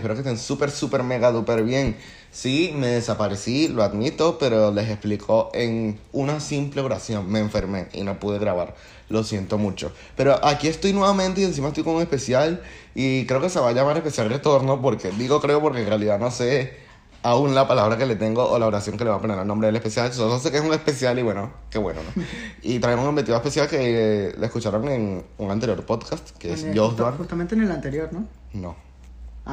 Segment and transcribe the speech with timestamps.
[0.00, 1.96] Espero que estén súper, súper, mega, duper bien.
[2.32, 7.30] Sí, me desaparecí, lo admito, pero les explico en una simple oración.
[7.30, 8.74] Me enfermé y no pude grabar.
[9.08, 9.92] Lo siento mucho.
[10.16, 12.62] Pero aquí estoy nuevamente y encima estoy con un especial.
[12.94, 16.18] Y creo que se va a llamar especial retorno porque digo creo porque en realidad
[16.20, 16.88] no sé
[17.22, 19.46] aún la palabra que le tengo o la oración que le va a poner al
[19.46, 20.12] nombre del especial.
[20.12, 22.22] Solo sé que es un especial y bueno, qué bueno, ¿no?
[22.62, 26.62] Y traemos un invitado especial que eh, le escucharon en un anterior podcast, que es
[26.62, 27.16] En el- justo- Duan.
[27.18, 28.26] Justamente en el anterior, ¿no?
[28.52, 28.76] No.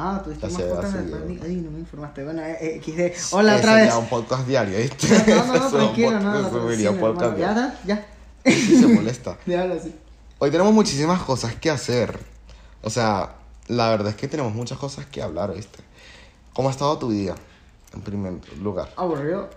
[0.00, 1.40] Ah, tuviste más Hace- podcast hace- después de mí.
[1.44, 2.22] Ay, no me informaste.
[2.22, 3.34] Bueno, eh, eh, XD.
[3.34, 3.92] Hola, otra vez.
[3.94, 5.08] un podcast diario, ¿viste?
[5.34, 6.50] No, no, no, tranquilo, no, no.
[6.50, 7.62] subiría sí, un podcast diario.
[7.84, 7.96] ya,
[8.44, 8.52] ya.
[8.52, 9.36] Sí, se molesta.
[9.46, 9.92] Déjalo así.
[10.38, 12.16] Hoy tenemos muchísimas cosas que hacer.
[12.82, 13.34] O sea,
[13.66, 15.80] la verdad es que tenemos muchas cosas que hablar, ¿viste?
[16.52, 17.34] ¿Cómo ha estado tu día?
[17.92, 18.88] En primer lugar.
[18.96, 19.50] Aburrido.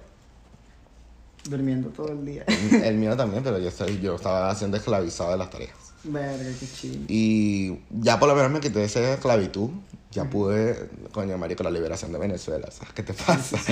[1.44, 2.46] Durmiendo todo el día.
[2.84, 3.70] El mío también, pero yo,
[4.02, 5.76] yo estaba siendo esclavizado de las tareas.
[6.04, 7.04] Verga, qué chido.
[7.08, 9.70] Y ya por lo menos me quité esa esclavitud.
[10.12, 12.70] Ya pude, coño, marico, la liberación de Venezuela.
[12.70, 13.58] ¿Sabes qué te pasa?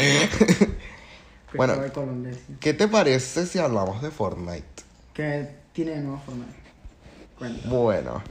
[1.54, 1.74] Bueno.
[2.60, 4.84] ¿Qué te parece si hablamos de Fortnite?
[5.14, 6.46] Que tiene de nuevo forma.
[7.38, 7.70] Cuenta.
[7.70, 8.22] Bueno,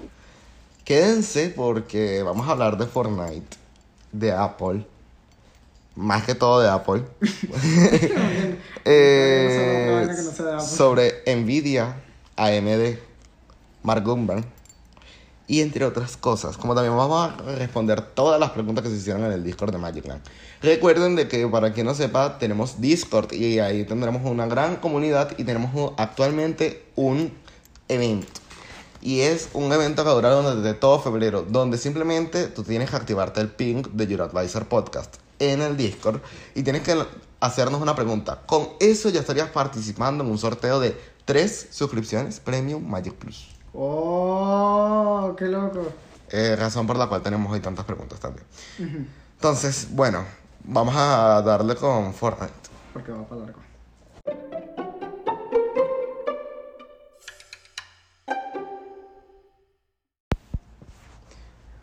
[0.85, 3.57] quédense porque vamos a hablar de Fortnite,
[4.13, 4.87] de Apple,
[5.97, 7.03] más que todo de Apple.
[8.91, 10.09] Eh,
[10.61, 11.97] sobre Nvidia,
[12.37, 12.97] AMD,
[13.83, 14.45] Mark Gurman
[15.49, 16.57] y entre otras cosas.
[16.57, 19.79] Como también vamos a responder todas las preguntas que se hicieron en el Discord de
[19.79, 20.23] Magic Land.
[20.63, 25.33] Recuerden de que para quien no sepa, tenemos Discord y ahí tendremos una gran comunidad
[25.39, 27.33] y tenemos actualmente un
[27.89, 28.41] evento.
[29.01, 33.41] Y es un evento que durará desde todo febrero, donde simplemente tú tienes que activarte
[33.41, 36.21] el ping de Your Advisor Podcast en el Discord
[36.55, 36.97] y tienes que
[37.41, 38.43] hacernos una pregunta.
[38.45, 43.58] Con eso ya estarías participando en un sorteo de tres suscripciones Premium Magic Plus.
[43.81, 45.93] Oh, qué loco.
[46.31, 48.45] Eh, razón por la cual tenemos hoy tantas preguntas también.
[49.37, 50.25] Entonces, bueno,
[50.65, 52.53] vamos a darle con Fortnite.
[52.93, 53.61] Porque va para largo.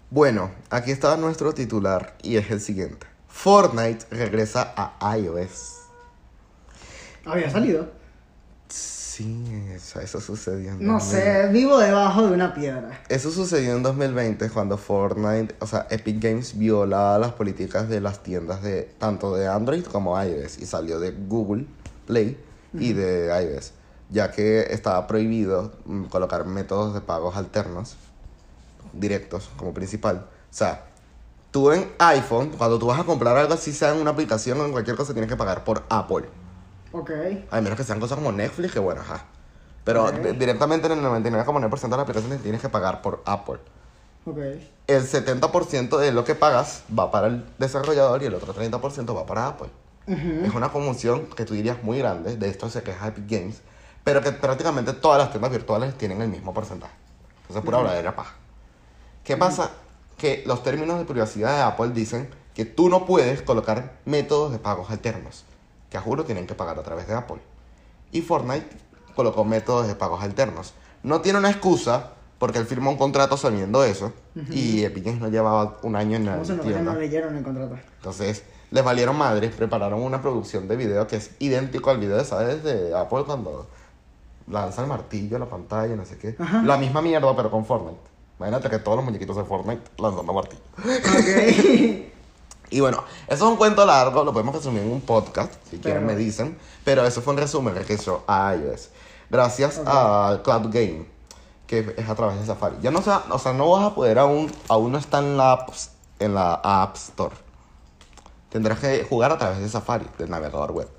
[0.10, 3.08] Bueno, aquí está nuestro titular y es el siguiente.
[3.30, 5.78] Fortnite regresa a iOS.
[7.26, 7.90] Había salido.
[9.16, 11.10] Sí, eso, eso sucedió en No 2000.
[11.10, 13.02] sé, vivo debajo de una piedra.
[13.08, 18.24] Eso sucedió en 2020 cuando Fortnite, o sea, Epic Games violaba las políticas de las
[18.24, 21.66] tiendas de tanto de Android como iOS y salió de Google
[22.08, 22.38] Play
[22.74, 23.72] y de iOS,
[24.10, 27.96] ya que estaba prohibido mm, colocar métodos de pagos alternos
[28.92, 30.26] directos como principal.
[30.28, 30.88] O sea,
[31.52, 34.66] tú en iPhone, cuando tú vas a comprar algo así, sea en una aplicación o
[34.66, 36.26] en cualquier cosa, tienes que pagar por Apple.
[36.98, 37.12] Ok.
[37.52, 39.26] A menos que sean cosas como Netflix, que bueno, ajá.
[39.84, 40.14] Pero Ok.
[40.14, 43.60] di- directamente en el 99,9% de las aplicaciones tienes que pagar por Apple.
[44.26, 44.38] Ok.
[44.88, 49.26] El 70% de lo que pagas va para el desarrollador y el otro 30% va
[49.26, 49.70] para Apple.
[50.08, 53.62] Es una conmoción que tú dirías muy grande, de esto se queja Epic Games,
[54.04, 56.94] pero que prácticamente todas las tiendas virtuales tienen el mismo porcentaje.
[57.42, 58.36] Entonces, pura verdadera paja.
[59.24, 59.72] ¿Qué pasa?
[60.18, 64.60] Que los términos de privacidad de Apple dicen que tú no puedes colocar métodos de
[64.60, 65.44] pagos alternos,
[65.96, 67.38] que a juro tienen que pagar a través de Apple.
[68.12, 68.68] Y Fortnite
[69.16, 70.74] colocó métodos de pagos alternos.
[71.04, 74.12] No tiene una excusa porque él firmó un contrato sabiendo eso
[74.52, 76.94] y Epic no llevaba un año en la ¿Cómo se nota que tienda.
[76.94, 77.78] no leyeron el contrato?
[77.96, 82.62] Entonces, les valieron madres, prepararon una producción de video que es idéntico al video, ¿sabes?
[82.62, 83.66] De Apple cuando
[84.50, 86.36] lanza el martillo a la pantalla, no sé qué.
[86.38, 86.62] Ajá.
[86.64, 88.02] La misma mierda, pero con Fortnite.
[88.38, 90.62] Imagínate que todos los muñequitos de Fortnite lanzando martillo.
[90.78, 92.06] Ok.
[92.70, 96.06] Y bueno, eso es un cuento largo, lo podemos resumir en un podcast, si quieren
[96.06, 96.58] me dicen.
[96.84, 98.90] Pero eso fue un resumen que hizo a iOS.
[99.30, 101.06] Gracias a Cloud Game,
[101.68, 102.78] que es a través de Safari.
[102.82, 105.38] Ya no, se va- o sea, no vas a poder aún, aún no está en
[105.38, 105.70] la, App-
[106.20, 107.36] en la App Store.
[108.50, 110.90] Tendrás que jugar a través de Safari, del navegador web.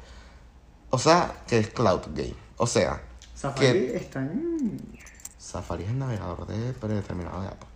[0.91, 2.35] O sea, que es Cloud Game.
[2.59, 3.03] O sea,
[3.35, 4.99] Safari que está en...
[5.39, 7.69] Safari es el navegador de predeterminado de Apple.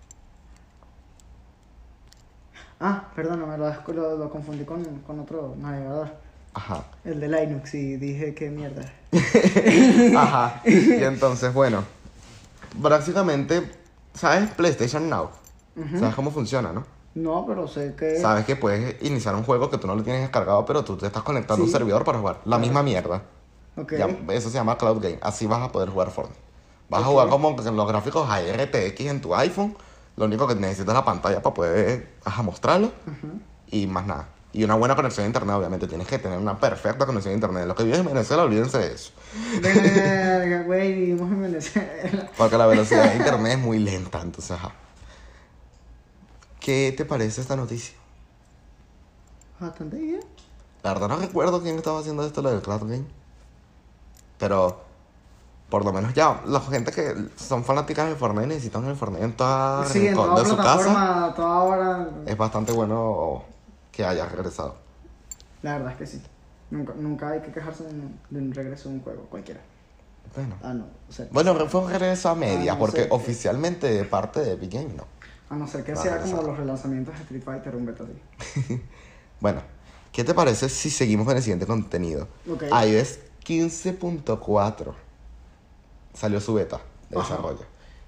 [2.80, 6.08] Ah, perdóname, lo, lo, lo confundí con, con otro navegador.
[6.54, 6.82] Ajá.
[7.04, 8.90] El de Linux y dije qué mierda.
[10.18, 10.62] Ajá.
[10.64, 11.84] Y entonces, bueno,
[12.76, 13.70] básicamente,
[14.14, 15.28] ¿sabes PlayStation Now?
[15.98, 16.84] ¿Sabes cómo funciona, no?
[17.14, 18.18] No, pero sé que...
[18.18, 21.06] Sabes que puedes iniciar un juego que tú no lo tienes descargado, pero tú te
[21.06, 22.40] estás conectando a un servidor para jugar.
[22.44, 23.22] La misma mierda.
[23.76, 23.94] Ok.
[23.98, 25.18] Ya, eso se llama Cloud Game.
[25.22, 26.40] Así vas a poder jugar Fortnite.
[26.88, 29.76] Vas a jugar como los gráficos a RTX en tu iPhone.
[30.16, 32.92] Lo único que necesitas es la pantalla para poder ajá, mostrarlo.
[33.68, 34.28] Y más nada.
[34.52, 35.86] Y una buena conexión a internet, obviamente.
[35.86, 37.66] Tienes que tener una perfecta conexión a internet.
[37.66, 39.12] Los que viven en Venezuela, olvídense de eso.
[39.62, 42.30] Verga, güey, vivimos en Venezuela.
[42.36, 44.72] Porque la velocidad de internet es muy lenta, entonces, ajá.
[46.58, 47.96] ¿Qué te parece esta noticia?
[49.60, 50.20] Bastante bien.
[50.82, 53.04] La verdad no recuerdo quién estaba haciendo esto, lo del Cloud Game.
[54.38, 54.82] Pero
[55.70, 59.32] por lo menos ya, la gente que son fanáticas de Fortnite necesitan el Fortnite en
[59.36, 61.32] toda Sí, en toda de su casa.
[61.36, 62.08] toda hora.
[62.26, 63.44] Es bastante bueno
[63.92, 64.76] que haya regresado.
[65.62, 66.22] La verdad es que sí.
[66.70, 69.60] Nunca, nunca hay que quejarse de un, regreso de un juego, cualquiera.
[70.34, 70.54] Bueno.
[70.62, 70.86] Ah, no.
[71.08, 74.52] O sea, Bueno, fue un regreso a media, Ah, no porque oficialmente de parte de
[74.52, 75.04] Epic Games no.
[75.48, 76.36] a no ser que Va sea regresar.
[76.38, 78.82] como los relanzamientos de Street Fighter, un beta así.
[79.40, 79.62] Bueno,
[80.12, 82.28] ¿qué te parece si seguimos con el siguiente contenido?
[82.50, 82.64] Ok.
[82.86, 84.92] iOS 15.4
[86.14, 87.28] salió su beta de Ajá.
[87.28, 87.64] desarrollo.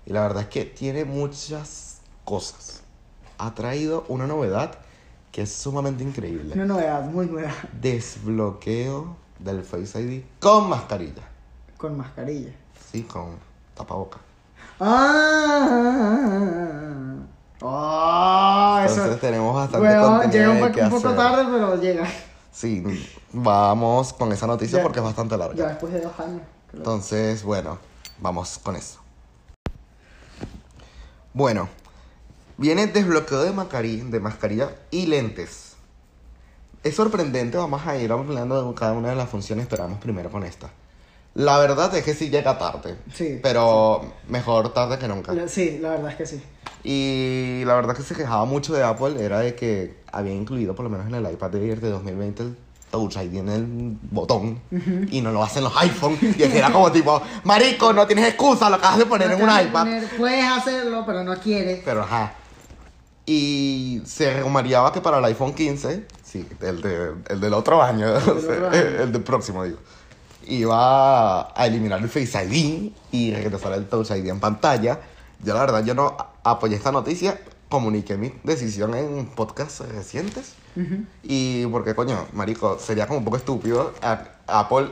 [0.06, 2.82] Y la verdad es que tiene muchas cosas.
[3.38, 4.78] Ha traído una novedad
[5.30, 6.54] que es sumamente increíble.
[6.54, 7.52] Una novedad, muy nueva.
[7.80, 11.22] Desbloqueo del Face ID con mascarilla.
[11.78, 12.52] Con mascarilla.
[12.90, 13.36] Sí, con
[13.74, 14.18] tapaboca.
[15.72, 17.14] ¡Ah!
[17.60, 18.80] ¡Oh!
[18.84, 18.94] Eso.
[18.96, 21.16] Entonces tenemos bastante Huevón, contenido llega un, que un poco hacer.
[21.18, 22.06] tarde, pero llega.
[22.50, 22.84] Sí,
[23.32, 24.82] vamos con esa noticia Ya.
[24.82, 25.54] porque es bastante larga.
[25.54, 26.42] Ya después de dos años.
[26.68, 26.80] creo.
[26.80, 27.78] Entonces, bueno,
[28.18, 29.00] vamos con eso.
[31.34, 31.68] Bueno,
[32.58, 35.72] viene desbloqueo de mascarilla, de mascarilla y lentes.
[36.82, 40.30] Es sorprendente, vamos a ir hablando de cada una de las funciones, pero vamos primero
[40.30, 40.70] con esta.
[41.34, 43.38] La verdad es que sí llega tarde, Sí.
[43.42, 45.32] pero mejor tarde que nunca.
[45.48, 46.42] Sí, la verdad es que sí.
[46.84, 50.82] Y la verdad que se quejaba mucho de Apple era de que había incluido, por
[50.84, 52.56] lo menos en el iPad Air de 2020, el
[52.92, 53.66] Touch ID en el
[54.12, 54.60] botón
[55.10, 56.16] y no lo hacen los iPhone.
[56.20, 59.70] Y era como tipo, marico, no tienes excusa, lo acabas de poner en un iPad.
[59.86, 61.80] poner- puedes hacerlo, pero no quieres.
[61.84, 62.34] Pero ajá.
[63.26, 68.12] Y se rumoreaba que para el iPhone 15, sí, el, de, el del otro año,
[68.12, 68.74] del o sea, otro año.
[69.02, 69.78] el del próximo, digo,
[70.46, 74.98] iba a eliminar el Face ID y regresar el Touch ID en pantalla.
[75.42, 77.40] Yo, la verdad, yo no apoyé esta noticia,
[77.72, 80.52] comuniqué mi decisión en podcasts recientes.
[80.76, 81.06] Ujú.
[81.22, 83.94] Y porque, coño, marico, sería como un poco estúpido.
[84.02, 84.88] A, Apple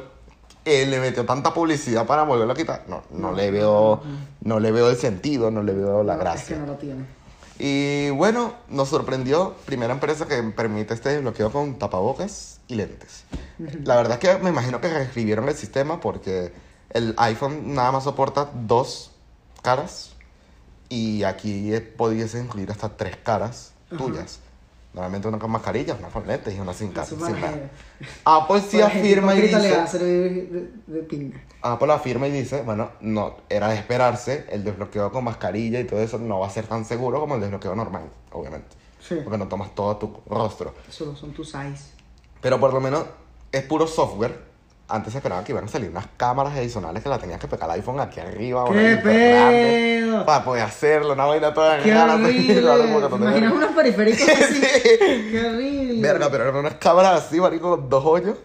[0.64, 2.86] eh, le metió tanta publicidad para volverlo a quitar.
[2.88, 4.00] No, no, le veo,
[4.40, 6.40] no le veo el sentido, no le veo la No, gracia.
[6.40, 7.04] Es que no lo tiene.
[7.58, 13.24] Y bueno, nos sorprendió, primera empresa que permite este desbloqueo con tapabocas y lentes.
[13.84, 16.54] La verdad es que me imagino que reescribieron el sistema porque
[16.88, 19.10] el iPhone nada más soporta dos
[19.60, 20.14] caras
[20.90, 23.96] y aquí pudiese incluir hasta tres caras Ajá.
[23.96, 24.40] tuyas.
[24.92, 27.46] Normalmente una con mascarilla, una con lentes y una sin, ca- Eso sin es nada.
[27.52, 27.70] magia.
[28.24, 29.98] Apple sí ejemplo, afirma y dice...
[30.04, 31.40] de, de pinga.
[31.62, 36.00] Apple afirma y dice, bueno, no, era de esperarse, el desbloqueo con mascarilla y todo
[36.00, 38.66] eso no va a ser tan seguro como el desbloqueo normal, obviamente.
[39.00, 39.14] Sí.
[39.22, 40.74] Porque no tomas todo tu rostro.
[40.88, 41.90] Solo son tus eyes.
[42.40, 43.04] Pero por lo menos
[43.52, 44.49] es puro software.
[44.90, 47.70] Antes se esperaba que iban a salir unas cámaras adicionales que la tenías que pegar
[47.70, 48.64] al iPhone aquí arriba.
[48.70, 50.26] ¡Qué pedo!
[50.26, 52.60] Para poder hacerlo, una vaina toda ¡Qué rara, horrible!
[52.60, 54.54] raro, como que no ¿Te te- imaginas unos periféricos así?
[54.54, 54.60] Sí.
[55.30, 56.00] ¡Qué horrible!
[56.02, 58.36] Verga, pero eran unas cámaras así, marico, con dos hoyos.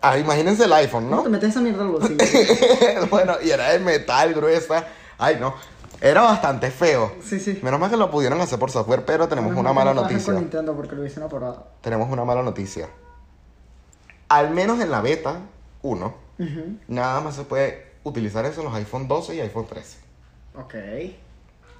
[0.00, 1.22] Ah, imagínense el iPhone, ¿Cómo ¿no?
[1.24, 2.18] te metes esa mierda al bolsillo?
[3.10, 4.84] bueno, y era de metal gruesa.
[5.18, 5.54] Ay, no.
[6.00, 7.12] Era bastante feo.
[7.24, 7.58] Sí, sí.
[7.62, 10.32] Menos mal que lo pudieron hacer por software, pero tenemos Menos una mala no noticia.
[10.34, 11.66] con Nintendo porque lo hubiesen apurado.
[11.80, 12.88] Tenemos una mala noticia.
[14.28, 15.36] Al menos en la beta
[15.86, 16.78] 1, Ujú.
[16.88, 19.98] nada más se puede utilizar eso en los iPhone 12 y iPhone 13.
[20.56, 20.74] Ok.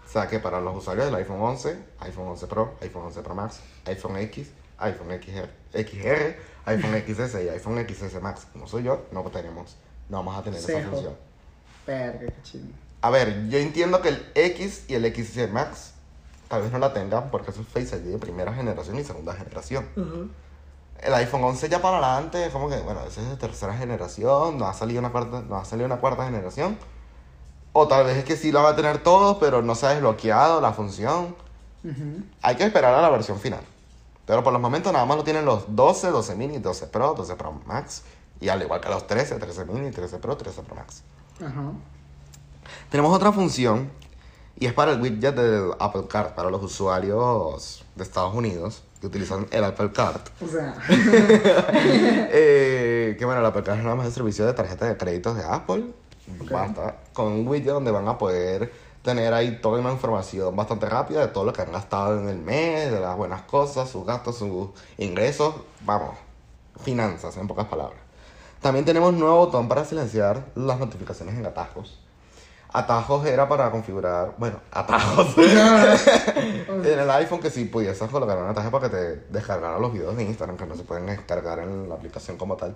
[0.06, 3.34] O sea que para los usuarios del iPhone 11, iPhone 11 Pro, iPhone 11 Pro
[3.34, 4.48] Max, iPhone X,
[4.78, 6.36] iPhone XR, XR
[6.66, 9.76] iPhone XS y iPhone XS Max, como soy yo, no tenemos,
[10.08, 11.14] no vamos a tener esa función.
[11.86, 12.66] Verga, qué chido.
[13.02, 15.92] A ver, yo entiendo que el X y el XS Max
[16.48, 19.34] tal vez no la tengan porque eso es Face ID de primera generación y segunda
[19.34, 19.86] generación.
[21.00, 24.66] El iPhone 11 ya para adelante como que, bueno, ese es de tercera generación, no
[24.66, 26.78] ha salido una cuarta, no ha salido una cuarta generación.
[27.72, 29.90] O tal vez es que sí lo va a tener todos, pero no se ha
[29.90, 31.36] desbloqueado la función.
[31.84, 32.24] Ujú.
[32.42, 33.60] Hay que esperar a la versión final.
[34.24, 37.36] Pero por los momentos nada más lo tienen los 12, 12 mini, 12 Pro, 12
[37.36, 38.02] Pro Max.
[38.40, 41.02] Y al igual que los 13, 13 mini, 13 Pro, 13 Pro Max.
[41.40, 41.72] Ajá.
[42.90, 43.90] Tenemos otra función
[44.58, 49.06] y es para el widget del Apple Card, para los usuarios de Estados Unidos que
[49.06, 50.20] utilizan el Apple Card.
[50.40, 50.74] O sea,
[52.38, 55.36] Eh, que bueno, el Apple Card es nada más el servicio de tarjeta de créditos
[55.36, 55.84] de Apple.
[56.50, 58.72] Basta con un widget donde van a poder
[59.02, 62.38] tener ahí toda una información bastante rápida de todo lo que han gastado en el
[62.38, 65.54] mes, de las buenas cosas, sus gastos, sus ingresos.
[65.82, 66.16] Vamos,
[66.82, 68.00] finanzas en pocas palabras.
[68.60, 72.00] También tenemos un nuevo botón para silenciar las notificaciones en atajos.
[72.72, 75.34] Atajos era para configurar, bueno, atajos.
[75.38, 80.16] en el iPhone que sí pudieses colocar un atajo para que te descargara los videos
[80.16, 82.74] de Instagram, que no se pueden descargar en la aplicación como tal.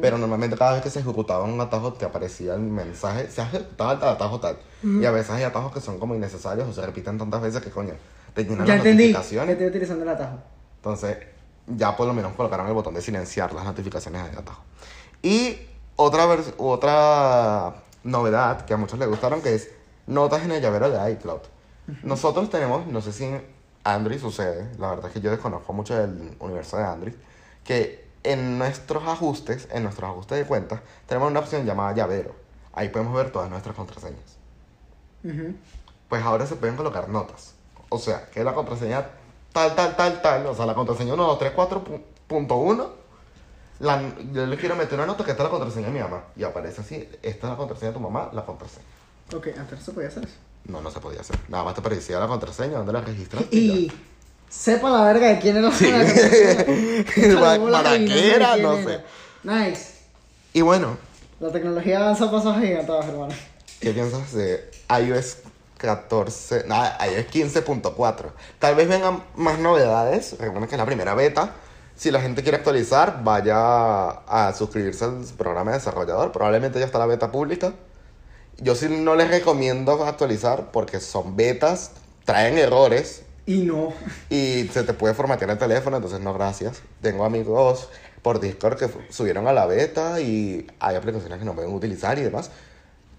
[0.00, 3.44] Pero normalmente cada vez que se ejecutaba un atajo te aparecía el mensaje, se ha
[3.44, 4.56] ejecutado el atajo tal.
[4.82, 7.70] Y a veces hay atajos que son como innecesarios o se repiten tantas veces que
[7.70, 7.94] coño,
[8.34, 9.52] te llenan Ya las entendí que notificaciones.
[9.52, 10.38] estoy utilizando el atajo.
[10.76, 11.18] Entonces,
[11.66, 14.62] ya por lo menos colocaron el botón de silenciar las notificaciones de atajo.
[15.22, 15.58] Y
[15.96, 16.26] otra,
[16.58, 19.70] otra novedad que a muchos les gustaron, que es
[20.06, 21.40] notas en el llavero de iCloud.
[22.02, 23.44] Nosotros tenemos, no sé si en
[23.84, 27.14] Android sucede, la verdad es que yo desconozco mucho del universo de Android,
[27.64, 32.34] que en nuestros ajustes, en nuestros ajustes de cuentas, tenemos una opción llamada llavero.
[32.72, 34.38] Ahí podemos ver todas nuestras contraseñas
[35.24, 35.54] Ujú.
[36.08, 37.54] pues ahora se pueden colocar notas.
[37.88, 39.06] O sea, que la contraseña
[39.52, 42.88] tal, tal, tal, tal, o sea, la contraseña 1234.1,
[43.80, 44.00] la,
[44.32, 46.24] yo le quiero meter una nota que esta es la contraseña de mi mamá.
[46.36, 48.84] Y aparece así, esta es la contraseña de tu mamá, la contraseña.
[49.34, 50.34] Ok, antes se podía hacer eso.
[50.64, 51.36] No, no se podía hacer.
[51.48, 53.48] Nada más te aparecía la contraseña, donde la registraste.
[53.56, 53.92] y Y
[54.48, 57.40] sepa la verga de quién era la ya.
[57.40, 58.56] ¿Para, para qué era?
[58.56, 59.00] No sé.
[59.42, 59.92] Nice.
[60.52, 60.96] Y bueno,
[61.40, 63.34] La tecnología avanza pasos gigantados, hermano.
[63.80, 65.38] ¿Qué piensas de iOS
[65.78, 66.64] 14?
[66.68, 68.30] Nada, iOS 15.4.
[68.60, 70.32] Tal vez vengan más novedades.
[70.38, 71.54] Recuerden que es la primera beta.
[71.96, 76.32] Si la gente quiere actualizar, vaya a suscribirse al programa de desarrollador.
[76.32, 77.74] Probablemente ya está la beta pública.
[78.58, 81.92] Yo sí no les recomiendo actualizar porque son betas,
[82.24, 83.92] traen errores Y no.
[84.30, 86.82] y se te puede formatear el teléfono, entonces no, gracias.
[87.00, 87.88] Tengo amigos
[88.22, 92.22] por Discord que subieron a la beta y hay aplicaciones que no pueden utilizar y
[92.22, 92.50] demás.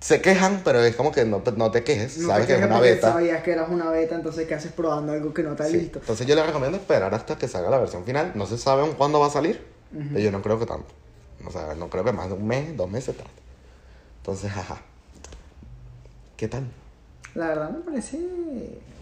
[0.03, 2.53] Se quejan, pero es como que no, te- no te quejes, No sabes te que
[2.55, 3.13] es quejes una beta.
[3.13, 5.77] Sabías que eras una beta, entonces ¿qué haces probando algo que no está Sí.
[5.77, 6.00] listo?
[6.00, 8.33] Entonces yo les recomiendo esperar hasta que salga la versión final.
[8.36, 10.88] No se sabe aún cuándo va a salir, pero yo no creo que tanto.
[11.48, 13.29] O sea, no creo que más de un mes, dos meses tarde.
[14.17, 14.81] Entonces, jaja.
[16.36, 16.65] ¿Qué tal?
[17.36, 18.17] La verdad me parece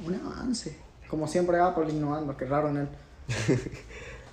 [0.05, 0.75] un avance.
[1.09, 2.87] Como siempre Apple innovando, qué raro en él.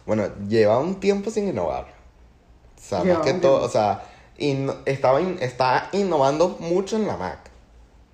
[0.06, 1.84] Bueno, lleva un tiempo sin innovar.
[1.84, 3.66] O sea, Lleva más que todo, tiempo.
[3.66, 4.02] o sea,
[4.38, 7.38] inno- estaba in- está innovando mucho en la Mac.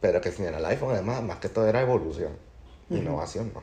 [0.01, 2.33] Pero que si en el iPhone, además, más que todo era evolución.
[2.91, 3.63] Innovación, no.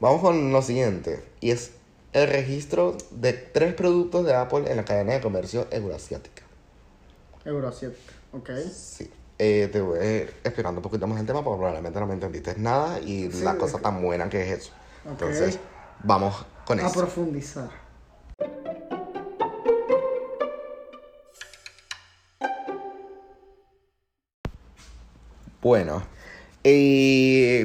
[0.00, 1.22] Vamos con lo siguiente.
[1.40, 1.72] Y es
[2.12, 6.42] el registro de tres productos de Apple en la cadena de comercio euroasiática.
[7.44, 7.96] Euro 7,
[8.32, 8.50] ok.
[8.72, 9.10] Sí.
[9.38, 12.14] Eh, te voy a ir explicando un poquito más el tema porque probablemente no me
[12.14, 14.72] entendiste nada y Sí, la cosa tan buena que es eso.
[15.04, 15.58] Entonces,
[16.02, 16.98] vamos con A eso.
[16.98, 17.70] profundizar.
[25.60, 26.04] Bueno,
[26.62, 27.64] y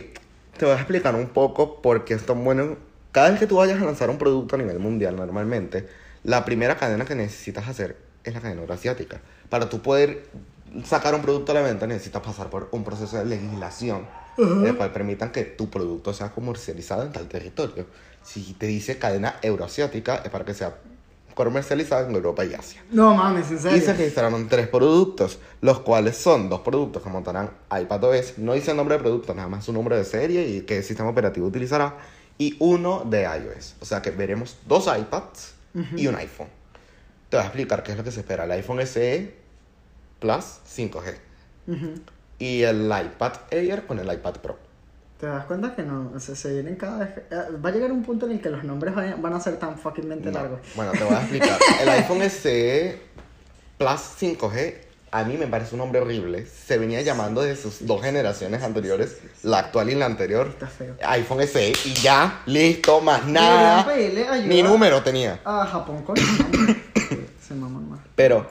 [0.58, 2.78] te voy a explicar un poco por qué es tan bueno.
[3.12, 5.88] Cada vez que tú vayas a lanzar un producto a nivel mundial, normalmente,
[6.24, 9.22] la primera cadena que necesitas hacer es la cadena euroasiática.
[9.50, 10.26] Para tú poder
[10.84, 14.08] sacar un producto a la venta, necesitas pasar por un proceso de legislación,
[14.38, 17.86] el cual permitan que tu producto sea comercializado en tal territorio.
[18.24, 20.78] Si te dice cadena euroasiática, es para que sea
[21.34, 22.84] comercializado en Europa y Asia.
[22.92, 23.82] No mames, en Y serio.
[23.82, 28.38] se registraron tres productos, los cuales son dos productos que montarán iPadOS.
[28.38, 31.10] No dice el nombre de producto, nada más su nombre de serie y qué sistema
[31.10, 31.98] operativo utilizará.
[32.38, 33.76] Y uno de iOS.
[33.82, 35.54] O sea que veremos dos iPads
[35.96, 36.48] y un iPhone.
[37.30, 38.44] Te voy a explicar qué es lo que se espera.
[38.46, 39.36] El iPhone SE
[40.20, 41.16] Plus 5G.
[41.68, 41.94] Ujú.
[42.40, 44.58] Y el iPad Air con el iPad Pro.
[45.24, 46.20] ¿Te das cuenta que no?
[46.20, 47.10] Se, se vienen cada vez.
[47.32, 49.78] eh, Va a llegar un punto en el que los nombres van a ser tan
[49.80, 50.38] fuckingmente No.
[50.38, 50.60] largos.
[50.76, 51.58] Bueno, te voy a explicar.
[51.82, 53.00] El iPhone SE
[53.78, 54.74] Plus 5G
[55.12, 56.46] a mí me parece un nombre horrible.
[56.46, 60.48] Se venía llamando de sus dos generaciones anteriores, la actual y la anterior.
[60.48, 60.94] Está feo.
[61.08, 63.88] iPhone SE y ya, listo, más nada.
[64.46, 65.40] Ni número tenía.
[65.46, 66.18] A Japón con.
[67.48, 68.00] Se más.
[68.16, 68.46] Pero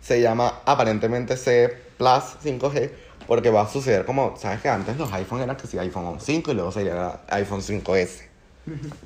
[0.00, 2.90] se llama aparentemente C Plus 5G
[3.26, 6.50] porque va a suceder como, ¿sabes que antes los iPhone eran que sí, iPhone 5
[6.50, 8.28] y luego sería iPhone 5S?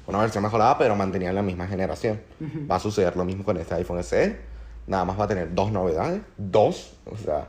[0.07, 2.21] Una versión mejorada, pero mantenía la misma generación.
[2.71, 4.39] Va a suceder lo mismo con este iPhone SE.
[4.87, 6.23] Nada más va a tener dos novedades.
[6.37, 6.95] Dos.
[7.07, 7.49] O sea,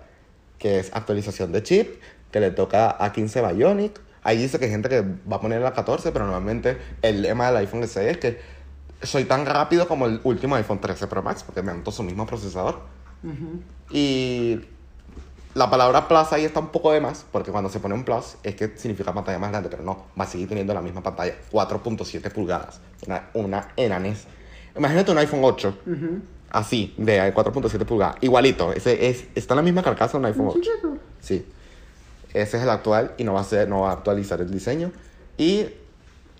[0.57, 4.01] que es actualización de chip, que le toca a 15 Bionic.
[4.23, 7.47] Ahí dice que hay gente que va a poner la 14, pero normalmente el lema
[7.47, 8.39] del iPhone SE es que
[9.01, 12.25] soy tan rápido como el último iPhone 13 Pro Max, porque me todo su mismo
[12.25, 12.81] procesador.
[13.23, 13.61] Ujú.
[13.91, 14.61] Y
[15.56, 18.36] la palabra plus ahí está un poco de más, porque cuando se pone un plus
[18.44, 21.34] es que significa pantalla más grande, pero no, va a seguir teniendo la misma pantalla,
[21.51, 24.25] 4.7 pulgadas, una, una enanés.
[24.77, 26.22] Imagínate un iPhone 8, Ujú.
[26.51, 30.48] así, de 4.7 pulgadas, igualito, ese es, está en la misma carcasa de un iPhone
[30.50, 30.60] 8.
[30.62, 30.98] Chiquito.
[31.20, 31.46] Sí,
[32.34, 34.91] ese es el actual y no va a, ser, no va a actualizar el diseño.
[35.38, 35.65] Y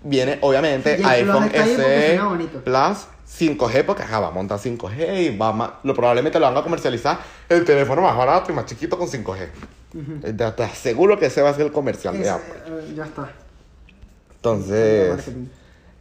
[0.04, 2.20] viene, obviamente, el iPhone SE.
[2.64, 6.56] Plus 5G, porque ajá, va a montar 5G y va ma- lo, probablemente lo van
[6.56, 7.18] a comercializar
[7.48, 9.48] el teléfono más barato y más chiquito con 5G.
[10.22, 12.54] Eh, Te, te aseguro que ese va a ser el comercial de Ese, Apple.
[12.66, 13.30] eh, ya está.
[14.36, 15.28] Entonces,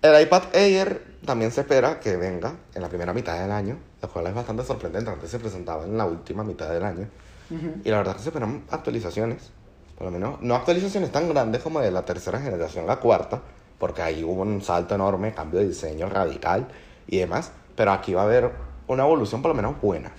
[0.02, 4.10] el iPad Air también se espera que venga en la primera mitad del año, lo
[4.10, 5.10] cual es bastante sorprendente.
[5.12, 7.08] Antes se presentaba en la última mitad del año.
[7.52, 7.82] Ujú.
[7.84, 9.52] Y la verdad es que se esperan actualizaciones.
[9.98, 13.42] Por lo menos, no actualizaciones tan grandes como de la tercera generación a la cuarta,
[13.78, 16.68] porque ahí hubo un salto enorme, cambio de diseño radical
[17.10, 17.52] y demás.
[17.76, 18.52] Pero aquí va a haber
[18.88, 20.12] una evolución por lo menos buena.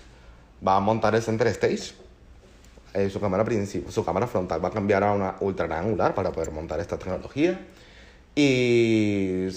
[0.66, 1.94] Va a montar el center stage.
[2.92, 3.44] Eh, su, cámara
[3.88, 7.60] su cámara frontal va a cambiar a una ultra angular para poder montar esta tecnología.
[8.34, 9.48] Y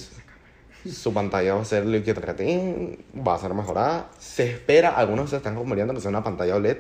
[0.90, 4.10] su pantalla va a ser liquid retin, va a ser mejorada.
[4.20, 6.78] Se espera, algunos se están convirtiendo que sea una pantalla OLED.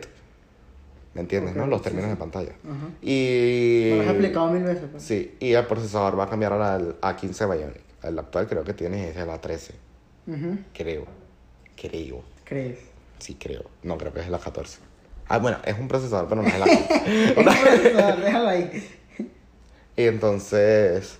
[1.15, 1.67] ¿Me entiendes, okay, no?
[1.67, 2.51] Los términos sí, de pantalla.
[3.01, 3.91] Y...
[3.95, 4.85] Lo has aplicado mil veces.
[4.91, 5.03] Pues.
[5.03, 7.81] Sí, y el procesador va a cambiar a la, a 15 Bionic.
[8.01, 9.73] El actual creo que tiene es la 13.
[10.27, 10.57] -huh.
[10.73, 11.05] Creo.
[11.75, 12.23] Creo.
[12.45, 12.79] ¿Crees?
[13.19, 13.63] Sí, creo.
[13.83, 14.79] No, creo que es la 14.
[15.27, 17.05] Ah, bueno, es un procesador, pero no es la 14.
[17.31, 18.89] es un procesador, déjalo ahí.
[19.95, 21.19] Y entonces,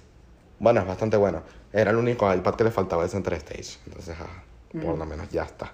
[0.60, 1.43] bueno, es bastante bueno.
[1.72, 3.77] Era el único iPad que le faltaba el Center Stage.
[3.86, 4.43] Entonces, ah,
[4.74, 4.81] uh -huh.
[4.86, 5.74] por lo menos ya está.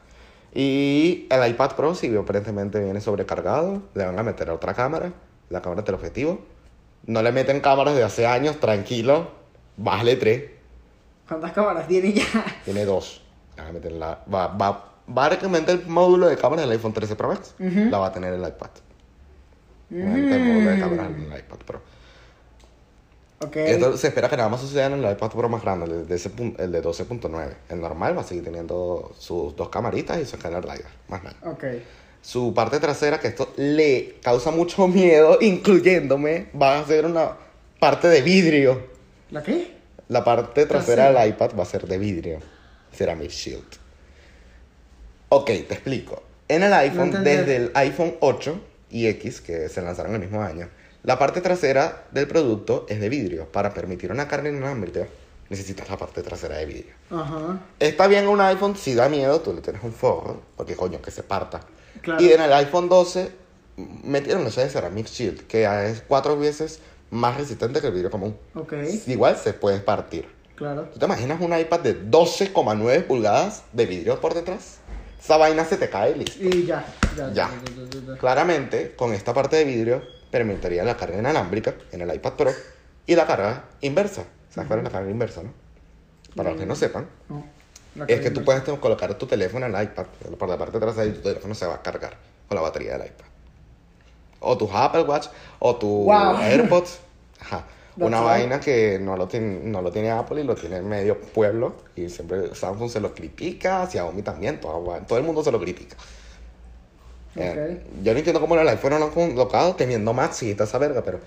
[0.54, 3.84] Y el iPad Pro sí, aparentemente viene sobrecargado.
[3.94, 5.14] Le van a meter otra cámara,
[5.50, 6.42] la cámara teleobjetivo.
[7.06, 9.32] No le meten cámaras de hace años, tranquilo.
[9.78, 10.44] Bájale 3.
[11.30, 12.26] ¿Cuántas cámaras tiene ya?
[12.66, 13.22] Tiene dos.
[13.56, 14.86] Van a meter la- va, va,
[15.72, 18.70] el módulo de cámara del iPhone 13 Pro Max la va a tener el iPad.
[19.92, 21.82] Va a meter el módulo de cámara en el iPad Pro.
[23.74, 26.16] Esto se espera que nada más suceda en el iPad Pro más grande, el de,
[26.16, 27.54] ese pun- el de 12.9.
[27.70, 31.38] El normal va a seguir teniendo sus dos camaritas y su escáner LiDAR, más nada.
[31.46, 31.64] Ok.
[32.22, 37.32] Su parte trasera, que esto le causa mucho miedo, incluyéndome, va a ser una
[37.80, 38.88] parte de vidrio.
[39.32, 39.79] ¿La qué?
[40.10, 41.22] La parte trasera Trasera.
[41.22, 42.40] del iPad va a ser de vidrio.
[42.92, 43.78] Ceramic Shield.
[45.30, 46.24] Ok, te explico.
[46.48, 50.68] En el iPhone, desde el iPhone 8 y X, que se lanzaron el mismo año,
[51.04, 53.52] la parte trasera del producto es de vidrio.
[53.52, 55.08] Para permitir una carga inalámbrica,
[55.48, 56.94] necesitas la parte trasera de vidrio.
[57.12, 57.60] Ajá.
[57.80, 61.12] Está bien un iPhone, si da miedo, tú le tienes un forro, porque coño, que
[61.12, 61.60] se parta.
[62.02, 62.20] Claro.
[62.24, 63.32] Y en el iPhone 12
[64.04, 66.80] metieron eso de Ceramic Shield, que es cuatro veces
[67.12, 68.38] más resistente que el vidrio común.
[68.56, 68.74] Ok.
[69.08, 70.28] Igual se puede partir.
[70.56, 70.90] Claro.
[70.92, 74.80] ¿Tú te imaginas un iPad de 12,9 pulgadas de vidrio por detrás?
[75.22, 76.44] Esa vaina se te cae listo.
[76.44, 76.86] Y ya.
[77.16, 77.28] Ya.
[77.28, 77.34] Ya.
[77.34, 78.18] ya, ya, ya, ya.
[78.18, 82.52] Claramente, con esta parte de vidrio, permitiría la carga inalámbrica en el iPad Pro
[83.06, 84.26] y la carga inversa.
[84.50, 85.54] ¿Sabes cuál es la carga inversa, no?
[86.36, 87.44] Para los que no sepan, No.
[87.96, 90.06] La es que tú puedes colocar tu teléfono en el iPad
[90.38, 92.18] por la parte trasera y tu teléfono se va a cargar
[92.48, 93.26] con la batería del iPad.
[94.40, 95.28] O tus Apple Watch
[95.60, 96.38] o tu Wow.
[96.42, 97.00] AirPods.
[97.40, 97.66] Ajá.
[97.98, 101.76] Una vaina que no lo, tiene, no lo tiene Apple y lo tiene medio pueblo.
[101.96, 105.98] Y siempre Samsung se lo critica, Xiaomi también, todo, todo el mundo se lo critica.
[107.36, 110.66] Eh, yo no entiendo cómo el iPhone no lo han colocado teniendo Max y toda
[110.66, 111.20] esa verga, pero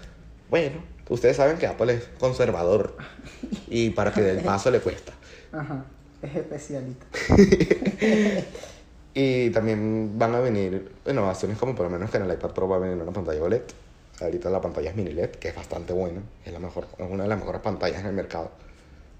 [0.50, 2.96] bueno, ustedes saben que Apple es conservador
[3.68, 5.12] y para que del paso le cuesta.
[5.52, 5.84] Ajá.
[6.22, 7.04] Es especialito.
[9.14, 12.68] Y también van a venir innovaciones como por lo menos que en el iPad Pro
[12.68, 13.62] va a venir una pantalla OLED.
[14.20, 16.22] Ahorita la pantalla es mini LED, que es bastante buena.
[16.44, 18.50] Es, la mejor, es una de las mejores pantallas en el mercado.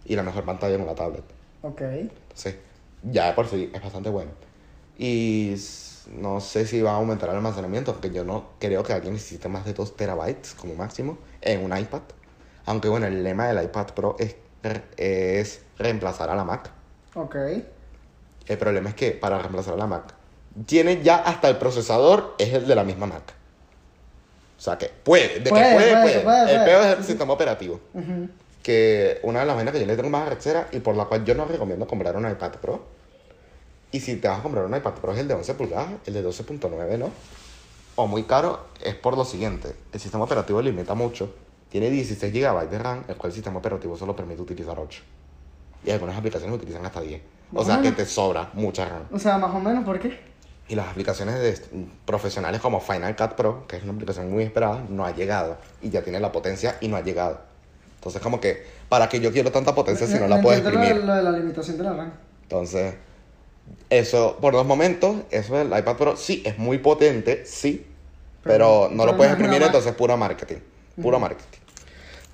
[0.05, 1.25] Y la mejor pantalla en una tablet.
[1.63, 1.81] Ok.
[1.81, 2.57] Entonces,
[3.03, 4.31] ya de por sí es bastante bueno.
[4.99, 5.57] Y
[6.19, 9.49] no sé si va a aumentar el almacenamiento, porque yo no creo que alguien necesite
[9.49, 12.03] más de 2 terabytes como máximo en un iPad.
[12.67, 14.37] Aunque bueno, el lema del iPad Pro es,
[14.97, 16.71] es reemplazar a la Mac.
[17.15, 17.37] Ok.
[18.47, 20.15] El problema es que para reemplazar a la Mac,
[20.67, 23.35] tiene ya hasta el procesador, es el de la misma Mac.
[24.59, 27.81] O sea que puede, de Puede, que puede, puede, el peor es el sistema operativo.
[28.63, 31.25] Que una de las vainas que yo le tengo más arrechera y por la cual
[31.25, 32.85] yo no recomiendo comprar un iPad Pro.
[33.91, 36.15] Y si te vas a comprar un iPad Pro es el de 11 pulgadas, el
[36.15, 37.11] de 12.9 no.
[37.97, 39.75] O muy caro es por lo siguiente.
[39.93, 41.35] El sistema operativo limita mucho.
[41.69, 45.03] Tiene 16 GB de RAM, el cual el sistema operativo solo permite utilizar 8.
[45.85, 47.21] Y algunas aplicaciones utilizan hasta 10.
[47.55, 49.03] O sea que te sobra mucha RAM.
[49.13, 50.19] O sea, más o menos, ¿por qué?
[50.69, 54.83] Y las aplicaciones de, profesionales como Final Cut Pro, que es una aplicación muy esperada,
[54.89, 55.59] no ha llegado.
[55.83, 57.41] Y ya tiene la potencia y no ha llegado.
[57.97, 60.85] Entonces, como que, ¿para qué yo quiero tanta potencia si no la puedo entiendo lo
[60.85, 61.05] exprimir?
[61.05, 62.13] Lo de la limitación de la RAM.
[62.43, 62.95] Entonces,
[63.91, 67.87] eso, por los momentos, eso del iPad Pro sí es muy potente, sí.
[68.43, 70.59] Pero, Pero- no lo puedes no exprimir, entonces puro marketing.
[71.01, 71.62] Puro marketing.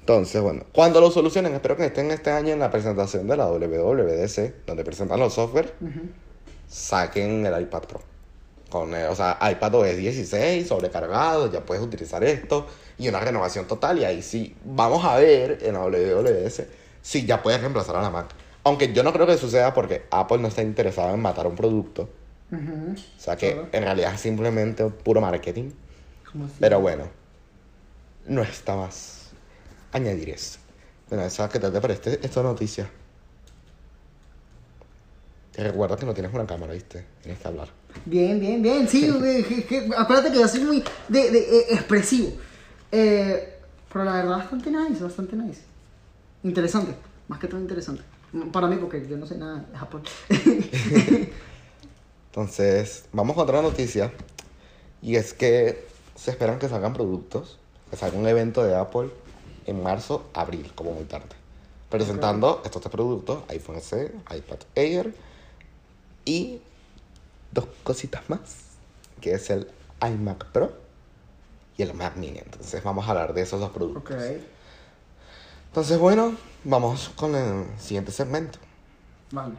[0.09, 3.47] Entonces, bueno, cuando lo solucionen, espero que estén este año en la presentación de la
[3.47, 5.75] WWDC, donde presentan los software,
[6.67, 8.01] saquen el iPad Pro.
[8.71, 12.67] Con, o sea, iPad OS 16 sobrecargado, ya puedes utilizar esto
[12.97, 13.99] y una renovación total.
[13.99, 16.67] Y ahí sí, vamos a ver en la WWDC
[17.03, 18.29] si ya puedes reemplazar a la Mac.
[18.65, 22.09] Aunque yo no creo que suceda porque Apple no está interesado en matar un producto.
[22.51, 23.69] O sea que Claro.
[23.73, 25.71] en realidad es simplemente puro marketing.
[26.59, 27.05] Pero bueno,
[28.27, 29.18] no está más
[29.93, 30.59] añadir eso.
[31.09, 32.89] Bueno, esa que te parece esta noticia.
[35.53, 37.05] Te recuerda que no tienes una cámara, ¿viste?
[37.23, 37.69] Tienes que hablar.
[38.05, 38.87] Bien, bien, bien.
[38.89, 42.31] Sí, güey, que- que- acuérdate que yo soy muy de, de, eh, expresivo.
[42.93, 43.55] Eh,
[43.93, 45.63] pero la verdad, bastante nice, bastante nice.
[46.45, 46.95] Interesante,
[47.27, 48.03] más que todo interesante.
[48.53, 50.03] Para mí, porque yo no sé nada de Japón.
[52.31, 54.13] Entonces, vamos con otra noticia.
[55.03, 57.59] Y es que se esperan que salgan productos,
[57.91, 59.09] que salga un evento de Apple
[59.69, 61.29] en marzo, abril, como muy tarde.
[61.91, 65.15] Presentando estos tres productos, iPhone SE, iPad Air
[66.25, 66.61] y
[67.53, 68.41] dos cositas más,
[69.21, 69.71] que es el
[70.03, 70.73] iMac Pro
[71.77, 72.39] y el Mac Mini.
[72.39, 74.17] Entonces vamos a hablar de esos dos productos.
[75.69, 78.59] Entonces, bueno, vamos con el siguiente segmento.
[79.31, 79.55] vale.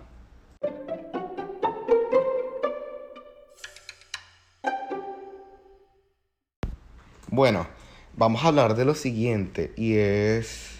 [7.32, 7.68] Bueno,
[8.16, 10.80] vamos a hablar de lo siguiente y es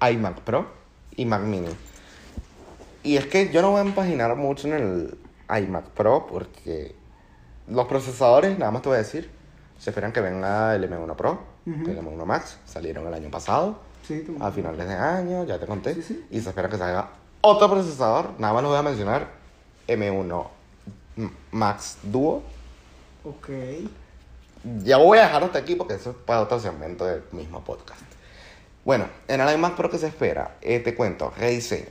[0.00, 0.66] iMac Pro
[1.16, 1.68] y Mac Mini.
[3.02, 5.18] Y es que yo no voy a empaginar mucho en el
[5.64, 6.94] iMac Pro porque
[7.68, 9.30] los procesadores, nada más te voy a decir,
[9.78, 11.90] se esperan que venga el M1 Pro, Ujú.
[11.90, 14.36] el M1 Max, salieron el año pasado, Sí, tú.
[14.40, 16.24] a finales de año, ya te conté, Sí, sí.
[16.30, 17.10] y se espera que salga
[17.40, 19.28] otro procesador, nada más lo voy a mencionar,
[19.88, 20.46] M1
[21.16, 22.42] M- Max Duo,
[23.24, 23.48] Ok.
[24.84, 28.00] Ya voy a dejar hasta aquí porque eso es para otro segmento del mismo podcast.
[28.84, 31.86] Bueno, en el iMac Pro que se espera, Eh, te cuento, rediseño.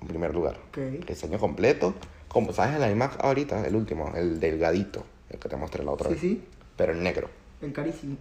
[0.00, 0.76] En primer lugar, Ok.
[0.76, 1.94] rediseño completo.
[2.28, 6.08] Como sabes, el iMac ahorita, el último, el delgadito, el que te mostré la otra
[6.08, 6.20] Sí, vez.
[6.20, 6.44] sí.
[6.76, 7.30] Pero en negro.
[7.62, 8.16] El carísimo.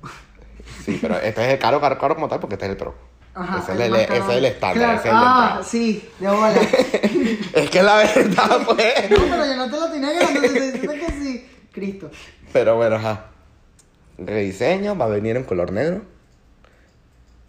[0.86, 2.96] Sí, pero este es el caro, caro, caro como tal porque este es el Pro.
[3.34, 3.60] Ajá.
[3.60, 4.24] ese, es el, más ese caro.
[4.32, 6.54] es el estándar, Claro, ese es el Ah, sí, de bola.
[7.54, 9.10] Es que la verdad, pues.
[9.12, 11.50] No, pero yo no te lo tenía ganando, te estoy diciendo que sí.
[11.74, 12.10] Cristo.
[12.54, 13.26] Pero bueno, ajá.
[14.18, 16.02] Rediseño, va a venir en color negro.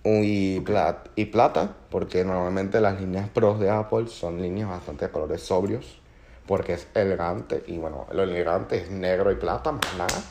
[0.05, 5.11] Y, plat- y plata, porque normalmente las líneas pros de Apple son líneas bastante de
[5.11, 5.99] colores sobrios,
[6.47, 7.65] porque es elegante.
[7.67, 10.23] Y bueno, lo elegante es negro y plata, más nada.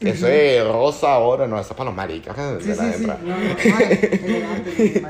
[0.00, 3.06] Ese rosa, oro, no, eso es para los maricas que Sí, de la sí.
[3.06, 3.44] No, no, no
[3.80, 5.02] es.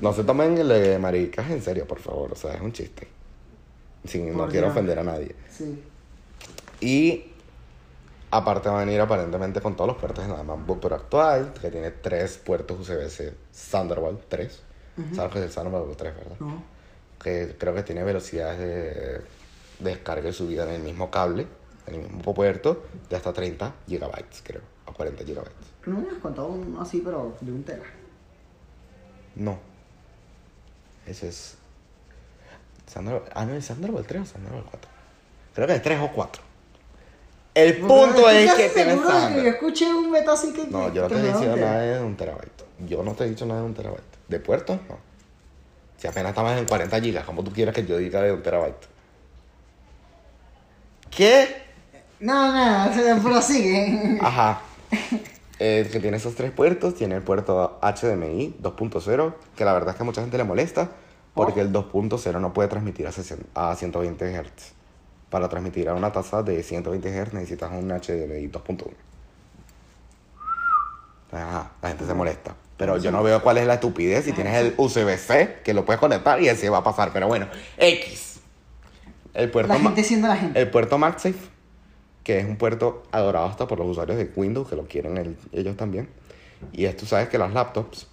[0.00, 3.08] No se tomen el de maricas en serio, por favor, o sea, es un chiste.
[4.06, 5.34] Sin, no quiero ofender a nadie.
[5.50, 5.82] Sí.
[6.80, 7.24] Y
[8.30, 11.70] aparte va a venir aparentemente con todos los puertos de la MacBook Pro actual, que
[11.70, 13.34] tiene tres puertos USB-C
[13.70, 14.62] Thunderbolt 3.
[15.14, 16.36] ¿Sabes qué es el Thunderbolt 3, verdad?
[16.40, 16.62] No.
[17.22, 19.22] Que creo que tiene velocidades de
[19.78, 21.46] descarga y subida en el mismo cable,
[21.86, 25.68] en el mismo puerto, de hasta 30 gigabytes, creo, o 40 gigabytes.
[25.82, 27.84] Tú no me has contado uno así, pero de un tera.
[29.36, 29.58] No.
[31.06, 31.56] Ese es...
[32.92, 33.30] Thunderbolt...
[33.34, 34.90] Ah, no, ¿es Thunderbolt 3 o Thunderbolt 4?
[35.54, 36.49] Creo que es 3 o 4.
[37.54, 39.54] El punto es que casi tiene seguro de que Yo Thunderbolt.
[39.54, 40.66] escuché un beta así que.
[40.66, 42.64] No, yo no te he dicho nada de un terabyte.
[42.86, 44.02] Yo no te he dicho nada de un terabyte.
[44.28, 44.78] ¿De puertos?
[44.88, 44.96] No.
[45.96, 48.86] Si apenas estamos en 40 gigas, ¿cómo tú quieres que yo diga de un terabyte?
[51.10, 51.62] ¿Qué?
[52.20, 54.18] No, no, se prosigue.
[54.20, 54.60] Ajá.
[55.58, 56.94] Eh, que tiene esos tres puertos.
[56.94, 60.90] Tiene el puerto HDMI 2.0, que la verdad es que a mucha gente le molesta,
[61.34, 61.64] porque Oh.
[61.64, 64.72] el 2.0 no puede transmitir a, 60 a 120 Hz.
[65.30, 68.90] Para transmitir a una tasa de 120 Hz necesitas un HDMI 2.1.
[71.32, 72.54] Ajá, la gente se molesta.
[72.76, 76.00] Pero yo no veo cuál es la estupidez si tienes el USB-C, que lo puedes
[76.00, 77.12] conectar y ese va a pasar.
[77.12, 78.40] Pero bueno, X.
[79.34, 80.60] El puerto, La gente siendo la gente.
[80.60, 81.38] el puerto MagSafe,
[82.24, 85.36] que es un puerto adorado hasta por los usuarios de Windows, que lo quieren el-
[85.52, 86.08] ellos también.
[86.72, 88.08] Y es, tú sabes que las laptops,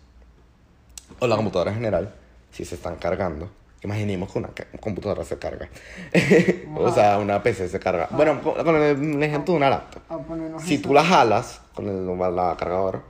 [1.19, 2.13] o la computadora en general,
[2.51, 3.49] si se están cargando,
[3.83, 5.69] imaginemos que una computadora se carga.
[6.75, 8.07] o sea, una PC se carga.
[8.11, 10.01] Bueno, con, con el, el ejemplo de una laptop.
[10.09, 13.01] A ponernos Si tú la jalas con el, la cargadora,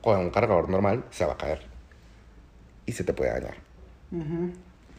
[0.00, 1.62] con un cargador normal, se va a caer.
[2.86, 3.54] Y se te puede dañar.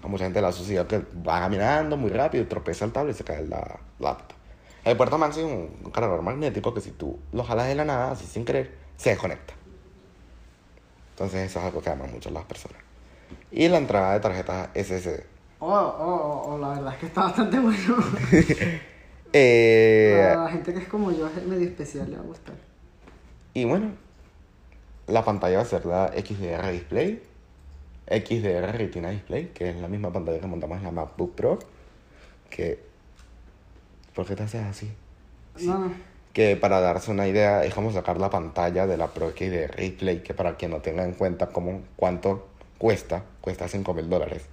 [0.04, 3.18] A mucha gente la sucedido que va caminando muy rápido y tropieza el tablet y
[3.18, 4.38] se cae la laptop.
[4.84, 7.86] El puerto Maxi es un, un cargador magnético que si tú lo jalas de la
[7.86, 9.54] nada, así sin querer, se desconecta.
[11.12, 12.78] Entonces eso es algo que aman mucho las personas.
[13.58, 15.24] Y la entrada de tarjetas SSD.
[15.60, 17.96] Oh, oh, oh, la verdad es que está bastante bueno.
[19.38, 22.56] Eh, Para la gente que es como yo, es medio especial, le va a gustar.
[23.54, 23.92] y bueno,
[25.08, 27.22] la pantalla va a ser la XDR Display.
[28.08, 31.60] XDR Retina Display, que es la misma pantalla que montamos en la MacBook Pro.
[32.50, 32.80] Que...
[34.14, 34.92] ¿Por qué te haces así?
[35.60, 35.92] No, no.
[36.32, 40.24] que para darse una idea como sacar la pantalla de la Pro X de Replay,
[40.24, 44.44] que para quien no tenga en cuenta cómo, cuánto cuesta, cuesta 5 mil dólares.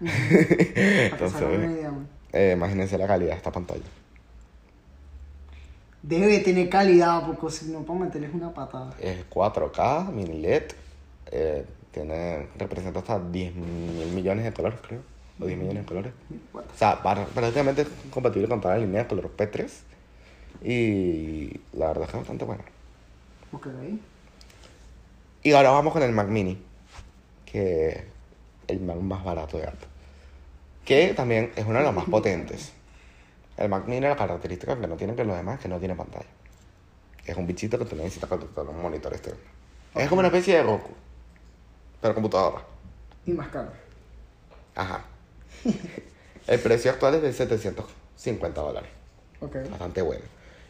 [0.00, 1.70] Entonces,
[2.32, 3.82] eh, imagínense la calidad de esta pantalla.
[6.02, 8.94] Debe tener calidad, porque si no, para meterles una patada.
[9.00, 10.64] Es 4K, mini LED.
[11.32, 15.00] eh, tiene, representa hasta 10 mil millones de colores, creo.
[15.40, 16.12] O 10 millones de colores.
[16.54, 19.70] O sea, para- prácticamente es compatible con toda la línea de color P3.
[20.62, 22.62] Y la verdad es que es bastante bueno.
[23.52, 23.66] Ok.
[25.42, 26.62] Y ahora vamos con el Mac Mini,
[27.56, 28.04] que
[28.68, 29.88] el Mac más barato de Apple.
[30.84, 32.72] Que también es uno de los más potentes.
[33.56, 36.26] El Mac Mini, la característica que no tiene que los demás que no tiene pantalla.
[37.24, 39.40] Es un bichito que tú necesitas conectar a un monitor externo.
[39.94, 40.90] Es como una especie de Goku,
[42.02, 42.62] pero computadora.
[43.24, 43.70] Y más caro.
[44.74, 45.02] Ajá.
[46.46, 48.90] El precio actual es de 750 dólares.
[49.40, 49.56] Ok.
[49.70, 50.24] Bastante bueno.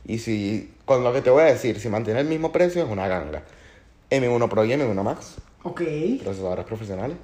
[0.05, 2.88] Y si, con lo que te voy a decir, si mantiene el mismo precio, es
[2.88, 3.42] una ganga.
[4.09, 5.35] M1 Pro y M1 Max,
[5.66, 5.83] Ok.
[6.22, 7.16] procesadores profesionales,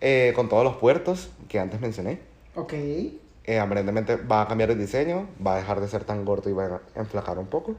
[0.00, 2.20] eh, con todos los puertos que antes mencioné.
[2.54, 2.72] Ok.
[2.72, 6.52] Eh, aparentemente va a cambiar el diseño, va a dejar de ser tan gordo y
[6.52, 7.74] va a enflacar un poco.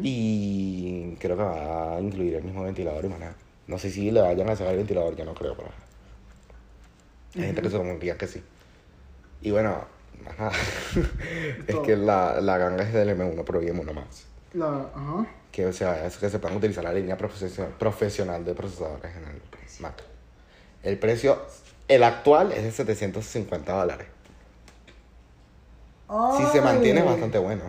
[0.00, 3.34] Y creo que va a incluir el mismo ventilador y más nada.
[3.66, 5.70] No sé si le vayan a sacar el ventilador, ya no creo, pero...
[7.34, 8.42] Hay gente que se confía que sí.
[9.42, 9.84] Y bueno,
[10.24, 10.52] ajá.
[11.66, 11.82] es Todo.
[11.82, 14.26] que la, la ganga es del M1 Pro y M1 Max.
[14.54, 15.26] La, ajá.
[15.56, 19.24] Que o sea, es que se puedan utilizar la línea profesio- profesional de procesadores en
[19.24, 19.40] el
[19.80, 20.02] Mac.
[20.82, 21.40] El precio,
[21.88, 24.06] el actual es de 750 dólares.
[26.36, 27.62] Si se mantiene es bastante bueno.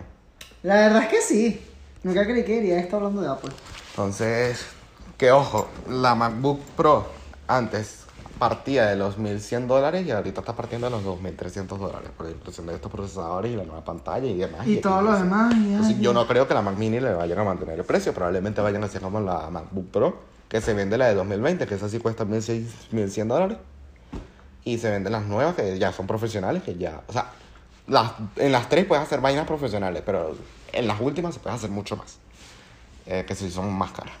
[0.62, 1.62] La verdad es que sí.
[2.02, 3.52] Nunca creí que iría estar hablando de Apple.
[3.92, 4.66] Entonces,
[5.16, 7.08] que ojo, la MacBook Pro
[7.46, 8.00] antes
[8.38, 12.32] partía de los 1100 dólares y ahorita está partiendo de los 2300 dólares por la
[12.32, 14.66] inclusión de estos procesadores y la nueva pantalla y demás.
[14.66, 15.54] Y todos los demás.
[15.54, 17.84] y Entonces, ay, yo no creo que la Mac Mini le vayan a mantener el
[17.84, 18.14] precio.
[18.14, 21.74] Probablemente vayan a hacer como la MacBook Pro, que se vende la de 2020, que
[21.74, 23.58] esa sí cuesta 1600 1100 dólares.
[24.64, 27.02] Y se venden las nuevas, que ya son profesionales, que ya.
[27.08, 27.30] O sea,
[27.86, 30.36] las, en las tres puedes hacer vainas profesionales, pero
[30.72, 32.18] en las últimas se puede hacer mucho más.
[33.06, 34.14] Eh, que sí son más caras.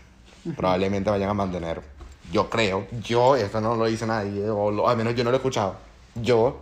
[0.56, 1.97] Probablemente vayan a mantener.
[2.32, 5.36] Yo creo, yo, esto no lo dice nadie, o lo- al menos yo no lo
[5.36, 5.76] he escuchado.
[6.14, 6.60] Yo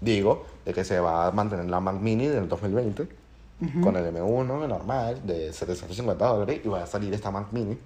[0.00, 3.08] digo de que se va a mantener la Mac Mini del 2020
[3.82, 7.78] con el M1 normal de 750 dólares y va a salir esta Mac Mini.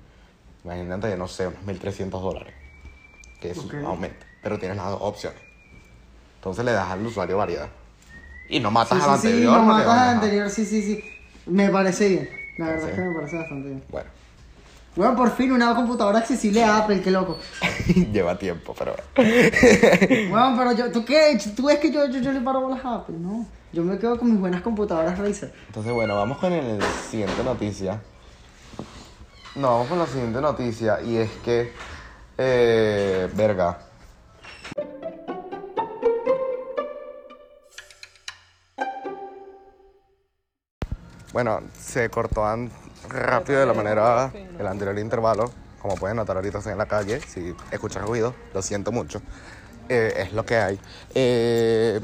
[0.65, 2.55] Imagínate, no sé, unos 1300 dólares.
[3.41, 3.75] Que es Ok.
[3.75, 4.25] un aumento.
[4.43, 5.39] Pero tienes las dos opciones.
[6.37, 7.69] Entonces le das al usuario variedad.
[8.49, 9.53] Y no matas Sí, al sí, sí, anterior.
[9.59, 11.05] no porque, matas al anterior, sí, sí, sí.
[11.47, 12.31] Me parece bien.
[12.57, 12.91] La verdad Sí.
[12.91, 13.85] es que me parece bastante bien.
[13.91, 14.09] Bueno,
[14.97, 17.39] Bueno, por fin una computadora accesible a Apple, qué loco.
[18.13, 18.95] lleva tiempo, pero.
[19.15, 21.39] Bueno, pero yo, ¿tú qué?
[21.55, 23.17] ¿Tú ves que yo, yo, yo le paro bolas a Apple?
[23.19, 23.47] No.
[23.73, 25.53] Yo me quedo con mis buenas computadoras Razer.
[25.67, 26.81] Entonces, bueno, vamos con el
[27.11, 28.01] siguiente noticia.
[29.55, 31.73] No, vamos con la siguiente noticia y es que.
[32.39, 33.79] Eh, verga.
[41.33, 42.71] Bueno, se cortó an-
[43.09, 45.51] rápido de la manera el anterior intervalo.
[45.81, 47.21] Como pueden notar ahorita estoy en la calle.
[47.21, 49.21] Si escuchan ruido, lo siento mucho.
[49.89, 50.81] Eh, es lo que hay.
[51.15, 52.01] Eh,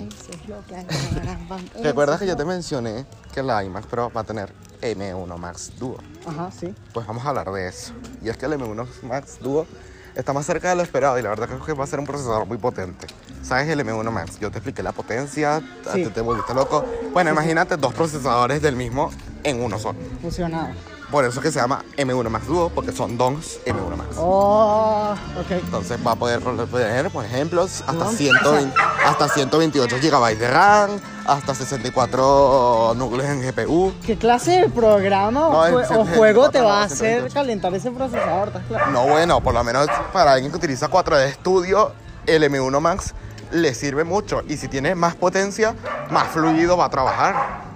[1.83, 5.99] ¿Recuerdas que yo te mencioné que la iMac Pro va a tener M1 Max Duo?
[6.27, 6.75] Ajá, sí.
[6.93, 7.93] Pues vamos a hablar de eso.
[8.23, 9.67] Y es que el M1 Max Duo
[10.15, 12.07] está más cerca de lo esperado y la verdad creo que va a ser un
[12.07, 13.07] procesador muy potente.
[13.43, 14.39] ¿Sabes el M1 Max?
[14.39, 15.61] Yo te expliqué la potencia,
[15.93, 16.05] Sí.
[16.05, 16.85] ti te volviste loco.
[17.13, 19.11] Bueno, imagínate dos procesadores del mismo
[19.43, 19.99] en uno solo.
[20.21, 20.69] Fusionado.
[21.13, 24.17] Por eso es que se llama M1 Max Duo, porque son DONGs M1 Max.
[24.19, 25.51] Oh, ok.
[25.51, 30.91] Entonces va a poder tener, por ejemplo, hasta, No, 120 hasta 128 GB de RAM,
[31.27, 33.93] hasta 64 núcleos en GPU.
[34.07, 37.91] ¿Qué clase de programa o, No, jue- o juego te va a hacer calentar ese
[37.91, 38.51] procesador?
[38.91, 41.93] No, bueno, por lo menos para alguien que utiliza 4D Studio,
[42.27, 43.15] el M1 Max
[43.51, 44.43] le sirve mucho.
[44.49, 45.75] Y si tiene más potencia,
[46.11, 47.71] más fluido va a trabajar.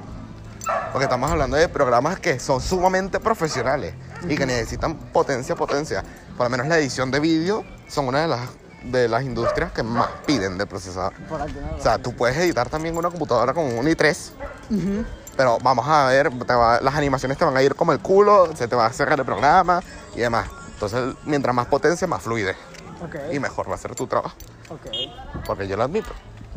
[0.92, 3.94] Porque estamos hablando de programas que son sumamente profesionales
[4.28, 6.02] y que necesitan potencia, potencia.
[6.36, 8.40] Por lo menos la edición de vídeo son una de las,
[8.84, 11.12] de las industrias que más piden de procesador.
[11.78, 14.16] O sea, tú puedes editar también una computadora con un i3,
[15.36, 18.48] pero vamos a ver, te va- las animaciones te van a ir como el culo,
[18.56, 19.82] se te va a cerrar el programa
[20.14, 20.48] y demás.
[20.72, 22.56] Entonces, mientras más potencia, más fluidez
[23.04, 23.16] Ok.
[23.32, 24.34] y mejor va a ser tu trabajo.
[24.70, 25.44] Ok.
[25.46, 26.08] Porque yo lo admito.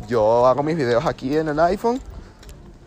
[0.08, 2.00] Yo hago mis videos aquí en el iPhone.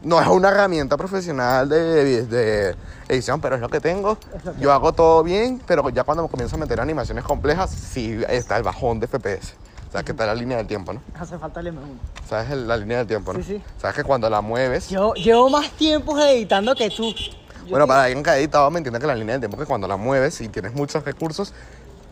[0.03, 2.75] No es una herramienta profesional de, de
[3.07, 4.17] edición, pero es lo que tengo.
[4.35, 7.23] Es lo que- Yo hago todo bien, pero ya cuando me comienzo a meter animaciones
[7.23, 9.53] complejas, sí está el bajón de FPS.
[9.87, 11.01] O sea, que está la línea del tiempo, ¿no?
[11.19, 11.79] Hace falta el M1.
[12.27, 13.39] ¿Sabes el- la línea del tiempo, no?
[13.39, 13.63] Sí, sí.
[13.79, 14.89] ¿Sabes que cuando la mueves...
[14.89, 17.13] Yo llevo más tiempo editando que tú.
[17.13, 19.65] Yo bueno, para alguien que ha editado, me entiende que la línea del tiempo que
[19.65, 21.53] cuando la mueves y tienes muchos recursos,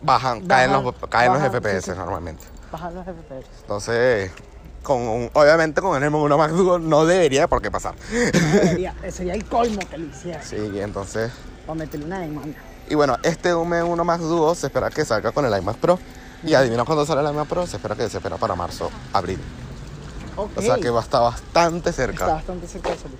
[0.00, 1.96] bajan, caen Bajan, los, caen los bajan, FPS sí, sí.
[1.98, 2.44] normalmente.
[2.70, 3.46] Bajar los FPS.
[3.60, 4.30] Entonces,
[4.82, 7.94] con un- obviamente con el M1 Max Duo no debería por qué pasar.
[8.10, 10.42] Sería, sería el colmo que lo hiciera.
[10.42, 11.30] Sí, entonces...
[11.66, 12.58] Para meterle una demanda.
[12.88, 15.98] Y bueno, este M1 Max Duo se espera que salga con el iMac Pro.
[16.44, 19.38] Y adivina cuándo sale el iMac Pro, se espera que se espera para marzo, abril.
[20.36, 20.50] Ok.
[20.56, 22.26] O sea que va a estar bastante Está cerca.
[22.26, 23.18] bastante cerca de salir.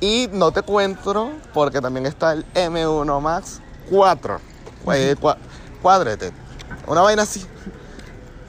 [0.00, 3.60] Y no te cuento porque también está el M1 Max
[3.90, 4.40] 4.
[4.92, 5.36] eh, cua-
[5.80, 6.32] Quadrated.
[6.86, 7.46] Una vaina así.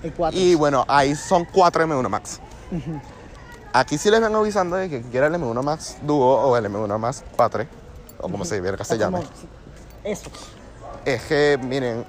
[0.04, 0.40] El 4.
[0.40, 2.40] Y bueno, ahí son 4 M1 Max.
[3.74, 6.98] Aquí sí les vengo avisando de que quiera el M1 Max Duo o el M1
[6.98, 7.66] Max 4.
[8.20, 9.22] O como se verga se llame.
[10.04, 10.30] Eso.
[11.06, 12.06] Es que, miren,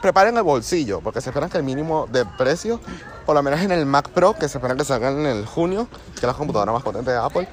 [0.00, 2.80] preparen el bolsillo, porque se esperan que el mínimo de precio,
[3.26, 5.88] por lo menos en el Mac Pro, que se esperan que salga en el junio,
[6.14, 7.48] que es la computadora más potente de Apple,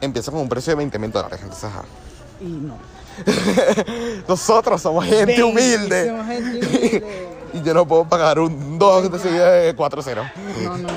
[0.00, 1.40] empieza con un precio de 20 mil dólares.
[1.42, 1.82] Entonces, ajá.
[2.40, 2.76] Y no.
[4.28, 6.06] Nosotros somos gente Ven, humilde.
[6.08, 7.27] somos gente humilde.
[7.52, 10.32] Y yo no puedo pagar un 2 de seguida de 4-0.
[10.64, 10.92] No, no, no.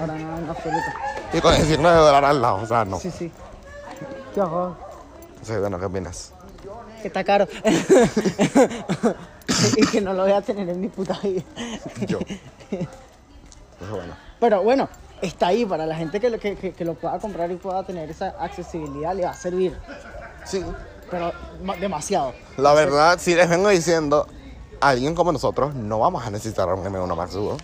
[0.00, 0.84] Ahora no, en absoluto.
[1.32, 2.98] Y con 19 dólares al lado, o sea, no.
[3.00, 3.30] Sí, sí.
[4.34, 4.74] Qué horror.
[5.30, 6.32] Entonces, bueno, ¿qué opinas?
[7.02, 7.46] Que está caro.
[9.76, 11.42] y que no lo voy a tener en mi puta vida.
[12.06, 12.18] Yo.
[12.70, 12.88] Entonces,
[13.90, 14.14] bueno.
[14.40, 14.88] Pero bueno,
[15.22, 17.82] está ahí para la gente que lo, que, que- que lo pueda comprar y pueda
[17.84, 19.76] tener esa accesibilidad, le va a servir.
[20.44, 20.64] Sí,
[21.10, 22.34] Pero ma- demasiado.
[22.56, 24.26] La verdad, si les vengo diciendo,
[24.80, 27.56] alguien como nosotros no vamos a necesitar un M1 Max Duo.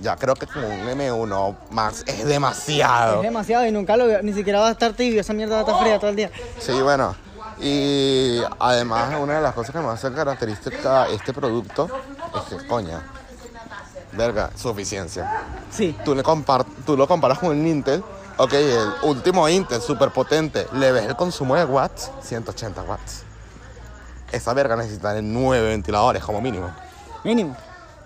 [0.00, 3.16] Ya creo que con un M1 Max es demasiado.
[3.16, 5.60] Es demasiado y nunca lo veo, ni siquiera va a estar tibio, esa mierda va
[5.60, 6.30] a estar fría todo el día.
[6.58, 7.14] Sí, bueno.
[7.60, 11.88] Y además, una de las cosas que más hace característica este producto
[12.34, 13.02] es que, coña,
[14.12, 15.42] verga, su eficiencia.
[15.70, 15.94] Sí.
[16.04, 18.02] Tú, le compar tú lo comparas con el Intel,
[18.38, 23.24] ok, el último Intel, súper potente, le ves el consumo de watts, 180 watts.
[24.32, 26.70] Esa verga necesita 9 ventiladores como mínimo.
[27.24, 27.56] Mínimo.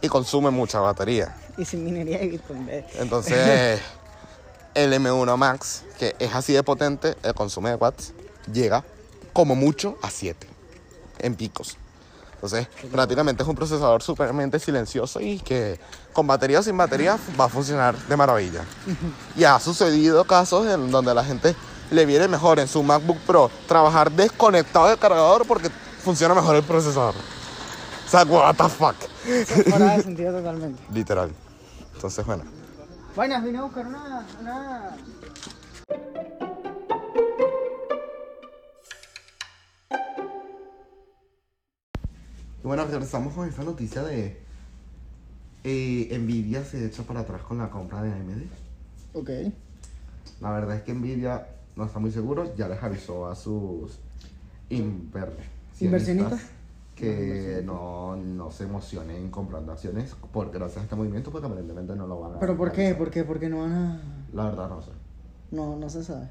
[0.00, 1.34] Y consume mucha batería.
[1.56, 2.66] Y sin minería de Bitcoin.
[2.66, 2.86] ve.
[2.98, 3.80] Entonces,
[4.74, 8.12] el M1 Max, que es así de potente, el consumo de watts
[8.52, 8.84] llega
[9.32, 10.46] como mucho a 7
[11.20, 11.76] en picos.
[12.34, 15.80] Entonces, prácticamente es un procesador supermente silencioso y que
[16.12, 18.64] con batería o sin batería va a funcionar de maravilla.
[19.36, 21.56] Y ha sucedido casos en donde la gente
[21.90, 25.70] le viene mejor en su MacBook Pro trabajar desconectado del cargador porque
[26.04, 27.14] funciona mejor el procesador.
[27.14, 28.94] O sea, what the fuck.
[29.70, 30.82] Fuera de sentido totalmente.
[30.92, 31.30] Literal.
[31.94, 32.44] Entonces, bueno.
[33.16, 34.26] Vainas, vine a buscar una.
[34.40, 34.96] una...
[42.62, 44.40] Y bueno, regresamos con esta noticia de
[45.64, 48.42] eh, Nvidia se echa para atrás con la compra de AMD.
[49.14, 49.30] Ok.
[50.40, 53.98] La verdad es que Nvidia no está muy seguro, ya les avisó a sus
[54.70, 55.32] inver-
[55.80, 56.40] ¿Inversionistas?
[56.94, 62.06] que no, no se emocionen comprando acciones por gracias a este movimiento porque aparentemente no
[62.06, 62.76] lo van a ¿Pero por qué?
[62.82, 62.98] realizar.
[62.98, 63.24] ¿Por qué?
[63.24, 64.00] Porque no van a.
[64.32, 64.90] La verdad no sé.
[65.50, 66.28] No, no se sabe.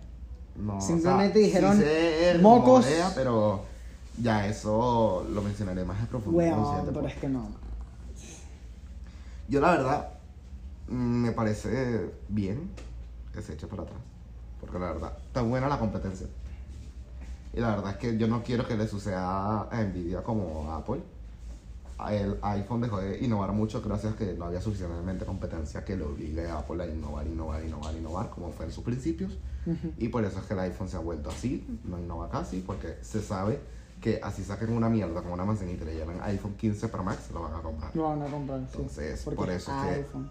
[0.56, 2.86] No, Simplemente dijeron, se "Mocos".
[3.14, 3.64] pero
[4.22, 6.84] ya eso lo mencionaré más en profundidad.
[6.94, 7.50] pero es que no.
[9.50, 10.10] Yo la verdad
[10.88, 12.70] me parece bien
[13.34, 14.00] que se eche para atrás.
[14.62, 16.28] Porque la verdad, está buena la competencia.
[17.54, 20.78] Y la verdad es que yo no quiero que le suceda a Nvidia como a
[20.78, 21.02] Apple.
[22.10, 26.04] El iPhone dejó de innovar mucho gracias a que no había suficientemente competencia que le
[26.04, 29.32] obligue a Apple a innovar, innovar, innovar, innovar, como fue en sus principios.
[29.98, 32.98] Y por eso es que el iPhone se ha vuelto así, no innova casi, porque
[33.02, 33.62] se sabe
[34.02, 37.30] que así saquen una mierda como una manzanita y le llaman iPhone 15 Pro Max,
[37.34, 37.96] lo van a comprar.
[37.96, 38.60] Lo van a comprar.
[38.60, 40.30] Entonces, por eso es que- iPhone.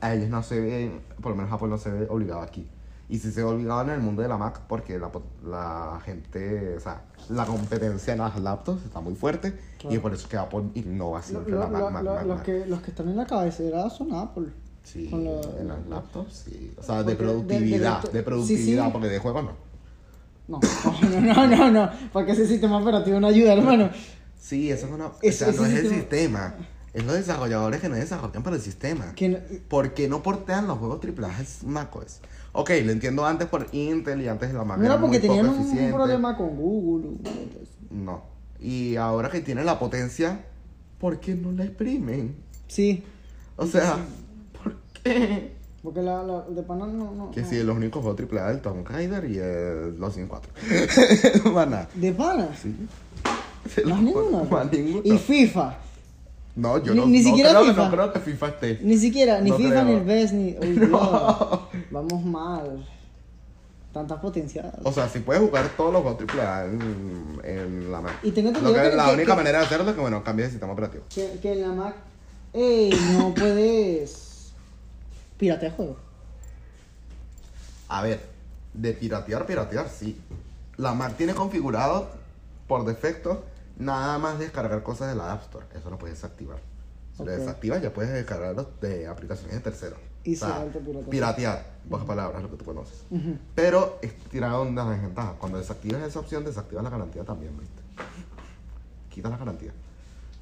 [0.00, 2.68] a ellos no se ven, por lo menos Apple no se ve obligado aquí.
[3.08, 5.10] Y si se obligado en el mundo de la Mac, porque la,
[5.46, 9.96] la gente, o sea, la competencia en las laptops está muy fuerte y Claro.
[9.96, 12.26] es por eso que Apple innova Lo- siempre lo- la Mac, lo- Mac, lo- Mac,
[12.26, 12.44] los, Mac.
[12.46, 14.46] que, los que están en la cabecera son Apple.
[14.82, 16.72] Sí, lo- en las laptops, sí.
[16.78, 18.90] O sea, de Porque de- de productividad, de, sí, productividad, sí.
[18.92, 19.52] porque de juego no.
[20.48, 20.60] No,
[21.02, 23.90] no, no, no, no, porque ese sistema operativo no ayuda, hermano.
[24.38, 26.54] Sí, eso es una, o Ese- sea, no es el sistema-.
[26.92, 29.06] Es los desarrolladores que no desarrollan para el sistema.
[29.20, 32.20] No- ¿Por qué no portean los juegos AAA a macOS?
[32.56, 35.92] Ok, lo entiendo antes por Intel y antes la Mac no porque tenían un, eficiente.
[35.92, 37.18] problema con Google.
[37.90, 38.22] No.
[38.60, 40.44] Y ahora que tiene la potencia,
[40.98, 42.36] ¿por qué no la exprimen?
[42.68, 43.02] Sí,
[43.56, 43.96] O sea,
[44.62, 45.52] ¿por qué?
[45.82, 47.12] porque la, la de pana no.
[47.12, 47.48] no Que no.
[47.48, 50.52] si los únicos juegos AAA el Tomb Raider y el Los 4.
[51.52, 51.88] Más nada.
[51.94, 52.48] ¿De pana?
[52.56, 52.74] Sí.
[53.84, 54.44] Más ninguno.
[54.50, 55.02] Más ninguno.
[55.04, 55.76] Y FIFA.
[56.56, 57.84] No, yo Ni- no, ni no siquiera creo, FIFA.
[57.84, 58.78] No creo que FIFA esté.
[58.82, 59.84] Ni siquiera, ni No FIFA creo.
[59.84, 60.56] ni el BES ni.
[60.60, 60.90] Uy, Dios.
[61.90, 62.86] Vamos mal.
[63.92, 64.72] Tantas potencial.
[64.82, 68.14] O sea, si puedes jugar todos los juegos AAA en, en la Mac.
[68.22, 70.52] Y tengo que- que- la que- única manera de hacerlo es que, bueno, cambies de
[70.52, 71.04] sistema operativo.
[71.14, 71.94] Que, que en la Mac.
[72.52, 74.52] Ey, no puedes.
[75.38, 75.96] Piratear juegos.
[77.88, 78.20] A ver,
[78.72, 80.16] de piratear, piratear, sí.
[80.76, 82.08] La Mac tiene configurado
[82.66, 83.44] por defecto
[83.78, 85.66] nada más descargar cosas de la App Store.
[85.74, 86.58] Eso lo puedes desactivar.
[87.16, 89.98] Si lo desactivas, ya puedes descargarlo de aplicaciones de terceros.
[90.24, 90.66] Y O sea,
[91.10, 93.04] piratear, en pocas palabras, lo que tú conoces.
[93.54, 95.32] Pero es tirado una desventaja.
[95.32, 97.82] Cuando desactivas esa opción, desactivas la garantía también, ¿viste?
[99.10, 99.72] Quitas la garantía.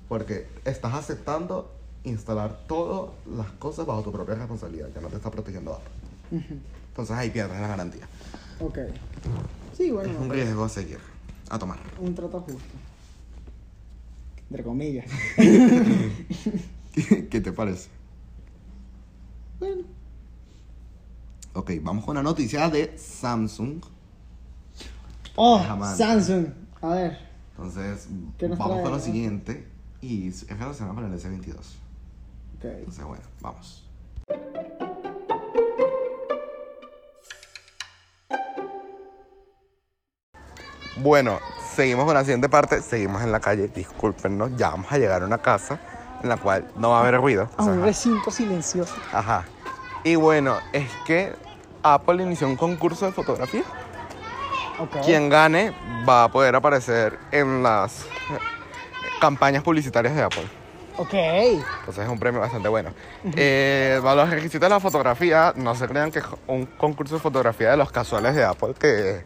[0.09, 1.72] Porque estás aceptando
[2.05, 4.89] instalar todas las cosas bajo tu propia responsabilidad.
[4.95, 6.61] Ya no te está protegiendo Apple.
[6.89, 8.09] Entonces ahí pierdes la garantía.
[8.61, 8.78] Ok.
[9.76, 10.11] Sí, bueno.
[10.11, 10.99] Es un riesgo a seguir,
[11.51, 11.78] a tomar.
[11.99, 12.62] Un trato justo.
[14.53, 15.07] Entre comillas.
[16.94, 17.88] ¿Qué te parece?
[19.59, 19.84] bueno.
[21.55, 23.82] Ok, vamos con la noticia de Samsung.
[25.36, 25.59] Oh.
[25.96, 26.48] Samsung.
[26.82, 27.18] A ver.
[27.53, 29.03] Entonces, ¿Qué nos vamos trae, con lo no?
[29.03, 29.66] siguiente.
[30.03, 31.55] Y es relacionado con el S22.
[32.59, 32.64] Ok.
[32.64, 33.88] Entonces, bueno, vamos.
[40.98, 41.40] Bueno,
[41.75, 42.83] seguimos con la siguiente parte.
[42.83, 43.68] Seguimos en la calle.
[43.68, 45.81] Discúlpenos, ya vamos a llegar a una casa
[46.23, 47.49] en la cual no va a haber ruido.
[47.57, 48.95] A O sea, un recinto silencioso.
[49.12, 49.45] Ajá.
[50.05, 51.33] Y bueno, es que
[51.83, 53.62] Apple inició un concurso de fotografía.
[54.79, 55.05] Ok.
[55.05, 55.75] Quien gane
[56.09, 58.07] va a poder aparecer en las
[59.20, 60.49] campañas publicitarias de Apple.
[60.97, 61.14] Ok.
[61.14, 62.91] Entonces es un premio bastante bueno.
[63.37, 67.70] Eh, los requisitos de la fotografía, no se crean que es un concurso de fotografía
[67.70, 69.25] de los casuales de Apple que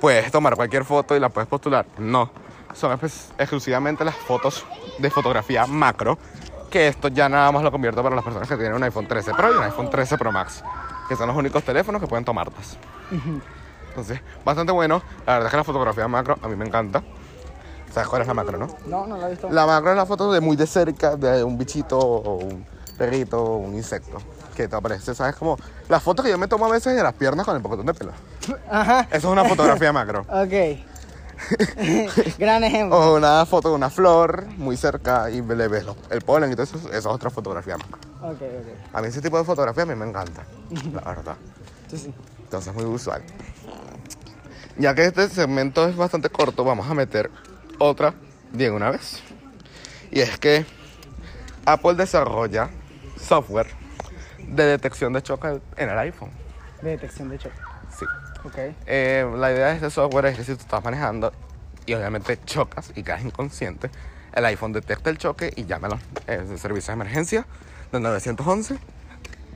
[0.00, 1.86] puedes tomar cualquier foto y la puedes postular.
[1.98, 2.30] No,
[2.74, 2.98] son
[3.38, 4.64] exclusivamente las fotos
[4.98, 6.18] de fotografía macro,
[6.70, 9.32] que esto ya nada más lo convierto para las personas que tienen un iPhone 13
[9.34, 10.62] Pro y un iPhone 13 Pro Max,
[11.08, 12.76] que son los únicos teléfonos que pueden tomarlas.
[13.88, 15.02] Entonces, bastante bueno.
[15.24, 17.02] La verdad es que la fotografía macro a mí me encanta.
[17.92, 18.66] ¿Sabes cuál es la macro, no?
[18.86, 19.48] No, no la he visto.
[19.50, 22.66] La macro es la foto de muy de cerca de un bichito o un
[22.98, 24.18] perrito o un insecto.
[24.54, 25.34] Que te aparece, ¿sabes?
[25.36, 25.56] Como
[25.88, 27.94] la foto que yo me tomo a veces de las piernas con el pocotón de
[27.94, 28.12] pelo.
[28.70, 29.00] Ajá.
[29.10, 30.24] Eso es una fotografía macro.
[30.32, 30.78] Ok.
[32.38, 32.96] Gran ejemplo.
[32.96, 36.62] O una foto de una flor muy cerca y le ves el polen y todo
[36.62, 36.76] eso.
[36.76, 37.98] Eso es otra fotografía macro.
[38.22, 38.94] Ok, ok.
[38.94, 40.44] A mí ese tipo de fotografía a mí me encanta,
[40.92, 41.36] la verdad.
[41.90, 43.22] Entonces es muy usual.
[44.78, 47.30] Ya que este segmento es bastante corto, vamos a meter
[47.78, 48.14] otra
[48.52, 49.20] de una vez.
[50.10, 50.64] Y es que
[51.66, 52.70] Apple desarrolla
[53.20, 53.83] software
[54.48, 56.30] de detección de choque en el iPhone.
[56.82, 57.56] De detección de choque.
[57.98, 58.04] Sí.
[58.44, 58.58] Ok.
[58.86, 61.32] Eh, la idea de este software es que si tú estás manejando
[61.86, 63.90] y obviamente chocas y quedas inconsciente,
[64.34, 67.46] el iPhone detecta el choque y llama los eh, servicios de emergencia
[67.92, 68.78] del 911.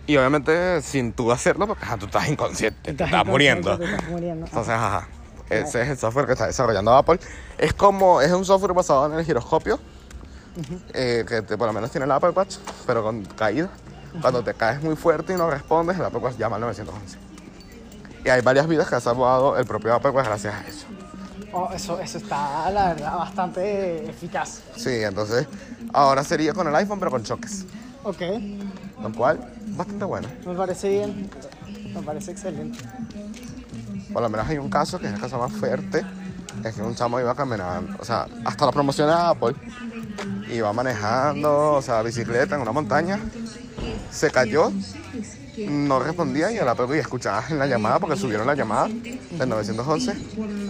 [0.07, 3.78] Y obviamente sin tú hacerlo, porque ajá, tú estás inconsciente, te estás inconsciente, muriendo.
[3.78, 4.47] Te estás muriendo.
[4.47, 5.07] Entonces, ajá.
[5.51, 7.18] Ese es el software que está desarrollando Apple.
[7.59, 9.78] Es como, es un software basado en el giroscopio,
[10.93, 13.68] eh, que te- por lo menos tiene el Apple Watch, pero con caída.
[14.20, 17.18] Cuando te caes muy fuerte y no respondes, el Apple Watch llama al 911.
[18.24, 20.86] Y hay varias vidas que ha salvado el propio Apple Watch gracias a eso.
[21.52, 24.61] Oh, eso, eso está, la verdad, bastante eficaz.
[24.76, 25.46] Sí, entonces,
[25.92, 27.64] ahora sería con el iPhone, pero con choques.
[28.04, 28.20] Ok.
[29.02, 30.28] Lo cual, bastante bueno.
[30.44, 31.30] Me parece bien.
[31.94, 32.78] Me parece excelente.
[34.12, 36.04] Por lo menos hay un caso que es el caso más fuerte.
[36.64, 39.54] Es que un chamo iba caminando, o sea, hasta la promoción de Apple.
[40.50, 43.18] Iba manejando, o sea, bicicleta en una montaña.
[44.11, 44.72] Se cayó,
[45.66, 49.49] no respondía y el Apple y escuchaba en la llamada porque subieron la llamada del
[49.49, 50.12] 911.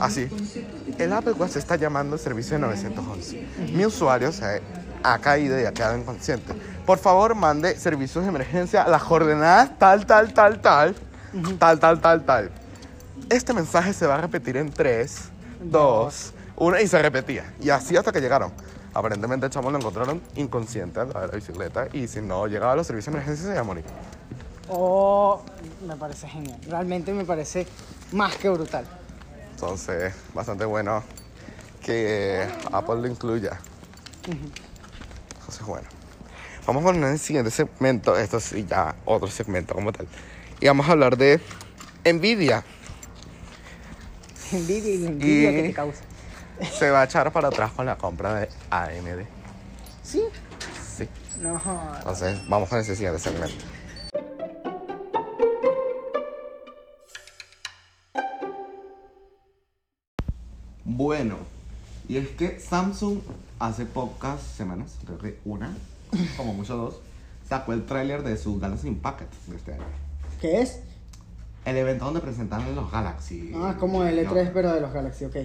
[0.01, 0.29] Así.
[0.99, 3.47] El Apple Watch está llamando servicio de 911.
[3.73, 4.63] Mi usuario se
[5.03, 6.55] ha caído y ha quedado inconsciente.
[6.87, 10.95] Por favor, mande servicios de emergencia a las coordenadas tal, tal, tal, tal,
[11.59, 12.51] tal, tal, tal, tal.
[13.29, 15.21] Este mensaje se va a repetir en 3,
[15.65, 17.53] 2, 1 y se repetía.
[17.61, 18.53] Y así hasta que llegaron.
[18.99, 22.85] Aparentemente el chamo lo encontraron inconsciente de la bicicleta y si no llegaba a los
[22.85, 23.85] servicios de emergencia se iba a morir.
[24.69, 25.41] Oh,
[25.87, 26.59] me parece genial.
[26.69, 27.65] Realmente me parece
[28.11, 28.85] más que brutal.
[29.53, 31.05] Entonces, bastante bueno
[31.81, 33.61] que Apple lo incluya.
[34.27, 35.87] Entonces, bueno.
[36.67, 38.19] Vamos con el siguiente segmento.
[38.19, 40.09] Esto sí, ya otro segmento como tal.
[40.61, 41.41] Y vamos a hablar de
[42.05, 42.65] Nvidia.
[44.51, 46.03] Envidia y la envidia Y- que te causa.
[46.61, 49.27] Se va a echar para atrás con la compra de AMD.
[50.03, 50.23] ¿Sí?
[50.97, 51.09] Sí.
[51.41, 51.61] No.
[51.99, 53.65] Entonces, vamos con ese siguiente segmento.
[60.85, 61.37] Bueno,
[62.09, 63.21] y es que Samsung
[63.61, 65.77] hace pocas semanas, creo que una,
[66.37, 66.95] como mucho dos,
[67.49, 69.85] sacó el tráiler de su Galaxy Impact de este año.
[70.41, 70.81] ¿Qué es?
[71.65, 73.53] El evento donde presentaron los Galaxy.
[73.55, 75.37] Ah, como el E3, pero de los Galaxy, ok.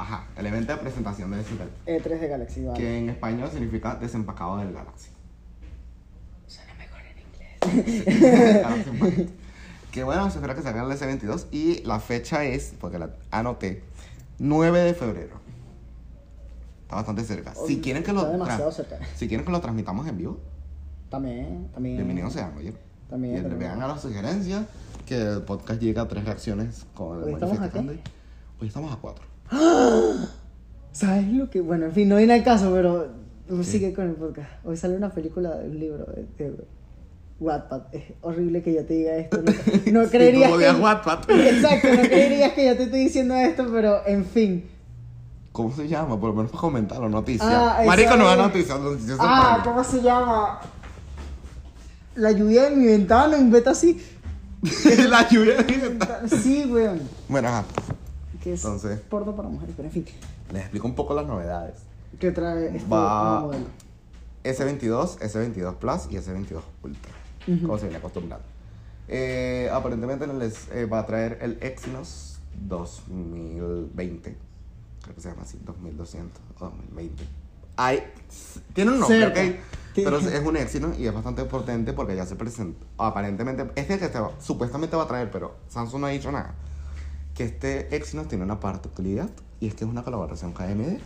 [0.00, 1.70] Ajá, el evento de presentación de ese tel-
[2.02, 2.78] E3 de Galaxy, vale.
[2.78, 5.10] que en español significa desempacado del Galaxy.
[6.46, 7.18] Suena mejor en
[9.10, 9.30] inglés.
[9.90, 13.82] Que bueno, se espera que salga el S22 y la fecha es, porque la anoté,
[14.38, 15.40] 9 de febrero.
[16.82, 17.54] Está bastante cerca.
[17.66, 18.98] Si quieren que lo demasiado cerca.
[19.16, 20.38] si quieren que lo transmitamos en vivo,
[21.10, 21.96] También, también.
[21.96, 22.74] bienvenidos sean, oye.
[23.10, 24.66] También, y vean a las sugerencias
[25.06, 27.58] que el podcast llega a tres reacciones con el Hoy estamos.
[28.60, 29.24] Hoy estamos a cuatro.
[30.92, 31.60] ¿Sabes lo que.?
[31.60, 33.08] Bueno, en fin, no viene al caso, pero
[33.62, 34.50] sigue con el podcast.
[34.64, 36.54] Hoy sale una película de un libro de, de
[37.40, 37.82] Wattpad.
[37.92, 39.40] Es horrible que yo te diga esto.
[39.42, 39.52] No,
[40.02, 40.70] no creerías tú que.
[40.70, 41.30] Wattpad.
[41.30, 44.68] Exacto, no creerías que yo te estoy diciendo esto, pero en fin.
[45.52, 46.20] ¿Cómo se llama?
[46.20, 47.48] Por lo menos para comentarlo, noticias.
[47.50, 49.60] Ah, Marico, no da noticias, noticias Ah.
[49.64, 50.60] ¿cómo se llama?
[52.14, 54.00] La lluvia en mi ventana, en beta así.
[55.08, 57.00] La lluvia de Sí, weón.
[57.28, 57.64] Bueno, ajá.
[58.42, 59.00] Que es Entonces.
[59.00, 60.04] porno para mujeres, pero en fin.
[60.52, 61.74] Les explico un poco las novedades.
[62.18, 63.66] ¿Qué trae este Va- modelo?
[64.44, 67.12] S22, S22 Plus y S22 Ultra.
[67.46, 67.60] Ujú.
[67.66, 68.46] Como se viene acostumbrando.
[69.08, 74.36] Eh, aparentemente les eh, va a traer el Exynos 2020.
[75.02, 77.24] Creo que se llama así, 2200 o 2020.
[77.76, 78.02] Hay,
[78.74, 79.60] tiene un nombre,
[79.94, 82.84] Pero es un Exynos y es bastante potente porque ya se presentó.
[82.98, 86.54] Aparentemente, este que te va- supuestamente va a traer, pero Samsung no ha dicho nada.
[87.38, 89.30] Que este Exynos tiene una particularidad
[89.60, 90.98] y es que es una colaboración con AMD.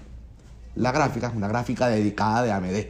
[0.76, 2.86] La gráfica es una gráfica dedicada de AMD.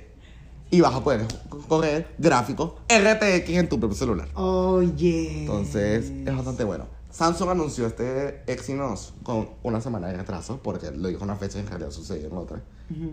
[0.71, 1.27] Y vas a poder
[1.67, 4.29] correr gráficos RTX en tu propio celular.
[4.37, 5.41] Oye.
[5.41, 6.87] Entonces, es bastante bueno.
[7.11, 11.63] Samsung anunció este Exynos con una semana de retraso, porque lo dijo una fecha y
[11.63, 12.63] en realidad sucedió en otra.
[12.91, 13.13] Ujú,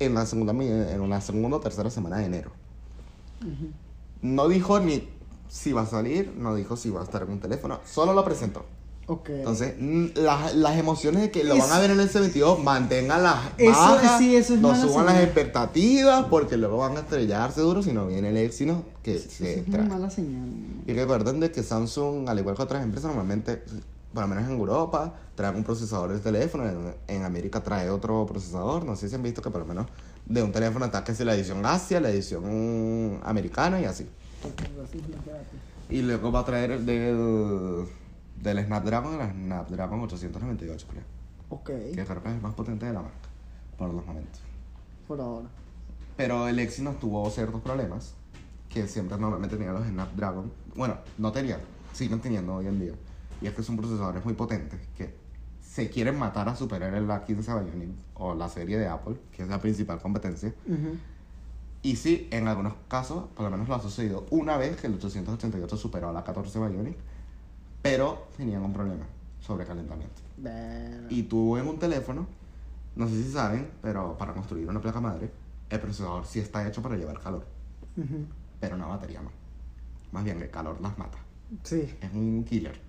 [0.00, 2.50] En la segunda, en una segunda o tercera semana de enero.
[4.22, 5.08] No dijo ni
[5.48, 8.24] si va a salir, no dijo si va a estar en un teléfono, solo lo
[8.24, 8.66] presentó.
[9.38, 9.74] Entonces,
[10.16, 13.70] las, las emociones de que lo Es- van a ver en el S22, manténganlas Eso-
[13.72, 17.92] bajas, sí, eso es no suban las expectativas, porque luego van a estrellarse duro si
[17.92, 20.48] no viene el Exynos que Eso se es una mala señal.
[20.86, 23.62] Y recuerden de que Samsung, al igual que otras empresas, normalmente,
[24.12, 28.26] por lo menos en Europa, trae un procesador de teléfono, en, en América trae otro
[28.26, 29.86] procesador, no sé si han visto que por lo menos
[30.26, 34.06] de un teléfono está que si la edición Asia, la edición americana y así.
[35.90, 37.86] Y luego va a traer el del,
[38.42, 41.02] del Snapdragon, el Snapdragon 898, creo.
[41.50, 43.28] Ok, Que creo que es el más potente de la marca,
[43.76, 44.40] por los momentos.
[45.06, 45.48] por ahora.
[46.16, 48.14] Pero el Exynos tuvo ciertos problemas
[48.68, 50.52] que siempre normalmente tenían los Snapdragon.
[50.76, 51.60] Bueno, no tenían,
[51.92, 52.92] siguen teniendo hoy en día.
[53.40, 55.14] Y es que son procesadores muy potentes que
[55.62, 59.48] se quieren matar a superar el A15 Bionic o la serie de Apple, que es
[59.48, 60.52] la principal competencia.
[60.66, 60.96] Ujú.
[61.82, 64.94] Y sí, en algunos casos, por lo menos lo ha sucedido una vez que el
[64.94, 66.96] 888 superó a la 14 Bionic,
[67.82, 69.04] pero tenían un problema
[69.40, 70.22] sobre calentamiento.
[70.36, 72.26] Ver- Y tú en un teléfono,
[72.96, 75.30] no sé si saben, pero para construir una placa madre,
[75.70, 77.46] el procesador sí está hecho para llevar calor,
[78.60, 79.30] pero una batería no.
[80.12, 81.18] Más bien el calor las mata.
[81.62, 81.96] Sí.
[82.00, 82.80] Es un killer.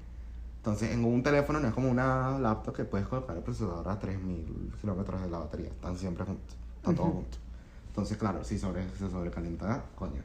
[0.57, 3.97] Entonces, en un teléfono no es como una laptop que puedes colocar el procesador a
[3.97, 5.69] 3000 kilómetros de la batería.
[5.69, 6.55] Están siempre juntos.
[6.77, 7.39] Están todos juntos.
[7.87, 10.21] Entonces, claro, si sobre, se sobrecalienta, coño,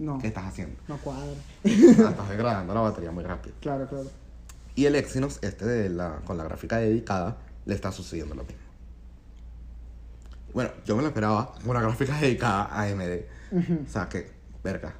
[0.00, 0.18] No.
[0.18, 0.76] ¿qué estás haciendo?
[0.88, 1.26] No cuadra.
[1.64, 1.68] Ah,
[2.10, 3.54] estás degradando la batería muy rápido.
[3.60, 4.10] Claro, claro.
[4.74, 7.36] Y el Exynos, este de la, con la gráfica dedicada,
[7.66, 8.60] le está sucediendo lo mismo.
[10.54, 13.84] Bueno, yo me lo esperaba una gráfica dedicada a AMD.
[13.86, 14.30] O sea que,
[14.64, 14.94] verga,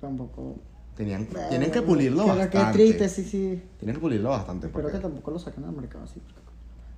[0.00, 0.56] Tampoco.
[0.94, 2.58] tenían, tienen que pulirlo Pero bastante.
[2.58, 3.62] qué triste, sí, sí.
[3.78, 4.66] Tienen que pulirlo bastante.
[4.66, 6.20] Espero Porque, que tampoco lo saquen al mercado así.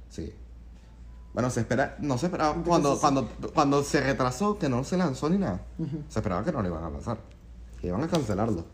[0.09, 0.33] Sí.
[1.33, 5.31] Bueno, se espera, no se esperaba cuando, cuando, cuando se retrasó, que no se lanzó
[5.31, 5.61] ni nada.
[6.09, 7.19] Se esperaba que no lo iban a lanzar.
[7.81, 8.65] Que iban a cancelarlo.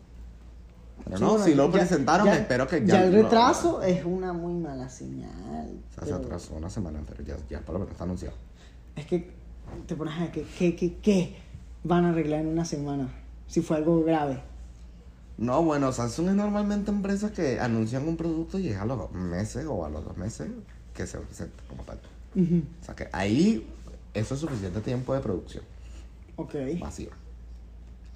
[1.05, 2.95] Pero Sí, no, bueno, si lo ya- presentaron, ya- espero que ya.
[2.95, 5.79] Ya el retraso es una muy mala señal.
[5.91, 8.35] O sea, se atrasó una semana, pero ya, ya por lo menos está anunciado.
[8.95, 9.31] Es que
[9.85, 11.37] te pones a ver que, que, que, que
[11.83, 13.07] van a arreglar en una semana.
[13.47, 14.41] Si fue algo grave.
[15.37, 19.65] No, bueno, Samsung es normalmente empresas que anuncian un producto y es a los meses
[19.69, 20.49] o a los dos meses
[20.95, 21.99] que se presenta como tal.
[22.35, 23.67] O sea que ahí
[24.13, 25.63] eso es suficiente tiempo de producción
[26.35, 26.55] Ok.
[26.79, 27.13] masiva.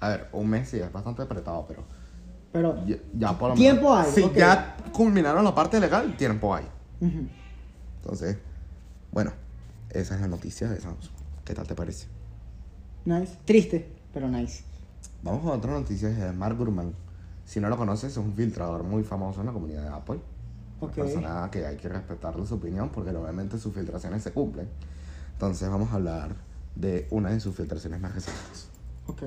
[0.00, 1.84] A ver, un mes sí es bastante apretado, pero
[2.52, 2.84] Pero.
[2.86, 4.16] ya, ya por lo Tiempo menos.
[4.16, 6.66] hay, Si ya culminaron la parte legal, tiempo hay.
[7.00, 8.38] Entonces,
[9.12, 9.32] bueno,
[9.90, 11.12] esa es la noticia de Samsung.
[11.44, 12.06] ¿Qué tal te parece?
[13.04, 13.36] Nice.
[13.44, 14.64] Triste, pero nice.
[15.22, 16.94] Vamos a otra noticia de Mark Gurman.
[17.44, 20.20] Si no lo conoces, es un filtrador muy famoso en la comunidad de Apple.
[20.82, 20.96] Ok.
[20.96, 24.68] Una persona que hay que respetarle su opinión porque obviamente sus filtraciones se cumplen.
[25.34, 26.34] Entonces vamos a hablar
[26.74, 28.68] de una de sus filtraciones más recientes.
[29.06, 29.22] Ok.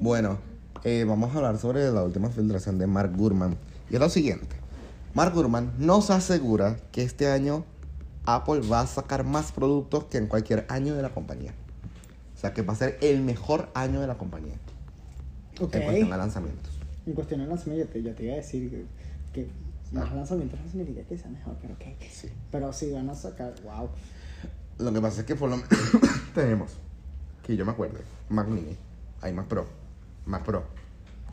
[0.00, 0.38] Bueno,
[0.82, 3.56] eh, vamos a hablar sobre la última filtración de Mark Gurman.
[3.90, 4.56] Y es lo siguiente.
[5.14, 7.64] Mark Gurman nos asegura que este año
[8.26, 11.54] Apple va a sacar más productos que en cualquier año de la compañía.
[12.38, 14.54] O sea, que va a ser el mejor año de la compañía
[15.60, 15.74] Ok.
[15.74, 16.72] en cuestión a lanzamientos.
[17.04, 18.84] En cuestión de lanzamiento, yo te, yo te iba a decir que,
[19.32, 19.50] que
[19.90, 22.00] más lanzamientos no significa que sea mejor, pero ok.
[22.08, 22.28] Sí.
[22.52, 23.88] Pero sí van a sacar, wow.
[24.78, 25.68] Lo que pasa es que por lo menos
[26.34, 26.76] tenemos,
[27.44, 28.76] que yo me acuerdo, Mac Mini,
[29.28, 29.66] iMac Pro,
[30.24, 30.62] Mac Pro,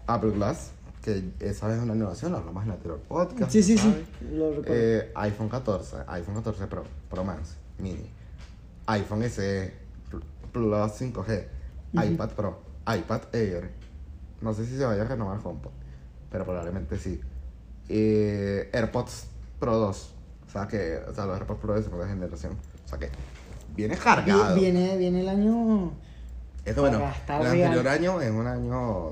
[0.07, 0.71] Apple Glass,
[1.03, 3.51] que esa es una innovación, lo hablamos en el anterior podcast.
[3.51, 3.93] Sí, sí, sí,
[4.31, 4.73] lo recuerdo.
[4.73, 8.09] Eh, iPhone 14, iPhone 14 Pro, Pro Max, Mini,
[8.87, 9.84] iPhone SE
[10.55, 11.47] Plus 5G,
[12.13, 13.71] iPad Pro, iPad Air.
[14.39, 15.71] No sé si se vaya a renovar HomePod,
[16.31, 17.19] pero probablemente sí.
[17.89, 19.27] Eh, AirPods
[19.59, 20.13] Pro 2,
[20.47, 22.53] o sea que, o sea, los AirPods Pro de segunda generación,
[22.85, 23.09] o sea que
[23.75, 24.55] viene cargado.
[24.55, 25.91] Vi- Viene, viene el año.
[26.63, 27.03] Esto bueno, el
[27.51, 27.73] real.
[27.73, 29.09] anterior año es un año,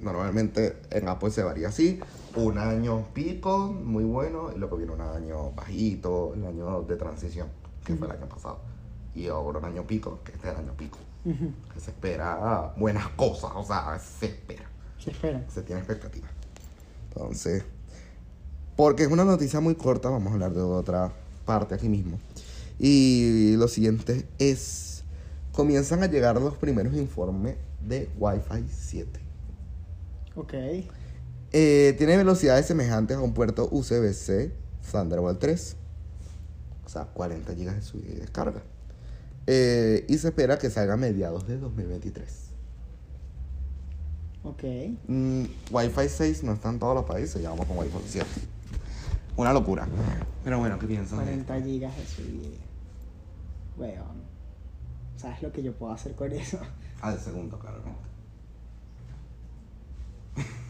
[0.00, 2.00] normalmente en Apple se varía así,
[2.36, 7.48] un año pico, muy bueno, y luego viene un año bajito, el año de transición,
[7.84, 8.60] que fue el año pasado,
[9.14, 13.08] y ahora un año pico, que este es el año pico, que se espera buenas
[13.10, 14.64] cosas, o sea, se espera,
[14.98, 15.44] Se espera.
[15.48, 16.28] se tiene expectativa.
[17.08, 17.64] Entonces,
[18.76, 21.12] porque es una noticia muy corta, vamos a hablar de otra
[21.44, 22.18] parte aquí mismo.
[22.78, 25.04] Y lo siguiente es,
[25.52, 27.56] comienzan a llegar los primeros informes
[27.86, 29.20] de Wi-Fi 7.
[30.36, 30.54] Ok.
[31.52, 34.52] Eh, tiene velocidades semejantes a un puerto USB-C
[34.90, 35.76] Thunderbolt 3.
[36.86, 38.62] O sea, 40 GB de subida y descarga.
[39.46, 42.50] Eh, y se espera que salga a mediados de 2023.
[44.44, 44.62] Ok.
[45.08, 48.26] Mm, Wi-Fi 6 no está en todos los países, ya vamos con Wi-Fi 7.
[49.36, 49.86] Una locura.
[50.44, 51.18] Pero bueno, ¿qué piensan?
[51.20, 52.48] de 40 gigas de subida.
[53.78, 54.22] Weón.
[55.16, 56.58] ¿Sabes lo que yo puedo hacer con eso?
[57.00, 58.00] Al segundo, claramente.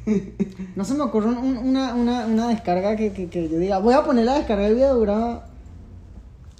[0.76, 3.94] No se me ocurre un- una, una, una descarga que, que, que yo diga, voy
[3.94, 5.46] a poner la descarga y voy a durar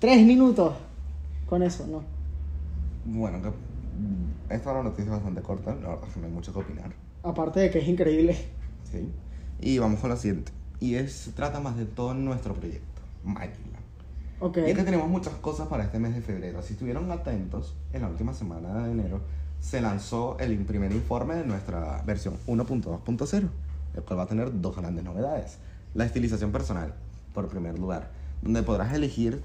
[0.01, 0.75] 3 minutos
[1.53, 2.03] con eso, no.
[3.05, 6.32] Bueno, que mm, esta es una noticia bastante corta, la verdad es que no hay
[6.32, 6.90] mucho que opinar.
[7.22, 8.34] Aparte de que es increíble.
[8.90, 9.07] ¿sí?
[9.61, 10.50] Y vamos con la siguiente.
[10.80, 13.84] Y es, se trata más de todo nuestro proyecto, Magicland.
[14.40, 14.61] Ok.
[14.66, 16.62] Y es que tenemos muchas cosas para este mes de febrero.
[16.62, 19.20] Si estuvieron atentos, en la última semana de enero
[19.61, 23.48] se lanzó el primer informe de nuestra versión 1.2.0,
[23.94, 25.59] el cual va a tener dos grandes novedades.
[25.92, 26.94] La estilización personal,
[27.34, 29.42] por primer lugar, donde podrás elegir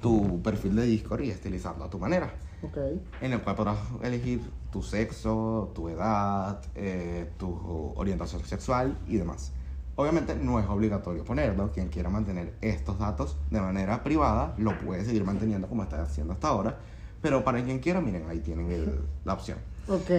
[0.00, 2.78] tu perfil de Discord y estilizarlo a tu manera Ok.
[3.20, 4.40] en el cual podrás elegir
[4.70, 9.52] tu sexo, tu edad, eh, tu orientación sexual y demás.
[9.94, 15.04] Obviamente no es obligatorio ponerlo, quien quiera mantener estos datos de manera privada lo puede
[15.04, 16.78] seguir manteniendo como está haciendo hasta ahora,
[17.22, 19.58] pero para quien quiera, miren, ahí tienen el- la opción.
[19.88, 20.10] Ok.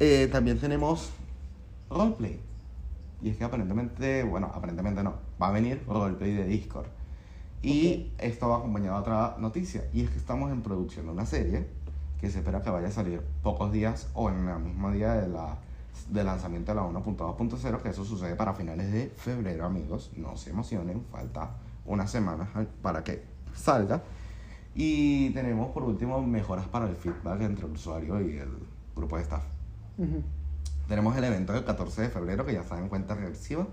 [0.00, 1.10] Eh, también tenemos
[1.88, 2.38] roleplay.
[3.22, 6.86] Y es que aparentemente, bueno, aparentemente no, va a venir roleplay de Discord.
[7.62, 11.26] Y esto va acompañado de otra noticia, y es que estamos en producción de una
[11.26, 11.66] serie
[12.20, 15.28] que se espera que vaya a salir pocos días o en el mismo día de
[15.28, 15.58] la,
[16.10, 20.10] del lanzamiento de la 1.2.0, que eso sucede para finales de febrero, amigos.
[20.16, 21.50] No se emocionen, falta
[21.84, 22.48] una semana
[22.82, 23.22] para que
[23.54, 24.02] salga.
[24.74, 28.50] Y tenemos por último mejoras para el feedback entre el usuario y el
[28.96, 29.44] grupo de staff.
[29.98, 30.22] Ujú.
[30.88, 33.66] Tenemos el evento del 14 de febrero que ya está en cuenta regresiva,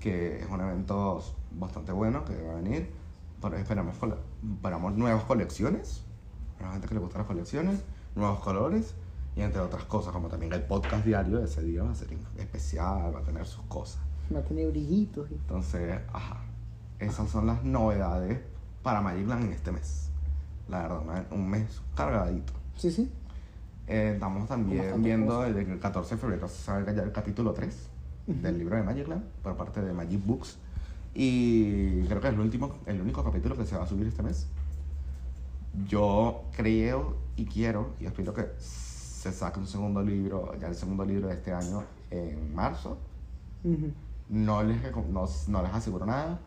[0.00, 1.22] que es un evento
[1.52, 3.03] bastante bueno que va a venir.
[3.44, 3.94] Pero esperamos,
[4.54, 6.02] esperamos nuevas colecciones,
[6.60, 7.78] a la gente que le gustan las colecciones,
[8.16, 8.94] nuevos colores
[9.36, 12.08] y entre otras cosas, como también el podcast diario de ese día va a ser
[12.38, 14.00] especial, va a tener sus cosas.
[14.34, 15.30] Va a tener brillitos.
[15.30, 16.40] y- Entonces, ajá,
[16.98, 18.40] esas son las novedades
[18.82, 20.08] para Magicland en este mes.
[20.70, 22.54] La verdad, un mes cargadito.
[22.78, 23.12] Sí, sí.
[23.88, 25.54] Eh, estamos también viendo cosas.
[25.54, 27.90] el 14 de febrero salga ya el capítulo 3
[28.26, 30.56] del libro de Magicland por parte de Magic Books.
[31.14, 34.22] Y creo que es el, último, el único capítulo que se va a subir este
[34.22, 34.46] mes.
[35.88, 41.04] Yo creo y quiero y espero que se saque un segundo libro, ya el segundo
[41.04, 42.98] libro de este año en marzo.
[43.64, 43.90] Ujú.
[44.28, 46.38] No les, no, no les aseguro nada.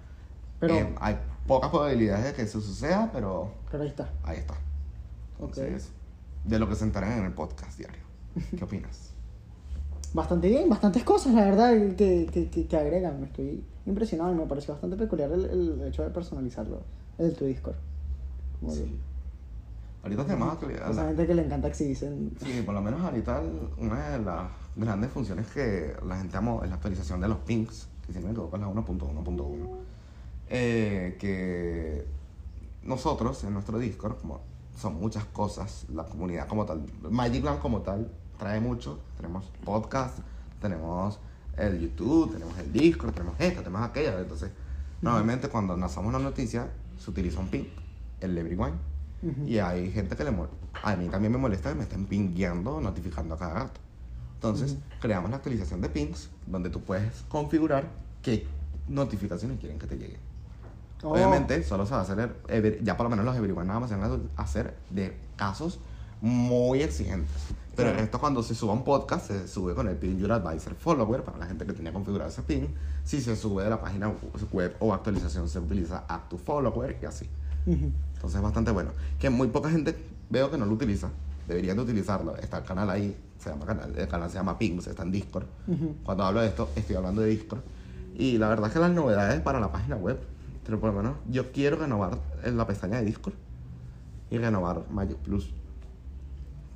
[0.60, 4.10] Pero- Eh, hay pocas probabilidades de que eso suceda, pero Pero ahí está.
[4.24, 4.56] ahí está.
[5.40, 5.90] Entonces,
[6.44, 8.02] de lo que se enteran en el podcast diario.
[8.58, 9.12] ¿Qué opinas?
[10.14, 13.20] Bastante bien, bastantes cosas, la verdad, que, que, que, que agregan.
[13.20, 16.82] Me estoy impresionado y me pareció bastante peculiar el, el hecho de personalizarlo,
[17.18, 17.76] el de tu Discord.
[18.60, 19.00] Como Sí.
[20.04, 20.92] Ahorita tenemos actualidad.
[20.92, 22.10] Esa gente que le encanta exhibirse.
[22.40, 24.44] Sí, por lo menos ahorita el- una de las
[24.76, 28.26] grandes funciones que la gente amó es la actualización de los pings, que si no
[28.26, 29.78] me equivoco es la 1.1.1.
[30.50, 32.06] Eh, que
[32.84, 34.40] nosotros en nuestro Discord, como
[34.78, 39.00] son muchas cosas, la comunidad como tal, Magicland como tal, trae mucho.
[39.18, 40.20] Tenemos podcast,
[40.62, 41.20] tenemos
[41.58, 44.20] el YouTube, tenemos el Discord, tenemos esto, tenemos aquello.
[44.20, 44.52] Entonces,
[45.02, 47.66] normalmente cuando lanzamos una noticia, se utiliza un ping,
[48.22, 48.76] el everyone,
[49.46, 50.58] Y hay gente que le molesta.
[50.84, 53.82] A mí también me molesta que me estén pingueando, notificando a cada rato.
[54.36, 57.86] Entonces, creamos la actualización de pings, donde tú puedes configurar
[58.22, 58.46] qué
[58.88, 60.20] notificaciones quieren que te lleguen.
[61.02, 61.14] Oh.
[61.14, 63.96] Obviamente, solo se va a hacer, ya por lo menos los everyone nada más se
[63.96, 65.80] van a hacer de casos
[66.22, 67.36] muy exigentes.
[67.76, 68.04] Pero Claro.
[68.06, 71.38] esto cuando se suba un podcast, se sube con el pin Your Advisor Follower, para
[71.38, 72.70] la gente que tenía configurado ese pin.
[73.04, 74.12] Si se sube de la página
[74.52, 77.30] web o actualización, se utiliza Add to Follower y así.
[77.68, 78.92] Entonces es bastante bueno.
[79.20, 79.96] Que muy poca gente
[80.30, 81.10] veo que no lo utiliza.
[81.48, 82.36] Deberían de utilizarlo.
[82.38, 85.46] Está el canal ahí, se llama canal, el canal se llama Pings, está en Discord.
[85.68, 85.96] Ujú.
[86.04, 87.62] Cuando hablo de esto, estoy hablando de Discord.
[88.18, 90.20] Y la verdad es que las novedades para la página web,
[90.66, 93.36] pero por lo menos yo quiero renovar en la pestaña de Discord
[94.32, 95.54] y renovar Magic Plus.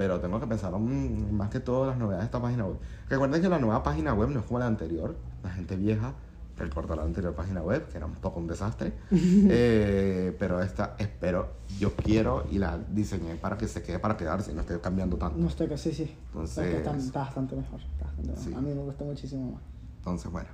[0.02, 2.78] Pero tengo que pensar más que todo las novedades de esta página web.
[3.08, 5.16] Recuerden que la nueva página web no es como la anterior.
[5.43, 6.16] La gente vieja
[6.58, 8.93] recordó la anterior página web, que era un poco un desastre.
[9.14, 11.49] Eh, pero esta espero,
[11.80, 15.38] yo quiero y la diseñé para que se quede para quedarse no esté cambiando tanto.
[15.38, 16.18] No estoy sí, sí.
[16.30, 17.80] Entonces- Es que está, está bastante mejor.
[17.80, 18.43] está bastante mejor.
[18.43, 18.54] Sí.
[18.56, 19.62] A mí me gusta muchísimo más.
[19.97, 20.49] Entonces, bueno,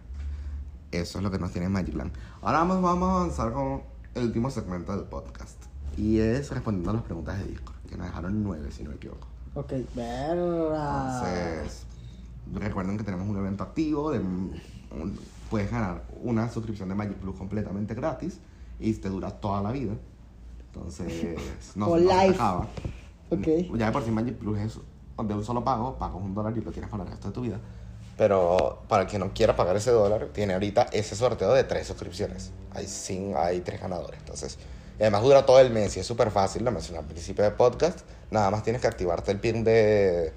[0.92, 2.12] eso es lo que nos tiene Magicland.
[2.42, 3.82] Ahora vamos, vamos a avanzar con
[4.14, 5.64] el último segmento del podcast.
[5.96, 8.98] Y es respondiendo a las preguntas de Discord, que nos dejaron nueve, si no me
[8.98, 9.28] equivoco.
[9.58, 11.20] Ok, verga.
[11.58, 11.84] Entonces,
[12.54, 14.12] recuerden que tenemos un evento activo.
[14.12, 14.54] De, un-
[15.50, 18.40] puedes ganar una suscripción de Magic Plus completamente gratis
[18.80, 19.94] y te dura toda la vida.
[20.68, 21.36] Entonces,
[21.76, 22.68] no, no se acaba.
[23.32, 23.48] Ok.
[23.78, 24.80] Ya de por sí Magic Plus es
[25.26, 27.42] de un solo pago, pagas un dólar y lo tienes para el resto de tu
[27.42, 27.60] vida.
[28.16, 31.88] Pero para el que no quiera pagar ese dólar, tiene ahorita ese sorteo de tres
[31.88, 32.52] suscripciones.
[32.74, 34.20] Hay, cinco, hay tres ganadores.
[34.20, 34.60] Entonces,
[35.00, 36.64] y además dura todo el mes y es súper fácil.
[36.64, 38.02] Lo mencioné al principio del podcast.
[38.32, 40.34] Nada más tienes que activarte el pin de,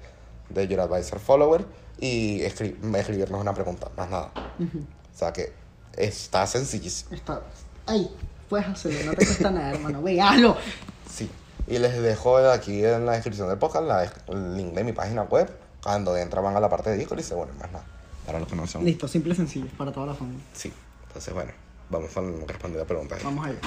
[0.49, 1.65] de Your Advisor Follower
[1.99, 3.89] y escri- escribirnos una pregunta.
[3.97, 4.31] Más nada.
[4.59, 5.51] O sea que
[5.97, 7.13] está sencillísimo.
[7.13, 7.41] Está.
[7.85, 8.09] Ay,
[8.49, 10.01] puedes hacerlo, no te cuesta nada, hermano.
[10.01, 10.55] Ve, hazlo.
[11.09, 11.29] Sí.
[11.67, 15.23] Y les dejo aquí en la descripción del podcast la- el link de mi página
[15.23, 15.49] web.
[15.83, 17.85] Cuando entran van a la parte de Discord y se vuelven más nada.
[18.25, 18.85] Para los que no son.
[18.85, 20.43] Listo, simple y sencillo, para toda la familia.
[20.53, 20.71] Sí.
[21.07, 21.51] Entonces, bueno,
[21.89, 23.17] vamos a responder la pregunta.
[23.23, 23.59] Vamos allá.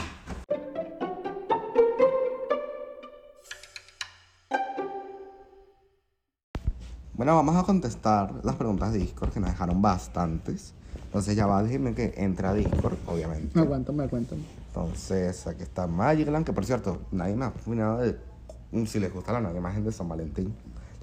[7.14, 10.74] Bueno, vamos a contestar las preguntas de Discord que nos dejaron bastantes.
[11.06, 13.50] Entonces ya va a decirme que entra a Discord, obviamente.
[13.54, 14.34] Me aguanto, me aguanto.
[14.66, 18.18] Entonces, aquí está Magicland, que por cierto, nadie me ha opinado de
[18.86, 20.52] si les gusta la nueva imagen de San Valentín.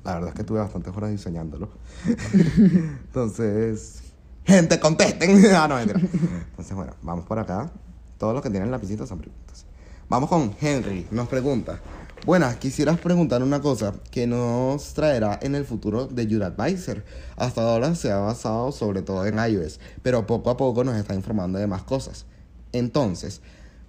[0.04, 1.70] La verdad es que tuve bastantes horas diseñándolo.
[2.58, 4.04] Entonces,
[4.44, 5.46] gente, contesten.
[5.56, 6.02] ah, no, mentira.
[6.02, 7.72] Entonces, bueno, vamos por acá.
[8.18, 9.66] Todos los que tienen lapicitos son preguntas.
[10.10, 11.08] Vamos con Henry.
[11.10, 11.80] Nos pregunta.
[12.24, 17.04] Buenas, quisieras preguntar una cosa que nos traerá en el futuro de Your Advisor.
[17.36, 21.16] Hasta ahora se ha basado sobre todo en iOS, pero poco a poco nos está
[21.16, 22.28] informando de más cosas.
[22.74, 23.42] Entonces,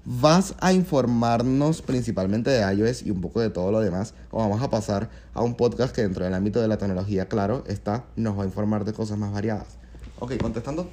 [0.06, 4.14] ¿vas a informarnos principalmente de iOS y un poco de todo lo demás?
[4.30, 7.64] ¿O vamos a pasar a un podcast que dentro del ámbito de la tecnología, claro,
[7.66, 9.76] está, nos va a informar de cosas más variadas?
[10.20, 10.88] Ok, contestando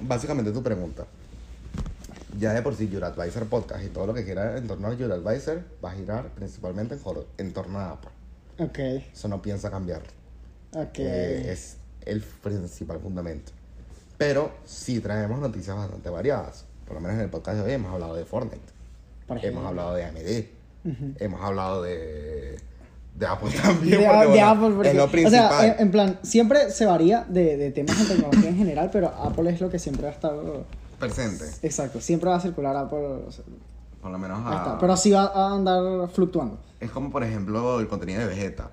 [0.00, 1.06] básicamente tu pregunta.
[2.38, 4.94] Ya de por sí, Your Advisor Podcast y todo lo que quiera en torno a
[4.94, 7.00] Your Advisor va a girar principalmente en,
[7.38, 8.10] en torno a Apple.
[8.58, 8.78] Ok,
[9.12, 10.02] Eso no piensa cambiar.
[10.74, 10.98] ok.
[10.98, 13.52] Eh, es el principal fundamento.
[14.18, 16.64] Pero sí traemos noticias bastante variadas.
[16.86, 18.72] Por lo menos en el podcast de hoy hemos hablado de Fortnite.
[19.26, 19.44] Por.
[19.44, 20.44] Hemos hablado de AMD.
[20.84, 21.14] Ujú.
[21.18, 22.56] Hemos hablado de,
[23.14, 24.00] de Apple también.
[24.00, 25.48] de, porque, de bueno, Apple, porque, es lo o principal.
[25.50, 29.08] sea, en, en plan, siempre se varía de, de temas de tecnología en general, pero
[29.08, 30.32] Apple es lo que siempre va a estar.
[30.98, 31.44] Presente.
[31.62, 33.44] Exacto, siempre va a circular o sea,
[34.00, 34.78] Por lo menos a- está.
[34.78, 36.58] Pero sí va a andar fluctuando.
[36.80, 38.70] Es como, por ejemplo, el contenido de Vegeta.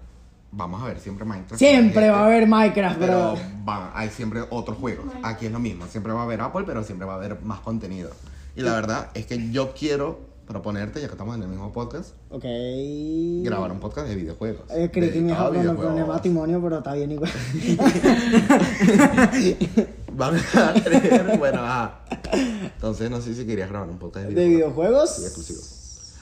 [0.55, 1.57] Vamos a ver siempre Minecraft.
[1.57, 3.47] Siempre va a haber Minecraft, Pero pero.
[3.67, 5.05] va- hay siempre otros juegos.
[5.23, 5.87] Aquí es lo mismo.
[5.87, 8.11] Siempre va a haber Apple, pero siempre va a haber más contenido.
[8.55, 12.13] Y la verdad es que yo quiero proponerte, ya que estamos en el mismo podcast,
[12.29, 12.43] Ok.
[13.43, 14.69] grabar un podcast de videojuegos.
[14.71, 16.07] Eh, creí que me dedicado a a videojuegos.
[16.07, 17.31] matrimonio, pero está bien igual.
[20.15, 21.99] Van a creer, bueno, ajá.
[22.31, 25.15] Entonces, no sé si querías grabar un podcast de ¿De videojuegos.
[25.15, 25.59] Sí, exclusivo.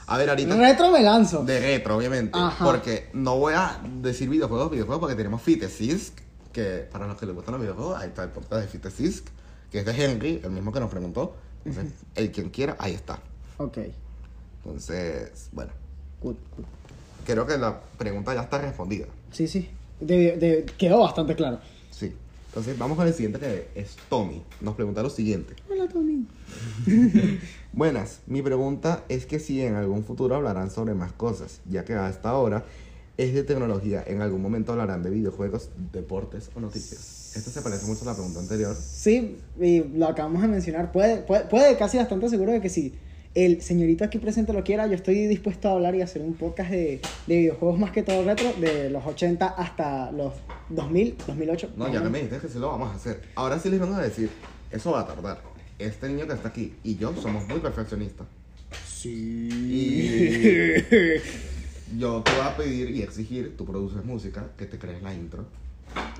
[0.06, 0.56] A ver, ahorita.
[0.56, 1.44] Retro me lanzo.
[1.44, 2.32] De retro, obviamente.
[2.38, 2.64] Ajá.
[2.64, 6.18] Porque no voy a decir videojuegos, videojuegos, porque tenemos Fitesisk,
[6.52, 9.26] que para los que les gustan los videojuegos, ahí está el podcast de Fitesisk,
[9.70, 11.34] que es de Henry, el mismo que nos preguntó.
[11.64, 13.20] Entonces, el quien quiera, ahí está.
[13.58, 13.78] Ok.
[14.64, 15.70] Entonces, bueno,
[16.20, 16.64] Good, good.
[17.24, 19.06] creo que la pregunta ya está respondida.
[19.32, 19.70] Sí, sí.
[20.00, 21.60] De- de- quedó bastante claro.
[22.52, 24.42] Entonces, vamos con el siguiente que es Tommy.
[24.60, 25.54] Nos pregunta lo siguiente.
[25.70, 26.26] Hola, Tommy.
[27.72, 31.94] Buenas, mi pregunta es que si en algún futuro hablarán sobre más cosas, ya que
[31.94, 32.66] hasta ahora
[33.16, 37.34] es de tecnología, en algún momento hablarán de videojuegos, deportes o noticias.
[37.34, 38.76] Esto se parece mucho a la pregunta anterior.
[38.78, 40.92] Sí, y lo acabamos de mencionar.
[40.92, 42.94] Puede, puede, puede casi bastante seguro de que sí.
[43.34, 46.70] El señorito aquí presente lo quiera, yo estoy dispuesto a hablar y hacer un podcast
[46.70, 50.34] de, de videojuegos más que todo retro, de los 80 hasta los
[50.68, 51.70] 2000, 2008.
[51.76, 53.22] No, ya que me dijiste que sí lo vamos a hacer.
[53.34, 54.28] Ahora sí les vengo a decir,
[54.70, 55.40] eso va a tardar.
[55.78, 58.26] Este niño que está aquí y yo somos muy perfeccionistas.
[58.86, 59.48] Sí.
[61.98, 65.44] Yo te voy a pedir y exigir, tú produces música, que te crees la intro.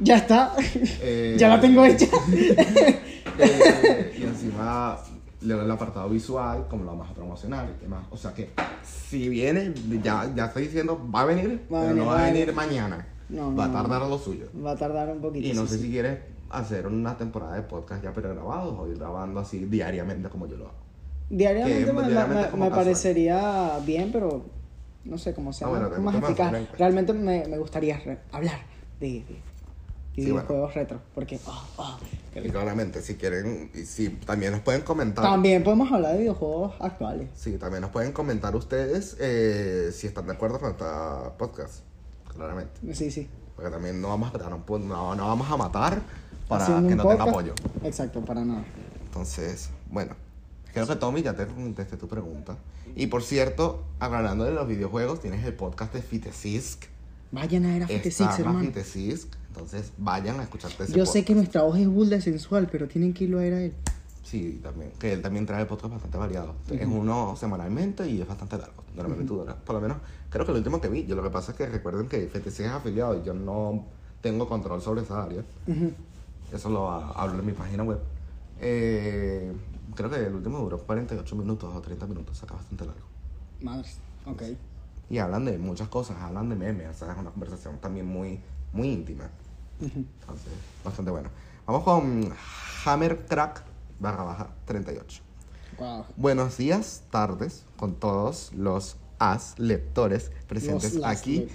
[0.00, 0.54] ya está.
[1.00, 2.06] Eh, ya la tengo hecha.
[3.38, 4.98] Eh, y encima
[5.44, 8.04] le doy el apartado visual, como lo vamos a promocionar y demás.
[8.10, 8.50] O sea que,
[8.82, 9.72] si viene,
[10.02, 13.06] ya, ya estoy diciendo, va a venir, Va pero venir, no va a venir mañana.
[13.28, 14.46] No, va a tardar lo suyo.
[14.64, 15.46] Va a tardar un poquito.
[15.48, 15.84] Y no sé sí.
[15.84, 16.18] si quieres
[16.50, 20.64] hacer una temporada de podcast ya pregrabados o ir grabando así diariamente como yo lo
[20.66, 20.74] hago.
[21.30, 22.84] Diariamente, que me, me- diariamente me- como me casual.
[22.86, 24.44] parecería bien, pero
[25.04, 26.52] no sé cómo sea Ah, bueno, más, más eficaz.
[26.78, 27.98] Realmente me, me gustaría
[28.32, 28.58] hablar
[29.00, 29.24] de, de-
[30.14, 31.98] Sí, videojuegos retro, porque ah,
[32.34, 35.24] Y claramente, si quieren, y si también nos pueden comentar.
[35.24, 37.28] también podemos hablar de videojuegos actuales.
[37.34, 40.84] Sí, también nos pueden comentar ustedes eh, si están de acuerdo con este
[41.38, 41.80] podcast.
[42.34, 42.94] Claramente.
[42.94, 43.28] Sí, sí.
[43.56, 46.00] Porque también no vamos a, pod- no, no vamos a matar
[46.48, 47.54] para Haciendo que no tenga apoyo.
[47.84, 48.64] Exacto, para nada.
[49.06, 50.14] Entonces, bueno,
[50.72, 52.56] creo que Tommy ya te contesté tu pregunta.
[52.96, 56.84] Y por cierto, hablando de los videojuegos, tienes el podcast de Fitesisk.
[57.30, 58.60] Vayan a ver a Está Fite Six, más hermano.
[58.60, 59.28] Fitesisk.
[59.52, 63.12] Entonces, vayan a escucharte ese Yo sé que nuestra voz es burda sensual, pero tienen
[63.12, 63.74] que irlo a ver a él.
[64.22, 64.92] Sí, también.
[64.98, 66.54] Que él también trae podcast bastante variado.
[66.70, 68.82] Es uno semanalmente y es bastante largo.
[68.96, 69.54] Normalmente dura.
[69.54, 69.98] Por lo menos,
[70.30, 71.04] creo que el último que vi.
[71.04, 73.84] Yo lo que pasa es que recuerden que FTC es afiliado y yo no
[74.22, 75.42] tengo control sobre esa área.
[76.50, 77.98] Eso lo ha- hablo en mi página web.
[78.60, 79.52] Eh,
[79.94, 82.38] creo que el último duró 48 minutos o 30 minutos.
[82.38, 83.02] Saca bastante largo.
[83.60, 83.98] Madres.
[84.24, 84.42] Ok.
[85.10, 86.16] Y hablan de muchas cosas.
[86.22, 86.88] Hablan de memes.
[86.88, 88.40] O sea, es una conversación también muy,
[88.72, 89.28] muy íntima.
[89.82, 90.52] Entonces,
[90.84, 91.28] bastante bueno.
[91.66, 92.32] Vamos con
[92.84, 93.64] Hammer Crack
[93.98, 95.22] barra baja 38.
[95.78, 96.04] Wow.
[96.16, 101.48] Buenos días, tardes, con todos los as lectores presentes Los aquí.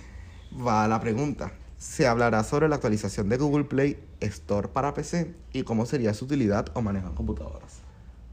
[0.66, 1.52] Va la pregunta.
[1.78, 6.26] Se hablará sobre la actualización de Google Play Store para PC y cómo sería su
[6.26, 7.82] utilidad o manejo en computadoras.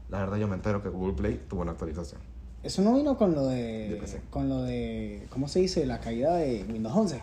[0.09, 2.21] La verdad yo me entero que Google Play tuvo una actualización.
[2.63, 4.21] Eso no vino con lo De de.
[4.31, 5.27] Con lo de.
[5.29, 5.85] ¿Cómo se dice?
[5.85, 7.21] La caída de Windows 11.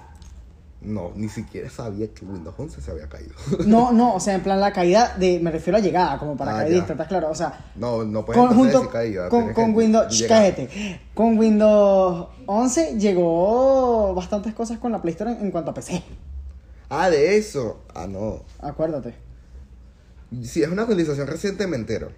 [0.85, 3.33] No, ni siquiera sabía que Windows 11 se había caído.
[3.67, 5.39] No, no, o sea, en plan la caída de.
[5.41, 6.79] Me refiero a llegada, como para Ah, caer ya.
[6.81, 7.31] ¿estás claro?
[7.31, 7.67] O sea.
[7.77, 9.29] No, no puedes Con, junto caída.
[9.29, 10.25] con, con Windows.
[10.27, 11.01] Cállate.
[11.15, 16.03] Con Windows 11 llegó bastantes cosas con la Play Store en, en cuanto a PC.
[16.91, 17.81] Ah, de eso.
[17.95, 18.43] Ah, no.
[18.61, 19.15] Acuérdate.
[20.43, 22.11] Si es una actualización reciente, me entero.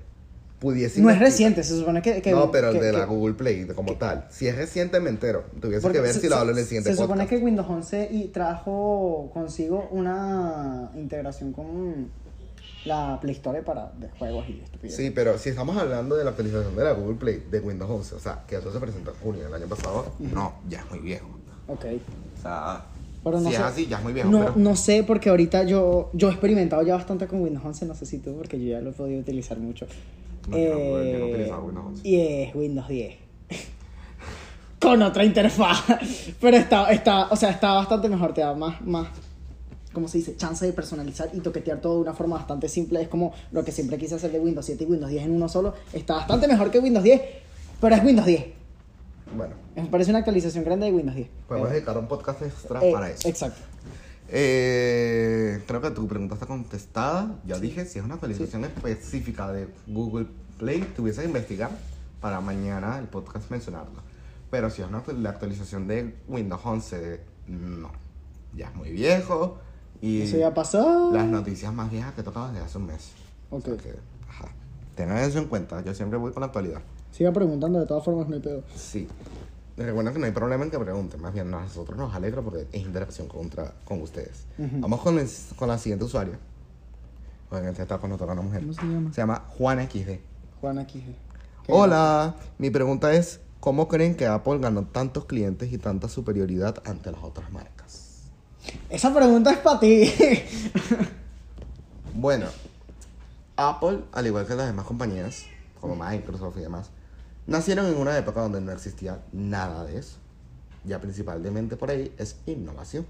[0.64, 2.22] Pudiese No es reciente, se supone que.
[2.22, 4.26] que- no, pero el que- de la que- Google Play como tal.
[4.30, 5.44] Si es reciente, me entero.
[5.60, 7.30] Tuviese que ver se- si lo hablo en el siguiente Se supone podcast.
[7.38, 12.08] que Windows 11 y trajo consigo una integración con
[12.86, 14.96] la Play Store para de juegos y estupideces.
[14.96, 18.14] Sí, pero si estamos hablando de la actualización de la Google Play de Windows 11,
[18.14, 21.00] o sea, que eso se presentó en junio del año pasado, no, ya es muy
[21.00, 21.26] viejo.
[21.68, 21.84] Ok.
[22.38, 22.84] O sea,
[23.22, 23.60] Pero no si sé.
[23.60, 24.30] es así, ya es muy viejo.
[24.30, 24.52] No, pero...
[24.56, 28.04] no sé, porque ahorita yo, yo he experimentado ya bastante con Windows 11, no sé
[28.06, 29.86] si tú, porque yo ya lo he podido utilizar mucho.
[30.48, 32.08] No, yo no- Eh, utilizado Windows 11.
[32.08, 33.14] Y es Windows 10.
[34.80, 35.82] con otra interfaz.
[36.40, 39.08] Pero está, está, o sea, está bastante mejor, te da más, más,
[39.92, 40.36] ¿cómo se dice?
[40.36, 43.00] Chance de personalizar y toquetear todo de una forma bastante simple.
[43.00, 45.48] Es como lo que siempre quise hacer de Windows 7 y Windows 10 en uno
[45.48, 45.74] solo.
[45.92, 47.20] Está bastante mejor que Windows 10,
[47.80, 48.44] pero es Windows 10.
[49.36, 51.28] Bueno, Me parece una actualización grande de Windows 10.
[51.48, 53.26] podemos Eh, dedicar un podcast extra eh, para eso.
[53.26, 53.60] Exacto.
[54.28, 57.36] Eh, creo que tu pregunta está contestada.
[57.46, 60.26] Ya dije, si es una actualización específica de Google
[60.58, 61.70] Play, tuviese que investigar
[62.20, 64.02] para mañana el podcast mencionarlo.
[64.50, 67.90] Pero si es una, la actualización de Windows 11, no.
[68.56, 69.58] Ya es muy viejo
[70.00, 71.10] y Eso ya pasó.
[71.12, 73.10] las noticias más viejas que he tocado desde hace un mes.
[73.50, 73.80] O sea Ok.
[73.82, 73.94] que,
[74.28, 74.48] ajá.
[74.94, 75.82] Tengan eso en cuenta.
[75.82, 76.80] Yo siempre voy con la actualidad.
[77.10, 78.62] Siga preguntando, de todas formas no hay pedo.
[78.76, 79.08] Sí.
[79.76, 82.66] Recuerden que no hay problema en que pregunten, más bien a nosotros nos alegra porque
[82.72, 84.44] es interacción contra, con ustedes.
[84.58, 86.38] Vamos con, el- con la siguiente usuaria.
[87.50, 88.60] Oigan, este está con nosotros una mujer.
[88.60, 89.12] ¿Cómo se llama?
[89.12, 90.18] Se llama Juana XD.
[90.60, 91.04] Juan aquí.
[91.68, 97.10] Hola, mi pregunta es, ¿cómo creen que Apple ganó tantos clientes y tanta superioridad ante
[97.10, 98.22] las otras marcas?
[98.90, 100.12] Esa pregunta es para ti.
[102.14, 102.46] Bueno,
[103.56, 105.46] Apple, al igual que las demás compañías,
[105.80, 106.90] como Microsoft y demás,
[107.46, 110.18] nacieron en una época donde no existía nada de eso.
[110.84, 113.06] Ya principalmente por ahí es innovación.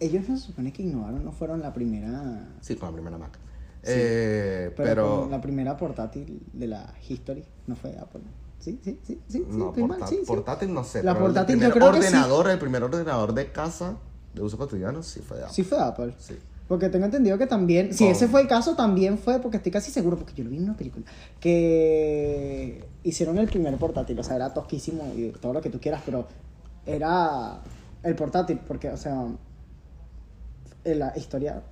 [0.00, 2.48] Ellos no se supone que innovaron, no fueron la primera.
[2.60, 3.38] Sí, con la primera Mac.
[3.86, 8.22] Eh, Pero, pero, con la primera portátil de la History no fue Apple.
[8.58, 9.44] Sí, sí, sí, sí.
[9.50, 10.26] sí, no, estoy mal, porta- sí, sí.
[10.26, 11.02] portátil no sé.
[11.02, 12.06] La pero portátil el yo creo que sí.
[12.08, 13.96] ordenador, el primer ordenador de casa
[14.34, 15.54] de uso cotidiano sí fue de Apple.
[15.54, 16.14] Sí fue Apple.
[16.18, 16.34] Sí.
[16.66, 18.10] Porque tengo entendido que también, si Oh.
[18.10, 20.64] ese fue el caso, también fue, porque estoy casi seguro, porque yo lo vi en
[20.64, 21.04] una película,
[21.40, 26.02] que hicieron el primer portátil, o sea, era tosquísimo y todo lo que tú quieras,
[26.04, 26.26] pero
[26.86, 27.60] era
[28.02, 29.26] el portátil, porque, o sea,
[30.84, 31.62] la historia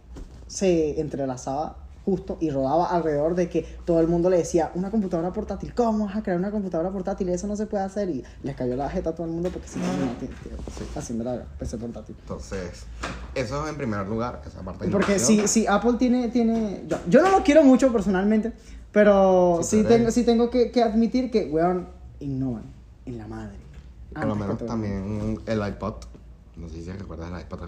[0.46, 5.32] se entrelazaba justo y rodaba alrededor de que todo el mundo le decía, una computadora
[5.32, 7.28] portátil, ¿cómo vas a crear una computadora portátil?
[7.28, 9.68] Eso no se puede hacer y les cayó la jeta a todo el mundo porque
[9.68, 12.16] sí, no, haciendo la PC portátil.
[12.18, 12.86] Entonces,
[13.34, 17.22] eso es en primer lugar, esa parte Porque si, si Apple tiene, tiene yo, yo
[17.22, 18.52] no lo quiero mucho personalmente,
[18.92, 21.88] pero Sí, sí, tengo, sí tengo que, que admitir que, weón,
[22.20, 22.64] innovan
[23.06, 23.56] en la madre.
[24.14, 25.94] Por lo menos también el iPod,
[26.56, 27.60] no sé si recuerdas el iPod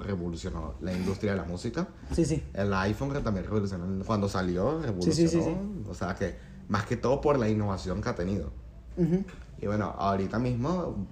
[0.00, 1.86] revolucionó la industria de la música.
[2.12, 2.42] Sí, sí.
[2.52, 5.14] El iPhone que también revolucionó cuando salió, revolucionó.
[5.14, 5.56] Sí, sí, sí.
[5.88, 6.36] O sea que
[6.68, 8.50] más que todo por la innovación que ha tenido.
[8.96, 9.24] Ujú.
[9.60, 11.06] Y bueno, ahorita mismo,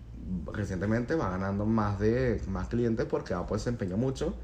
[0.52, 4.34] recientemente va ganando más de más clientes porque Apple se empeñó mucho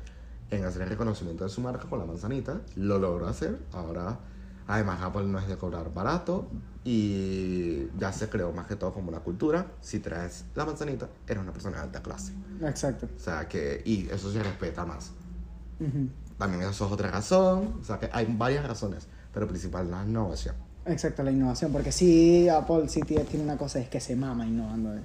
[0.50, 2.60] en hacer el reconocimiento de su marca con la manzanita.
[2.76, 3.58] Lo logró hacer.
[3.72, 4.18] Ahora,
[4.66, 6.48] además, Apple no es de cobrar barato
[6.84, 9.66] y ya se creó más que todo como una cultura.
[9.80, 12.32] Si traes la manzanita, eres una persona de alta clase.
[12.62, 13.08] Exacto.
[13.16, 15.12] O sea que, y eso se respeta más.
[15.80, 16.08] Ujú.
[16.38, 17.78] También eso es otra razón.
[17.80, 20.54] O sea que hay varias razones, pero principal la innovación.
[20.86, 21.72] Exacto, la innovación.
[21.72, 24.92] Porque sí, Apple sí tiene una cosa, es que se mama innovando.
[24.94, 25.04] Es es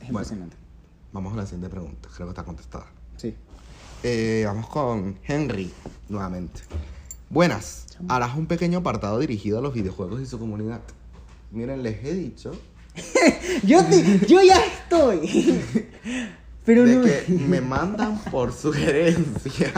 [0.00, 0.08] Bueno.
[0.08, 0.56] impresionante.
[1.12, 2.08] Vamos a la siguiente pregunta.
[2.14, 2.86] Creo que está contestada.
[3.16, 3.36] Sí.
[4.02, 5.72] Eh, vamos con Henry
[6.08, 6.60] nuevamente.
[7.34, 7.86] Buenas.
[8.08, 10.80] Harás un pequeño apartado dirigido a los videojuegos y su comunidad.
[11.50, 12.52] Miren, les he dicho
[13.64, 15.60] Yo, te- yo ya estoy.
[16.64, 17.02] Pero de no.
[17.02, 19.72] que me mandan por sugerencias.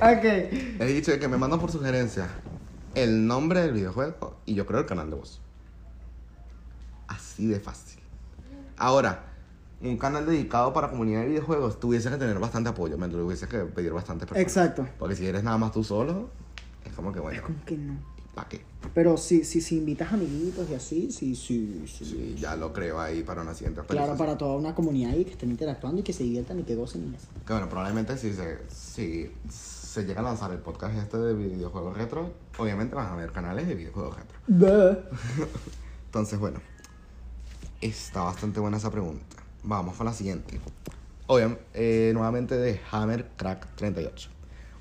[0.00, 0.24] Ok.
[0.24, 2.28] He dicho de que me mandan por sugerencias
[2.96, 5.40] el nombre del videojuego y yo creo el canal de voz.
[7.06, 8.00] Así de fácil.
[8.76, 9.31] Ahora,
[9.82, 13.58] un canal dedicado para comunidad de videojuegos tuviese que tener bastante apoyo, me hubiese que
[13.58, 14.42] pedir bastante personas.
[14.42, 14.86] Exacto.
[14.98, 16.30] Porque si eres nada más tú solo,
[16.84, 18.12] es como que Es bueno, como que no.
[18.34, 18.62] ¿para qué?
[18.94, 22.04] Pero si, si, si invitas amiguitos y así, sí, sí, sí.
[22.04, 25.32] Sí, ya lo creo ahí para una siguiente Claro, para toda una comunidad ahí que
[25.32, 27.26] estén interactuando y que se diviertan y que gocen y eso.
[27.46, 31.96] Que bueno, probablemente si se, si se llega a lanzar el podcast este de videojuegos
[31.96, 34.38] retro, obviamente van a haber canales de videojuegos retro.
[36.06, 36.60] Entonces, bueno,
[37.80, 39.41] está bastante buena esa pregunta.
[39.62, 40.60] Vamos con la siguiente.
[41.26, 44.28] Obviamente, nuevamente de Hammer Crack 38.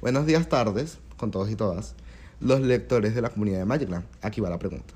[0.02, 1.96] Buenos días, tardes, con todos y todas,
[2.40, 4.06] los lectores de la comunidad de Magicland.
[4.22, 4.94] Aquí va la pregunta.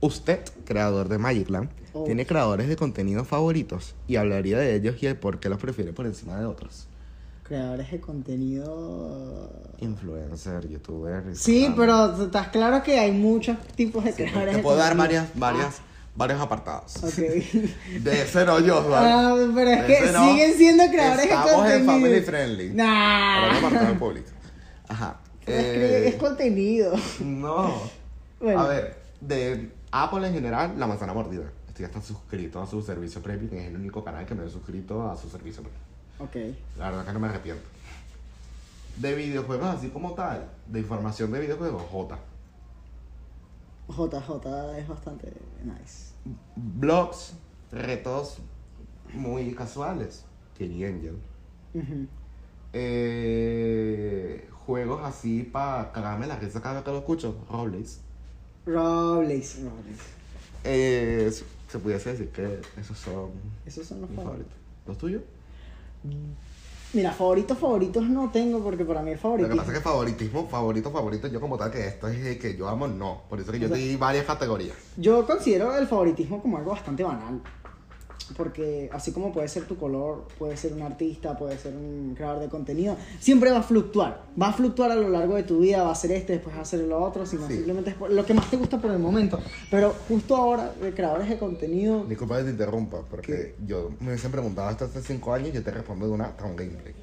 [0.00, 2.04] Usted, creador de Magicland, Oh.
[2.04, 5.92] tiene creadores de contenido favoritos y hablaría de ellos y el por qué los prefiere
[5.94, 6.86] por encima de otros.
[7.44, 9.50] Creadores de contenido.
[9.78, 11.34] Influencer, youtuber.
[11.34, 15.22] Sí, pero estás claro que hay muchos tipos de creadores Te de puedo dar contenido.
[15.22, 15.80] varias, varias,
[16.18, 16.96] varios apartados.
[17.04, 17.14] Ok.
[18.02, 19.08] De ese no yo, ¿vale?
[19.10, 20.28] Ah, pero es que no.
[20.28, 21.78] siguen siendo creadores de Estamos contenido.
[21.78, 22.70] en family friendly.
[22.74, 23.40] Nah.
[23.40, 24.28] Para no apartar al público.
[24.88, 25.20] Ajá.
[25.46, 26.92] Eh, es contenido.
[27.20, 27.80] no.
[28.40, 28.60] Bueno.
[28.60, 31.44] A ver, de Apple en general, la manzana mordida.
[31.68, 35.08] Estoy hasta suscrito a su servicio premium, es el único canal que me he suscrito
[35.08, 35.82] a su servicio premium.
[36.18, 36.56] Ok.
[36.78, 37.62] La verdad que no me arrepiento.
[38.96, 42.18] De videojuegos así como tal, de información de videojuegos, J.
[43.88, 45.32] JJ es bastante
[45.64, 46.12] nice.
[46.56, 47.34] Blogs,
[47.72, 48.38] retos
[49.14, 50.24] muy casuales.
[50.56, 51.16] Kenny Angel.
[52.72, 57.36] Eh, juegos así para cagarme la risa cada vez que lo escucho.
[57.50, 58.00] Robles.
[58.66, 59.98] Robles, Robles.
[60.64, 61.30] Eh,
[61.68, 63.30] se pudiese decir que esos son
[63.64, 64.52] Esos son los mis favoritos.
[64.52, 64.86] favoritos.
[64.86, 65.22] ¿Los tuyos?
[66.94, 69.48] Mira, favoritos, favoritos no tengo porque para mí Lo favorito.
[69.50, 72.56] que pasa es que favoritismo, favorito, favorito, yo como tal que esto es el que
[72.56, 73.22] yo amo, no.
[73.28, 74.74] Por eso que yo O sea- te di varias categorías.
[74.96, 77.42] Yo considero el favoritismo como algo bastante banal.
[78.36, 82.40] Porque así como puede ser tu color, puede ser un artista, puede ser un creador
[82.42, 84.22] de contenido, siempre va a fluctuar.
[84.40, 86.60] Va a fluctuar a lo largo de tu vida, va a ser este, después va
[86.60, 87.54] a ser lo otro, sino Sí.
[87.54, 89.38] simplemente es lo que más te gusta por el momento.
[89.70, 94.30] Pero justo ahora, de creadores de contenido, Disculpa que te interrumpa, porque yo me hubiesen
[94.30, 96.94] preguntado hasta hace 5 años y yo te respondo de una un gameplay.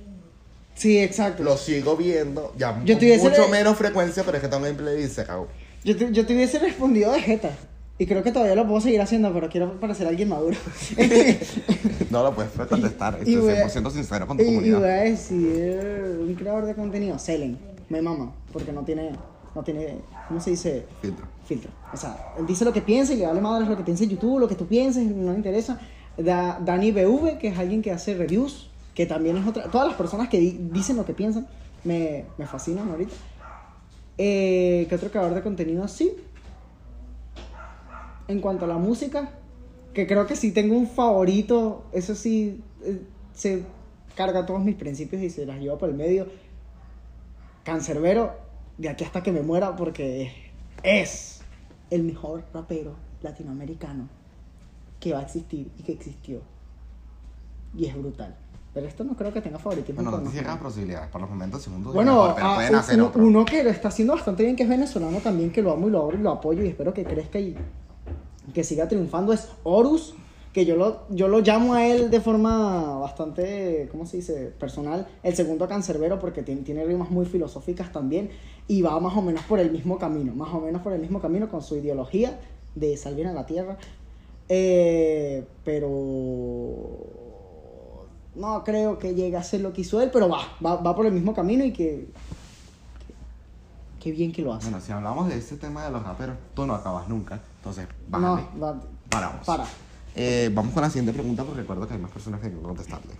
[0.76, 1.44] sí, exacto.
[1.44, 5.22] Lo sigo viendo, ya Yo mucho menos frecuencia, pero es que un gameplay y se
[5.22, 5.48] acabó.
[5.84, 7.52] Yo te, yo te hubiese respondido de Jeta.
[7.98, 10.58] Y creo que todavía lo puedo seguir haciendo, pero quiero parecer alguien maduro.
[12.10, 14.80] No lo puedes contestar, estoy voy a- 100% sincero con tu Y, y comunidad.
[14.80, 17.58] voy a decir un creador de contenido, Selen,
[17.90, 19.12] me mama, porque no tiene,
[19.54, 20.86] no tiene, ¿cómo se dice?
[21.02, 21.26] Filtro.
[21.46, 21.72] Filtro.
[21.94, 24.40] O sea, él dice lo que piensa y le vale madre lo que piense YouTube,
[24.40, 25.80] lo que tú pienses, no le interesa.
[26.18, 29.96] Da- Dani BV, que es alguien que hace reviews, que también es otra, todas las
[29.98, 31.48] personas que di- dicen lo que piensan,
[31.84, 33.14] me, me fascinan ahorita.
[34.18, 36.12] Eh, ¿Qué otro creador de contenido así?
[38.28, 39.30] En cuanto a la música,
[39.94, 43.02] que creo que sí tengo un favorito, eso sí, eh,
[43.34, 43.64] se
[44.16, 46.28] carga todos mis principios y se las lleva por el medio.
[47.64, 48.34] Cancerbero,
[48.78, 50.32] de aquí hasta que me muera, porque
[50.84, 51.42] es
[51.90, 54.10] el mejor rapero latinoamericano
[55.00, 56.42] que va a existir y que existió.
[57.76, 58.36] Y es brutal.
[58.74, 60.02] Pero esto no creo que tenga favoritismo.
[60.02, 61.10] Bueno, no te cierran posibilidades.
[61.10, 63.24] Por los momentos, segundo Bueno, mejor, pero ah, pueden hacer uno, otro.
[63.24, 65.92] uno que lo está haciendo bastante bien, que es venezolano también, que lo amo y
[65.92, 67.56] lo adoro y lo apoyo y espero que crezca y
[68.56, 70.16] que siga triunfando, es Horus,
[70.54, 75.06] que yo lo, yo lo llamo a él de forma bastante, ¿cómo se dice?, personal,
[75.22, 78.30] el segundo cancerbero, porque tiene, tiene rimas muy filosóficas también
[78.66, 81.20] y va más o menos por el mismo camino, más o menos por el mismo
[81.20, 82.40] camino con su ideología
[82.74, 83.78] de salvar a la tierra.
[84.48, 85.90] Eh, pero
[88.36, 91.06] no creo que llegue a ser lo que hizo él, pero va, va, va por
[91.06, 92.08] el mismo camino y que,
[94.00, 94.70] que, bien que lo hace.
[94.70, 97.42] Bueno, si hablamos de este tema de los raperos, tú no acabas nunca.
[97.66, 98.48] Entonces, no, bájale.
[98.62, 99.46] va- Paramos.
[99.46, 99.66] para.
[100.16, 103.14] Eh, vamos con la siguiente pregunta porque recuerdo que hay más personas que quieren contestarle.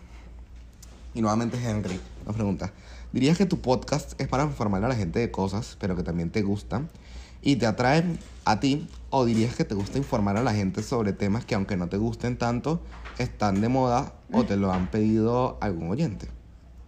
[1.14, 2.72] Y nuevamente Henry nos pregunta,
[3.12, 6.30] ¿dirías que tu podcast es para informar a la gente de cosas, pero que también
[6.30, 6.90] te gustan
[7.42, 8.88] y te atraen a ti?
[9.10, 11.98] ¿O dirías que te gusta informar a la gente sobre temas que aunque no te
[11.98, 12.82] gusten tanto,
[13.18, 16.28] están de moda o te lo han pedido algún oyente?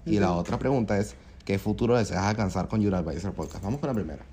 [0.06, 3.64] Y la otra pregunta es, ¿qué futuro deseas alcanzar con Your Advisor Podcast?
[3.64, 4.24] Vamos con la primera.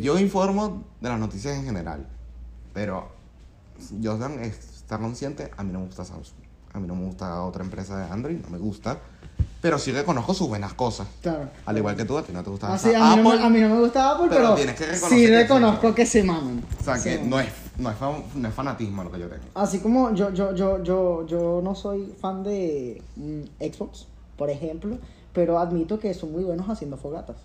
[0.00, 2.06] Yo informo de las noticias en general,
[2.74, 3.08] pero
[4.02, 6.36] Jordan está consciente, a mí no me gusta Samsung,
[6.74, 8.98] a mí no me gusta otra empresa de Android, no me gusta,
[9.60, 11.06] pero sí reconozco sus buenas cosas.
[11.22, 11.48] Claro.
[11.64, 13.48] Al igual que tú, a ti no te gusta Ah, a, mí no me, a
[13.48, 16.22] mí no me gusta Apple, pero pero, tienes que reconocer sí que reconozco que se
[16.22, 16.62] maman.
[16.78, 17.48] O sea, Se que no es,
[17.78, 19.42] no, es fan- no es fanatismo lo que yo tengo.
[19.54, 24.06] Así como yo, yo, yo, yo, yo no soy fan de mm, Xbox,
[24.36, 24.98] por ejemplo,
[25.32, 27.36] pero admito que son muy buenos haciendo fogatas.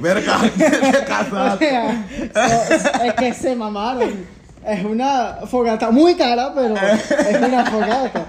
[0.00, 0.66] Verga, te
[0.98, 1.58] O casas.
[1.58, 4.26] sea, so- es que se mamaron.
[4.66, 8.26] Es una fogata muy cara, pero es una fogata.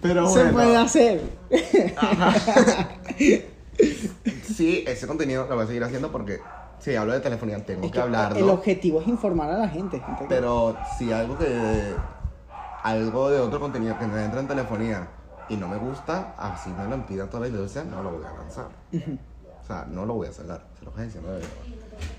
[0.00, 1.20] Pero Se puede hacer.
[4.54, 6.38] sí, ese contenido lo voy a seguir haciendo porque
[6.78, 8.38] si hablo de telefonía tengo Es que que hablarlo.
[8.38, 10.00] el objetivo es informar a la gente.
[10.28, 11.94] Pero si algo que.
[12.82, 15.08] Algo de otro contenido que me entra en telefonía
[15.48, 18.32] y no me gusta, así me lo impidan toda la industria, no lo voy a
[18.32, 18.66] lanzar.
[19.62, 20.62] O sea, no lo voy a sacar.
[20.78, 21.50] Se lo voy diciendo de verdad.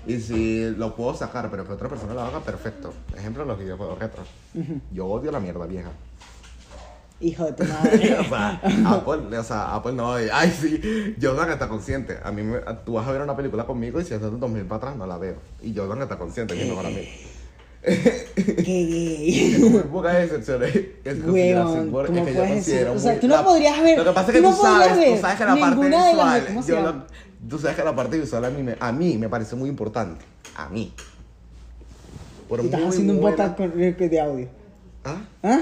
[0.06, 2.92] Y si lo puedo sacar, pero que otra persona lo haga, perfecto.
[3.16, 4.22] Ejemplo, los videojuegos retro.
[4.92, 5.90] Yo odio la mierda vieja.
[7.20, 8.16] Hijo de tu madre.
[8.18, 10.12] o sea, Apple, o sea, Apple no.
[10.14, 12.18] Ay, sí, Jordan está consciente.
[12.22, 14.64] A mí, me- tú vas a ver una película conmigo y si es de 2000
[14.66, 15.36] para atrás, no la veo.
[15.62, 17.08] Y Jordan está consciente, es mi mejor amigo.
[18.64, 20.74] Qué pocas excepciones
[21.04, 22.96] en consideración Weón, por- ¿cómo es que yo puedes considero decir?
[22.96, 25.14] O sea, tú no podrías ver- Lo que pasa es tú que no tú sabes,
[25.14, 26.74] tú sabes que la parte ninguna de las- visual, ¿cómo se
[27.48, 30.24] tú sabes que la parte visual a mí, me, a mí me parece muy importante.
[30.56, 30.92] A mí.
[32.48, 34.48] Por estás haciendo un podcast con- de audio.
[35.04, 35.20] ¿Ah?
[35.42, 35.60] ¿Ah?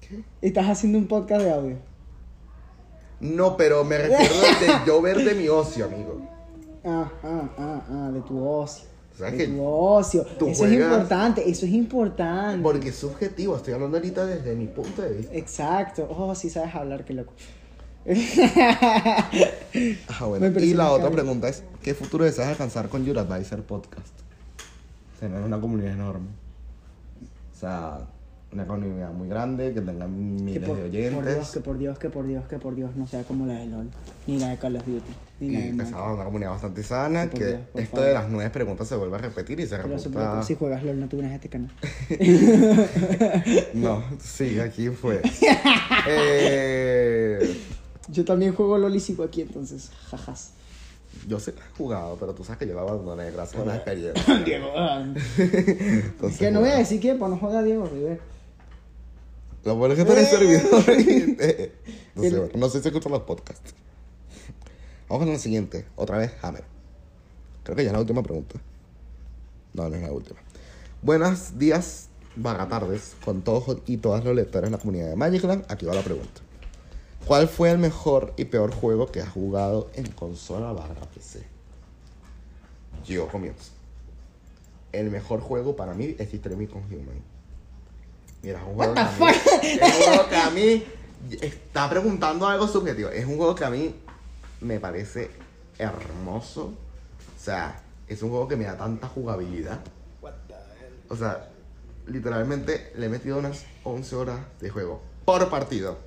[0.00, 0.22] ¿Qué?
[0.40, 1.76] Estás haciendo un podcast de audio.
[3.20, 6.20] No, pero me refiero de yo ver de mi ocio, amigo.
[6.84, 8.86] Ah, ah, ah, ah, de tu ocio.
[9.16, 10.24] ¿Sabes de que tu ocio.
[10.38, 12.62] tú eso es importante, eso es importante.
[12.62, 15.34] Porque es subjetivo, estoy hablando ahorita desde mi punto de vista.
[15.34, 16.08] Exacto.
[16.10, 17.32] Oh, sí sabes hablar, qué loco.
[20.08, 20.46] Ah, bueno.
[20.60, 24.12] Y la otra pregunta es, ¿qué futuro deseas alcanzar con Your Advisor Podcast?
[25.20, 26.28] Tener una comunidad enorme.
[27.54, 28.00] O sea,
[28.52, 31.50] una comunidad muy grande, que tenga Que miles por, de por Dios, oyentes.
[31.50, 33.88] que por Dios, que por Dios, que por Dios, no sea como la de LOL,
[34.26, 35.02] ni la de Call of Duty,
[35.40, 38.06] ni la Y de que sea una comunidad bastante sana, que Dios, esto favor.
[38.08, 39.88] de las nueve preguntas se vuelva a repetir y se Pero
[40.38, 41.70] que si juegas LOL no te unes a este canal.
[43.74, 45.22] No, sí, aquí fue.
[46.08, 47.56] eh,
[48.08, 50.52] Yo también juego LOL y sigo aquí, entonces, jajas.
[51.26, 53.76] yo sí la he jugado, pero tú sabes que yo la abandoné gracias a una
[53.76, 54.38] experiencia.
[54.44, 54.68] Diego.
[55.38, 58.20] Entonces, que no voy a decir quién, pues no juega Diego River.
[59.64, 60.72] Lo bueno es que tú eres servidor.
[62.14, 63.74] no, sé, El- bueno, no sé si escuchan los podcasts.
[65.08, 65.86] Vamos con la siguiente.
[65.96, 66.64] Otra vez, Hammer.
[67.62, 68.58] Creo que ya es la última pregunta.
[69.74, 70.40] No, no es la última.
[71.02, 75.64] Buenos días, barra tardes, con todos y todas los lectores de la comunidad de Magicland.
[75.68, 76.40] Aquí va la pregunta.
[77.26, 81.42] ¿Cuál fue el mejor y peor juego que has jugado en consola barra PC?
[83.06, 83.70] Yo comienzo.
[84.92, 87.22] El mejor juego para mí es History Me con Human.
[88.42, 89.26] Mira, es un juego, que a mí,
[89.70, 90.84] es un juego que a mí
[91.40, 93.08] está preguntando algo subjetivo.
[93.10, 93.94] Es un juego que a mí
[94.60, 95.30] me parece
[95.78, 96.64] hermoso.
[96.64, 99.80] O sea, es un juego que me da tanta jugabilidad.
[101.08, 101.50] O sea,
[102.06, 105.98] literalmente le he metido unas 11 horas de juego por partido.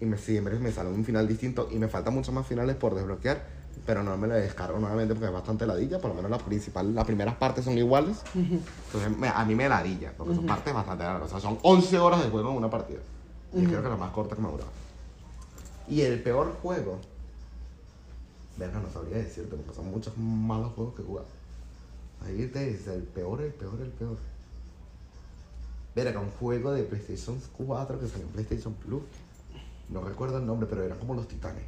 [0.00, 2.94] Y me, siempre me sale un final distinto y me faltan muchos más finales por
[2.94, 3.61] desbloquear.
[3.86, 5.98] Pero no me lo descargo nuevamente porque es bastante ladilla.
[5.98, 8.22] Por lo menos la principal, las primeras partes son iguales.
[8.34, 11.26] Entonces me- a mí me ladilla, porque son partes bastante largas.
[11.26, 13.00] O sea, son 11 horas de juego en una partida.
[13.52, 14.70] Y creo que la más corta que me ha durado.
[15.88, 16.98] Y el peor juego.
[18.56, 21.26] Verga, no sabría decirte, porque son muchos malos juegos que he jugado.
[22.24, 24.16] Ahí te dice el peor, el peor, el peor.
[25.94, 29.02] Verga, un juego de PlayStation 4 que salió en PlayStation Plus.
[29.88, 31.64] No recuerdo el nombre, pero eran como los titanes.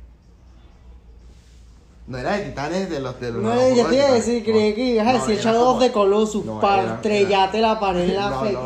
[2.07, 4.45] No era de titanes de los de los No, juegos te de iba a decir,
[4.45, 8.41] creí que ibas a decir of the Colossus, no, para estrellate la pared en la
[8.41, 8.57] fe.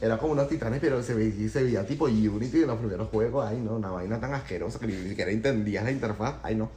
[0.00, 3.46] Era como unos titanes, pero se veía, se veía tipo Unity de los primeros juegos.
[3.48, 6.34] Ay, no, una vaina tan asquerosa que ni siquiera entendías la interfaz.
[6.42, 6.70] Ay, no.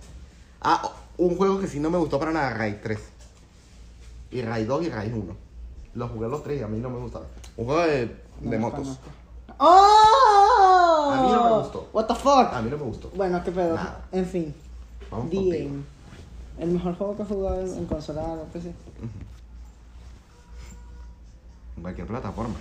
[0.62, 3.00] Ah, un juego que sí no me gustó para nada, Raid 3.
[4.30, 5.36] Y Raid 2 y Raid 1.
[5.96, 7.28] Los jugué los tres y a mí no me gustaron.
[7.58, 8.06] Un juego de,
[8.42, 9.00] de No motos.
[9.58, 11.12] ¡Oh!
[11.14, 11.90] A mí no me gustó.
[11.94, 12.54] What the fuck?
[12.54, 13.10] A mí no me gustó.
[13.16, 13.76] Bueno, qué pedo.
[13.76, 14.06] Nada.
[14.12, 14.54] En fin.
[15.10, 15.30] Vamos.
[16.58, 18.72] El mejor juego que he jugado en, en consola o PC.
[21.78, 22.56] En cualquier plataforma.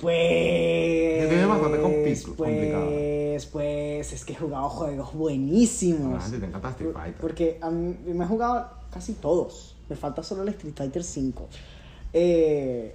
[0.00, 1.22] Pues.
[1.32, 2.86] Es bastante compli- complicado.
[2.86, 6.22] Pues, pues, es que he jugado juegos buenísimos.
[6.24, 7.20] Ah, te encanta Street Fighter.
[7.20, 9.76] Porque a mí me he jugado casi todos.
[9.88, 11.48] Me falta solo el Street Fighter 5.
[12.12, 12.94] Eh,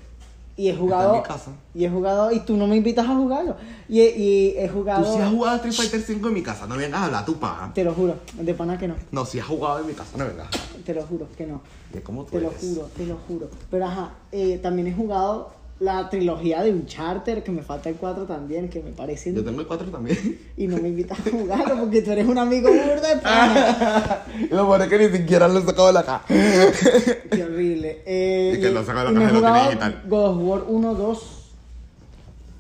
[0.60, 1.15] y he jugado.
[1.15, 1.52] mi casa.
[1.73, 2.34] Y he jugado.
[2.34, 3.56] Y tú no me invitas a jugarlo.
[3.88, 5.06] Y he, y he jugado.
[5.06, 7.36] Tú sí has jugado Street Fighter 5 en mi casa, no vengas a hablar tu
[7.40, 7.72] paja.
[7.73, 8.15] Te lo juro.
[8.34, 8.95] De pana que no.
[9.11, 10.49] No, si has jugado en mi casa, no vengas.
[10.86, 11.61] Te lo juro que no.
[11.94, 13.49] ¿De cómo tú Te lo juro, te lo juro.
[13.72, 18.26] Pero ajá, eh, también he jugado la trilogía de Uncharted, que me falta el 4
[18.26, 19.34] también, que me parece.
[19.34, 20.40] Yo tengo el 4 también.
[20.58, 24.26] Y no me invitas a jugarlo porque tú eres un amigo burda de pana.
[24.40, 26.26] y lo bueno es que ni siquiera lo he sacado de la caja.
[26.28, 28.04] Qué horrible.
[28.06, 30.04] Eh, Y que lo saca de la he caja y lo jugado digital.
[30.08, 31.46] God of War 1, 2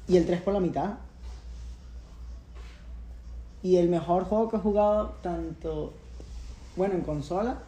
[0.07, 0.93] y el 3 por la mitad.
[3.61, 5.91] Y el mejor juego que he jugado, tanto,
[6.77, 7.59] bueno, en consola.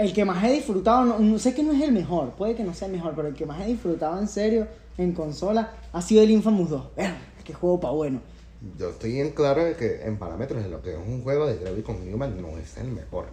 [0.00, 2.64] El que más he disfrutado, no, no- sé que no es el mejor, puede que
[2.64, 4.66] no sea el mejor, pero el que más he disfrutado en serio
[4.96, 6.82] en consola ha sido el Infamous 2.
[6.96, 8.20] Verga, qué juego pa' bueno.
[8.78, 11.58] Yo estoy en claro de que en parámetros de lo que es un juego de
[11.58, 13.26] Gravity Human no es el mejor.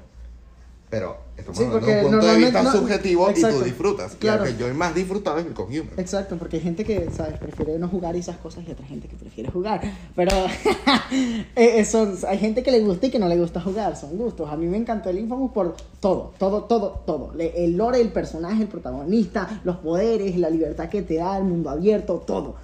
[0.90, 4.16] Pero estamos Sí, hablando de un punto de vista no- subjetivo y exacto, tú disfrutas.
[4.16, 4.48] claro.
[4.48, 5.90] Y que yo he más disfrutado es el con Human.
[5.98, 7.38] Exacto, porque hay gente que, ¿sabes?
[7.40, 9.82] Prefiere no jugar esas cosas y otra gente que prefiere jugar.
[10.16, 10.32] Pero
[11.12, 14.50] eh, eso, hay gente que le gusta y que no le gusta jugar, son gustos.
[14.50, 17.34] A mí me encantó el Infamous por todo, todo, todo, todo.
[17.38, 21.70] El lore, el personaje, el protagonista, los poderes, la libertad que te da, el mundo
[21.70, 22.56] abierto, todo.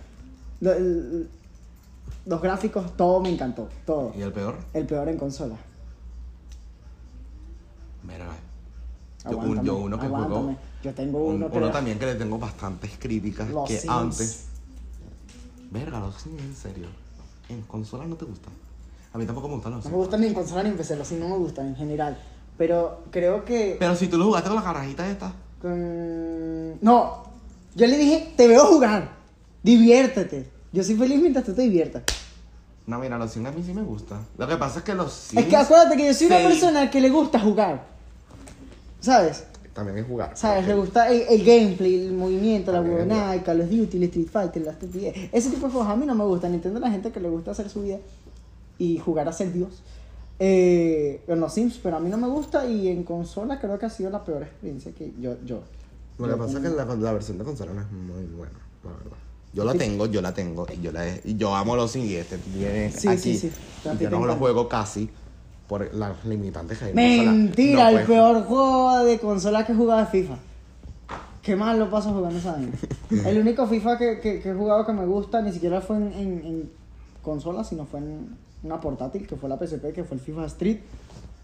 [2.25, 4.13] Los gráficos, todo me encantó, todo.
[4.17, 4.55] ¿Y el peor?
[4.73, 5.55] El peor en consola.
[8.03, 8.27] Mira,
[9.29, 10.55] yo, un- yo uno que jugó.
[10.83, 13.93] Yo tengo un- uno, uno, también que le tengo bastantes críticas Los que Sims.
[13.93, 14.43] antes.
[15.71, 16.87] Verga, los Sims, en serio.
[17.49, 18.53] En consola no te gustan.
[19.13, 19.91] A mí tampoco me gustan los No Sims.
[19.93, 22.17] me gustan ni en consola ni en PC, los sí no me gustan en general.
[22.57, 23.77] Pero creo que...
[23.79, 25.31] Pero si tú lo jugaste con las carajitas estas.
[25.61, 27.23] Con- No,
[27.75, 29.09] yo le dije, te veo jugar,
[29.63, 30.49] diviértete.
[30.71, 32.03] Yo soy feliz mientras tú te diviertas.
[32.85, 34.25] No, mira, los Sims a mí sí me gustan.
[34.37, 35.43] Lo que pasa es que los Sims.
[35.43, 37.92] Es que acuérdate que yo soy una persona que le gusta jugar.
[39.03, 39.43] ¿Sabes?
[39.73, 40.31] También es jugar.
[40.35, 40.65] ¿Sabes?
[40.65, 43.97] Le gusta el, el gameplay, el movimiento, la También es huevonada, el Call of Duty,
[43.97, 45.29] el Street Fighter, la estupidez.
[45.31, 46.53] Ese tipo de juegos a mí no me gustan.
[46.53, 47.97] Entiendo a la gente que le gusta hacer su vida
[48.77, 49.81] y jugar a ser Dios.
[50.39, 53.85] Eh, en los Sims, pero a mí no me gusta y en consola creo que
[53.85, 55.35] ha sido la peor experiencia que yo...
[55.45, 55.61] yo
[56.17, 58.91] Lo que pasa es que la, la versión de consola no es muy buena, la
[58.91, 59.17] verdad.
[59.53, 62.37] Yo la tengo, yo la tengo, y yo la yo amo los Sims y este
[62.39, 63.37] tiene Sí, aquí.
[63.37, 63.51] sí, sí.
[63.99, 65.09] Yo no lo juego casi
[65.67, 66.93] por las limitantes que hay.
[66.93, 70.35] Mentira, No, el peor juego de consola que he jugado es FIFA.
[71.41, 72.71] Qué mal lo paso jugando esa vaina.
[73.29, 76.13] El único FIFA que, que- que he jugado que me gusta ni siquiera fue en,
[76.13, 76.71] en- en
[77.21, 80.79] consola, sino fue en una portátil, que fue la PSP, que fue el FIFA Street.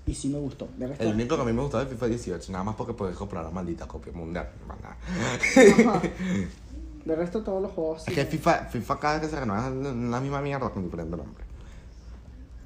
[0.06, 0.68] Y sí me gustó.
[0.78, 2.94] De resto, El único que a mí me gustaba es FIFA 18, nada más porque
[2.94, 4.48] puedes comprar la maldita copia mundial.
[4.70, 4.98] Ajá.
[7.06, 8.12] de resto todos los juegos sí.
[8.12, 11.16] Es que FIFA, FIFA cada vez que se renueva es la misma mierda con diferente
[11.18, 11.44] nombre.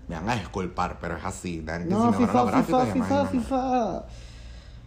[0.08, 1.62] Me van a disculpar, pero es así.
[1.62, 3.28] Dan que No, si mejoran los FIFA, FIFA, y FIFA.
[3.28, 4.04] FIFA.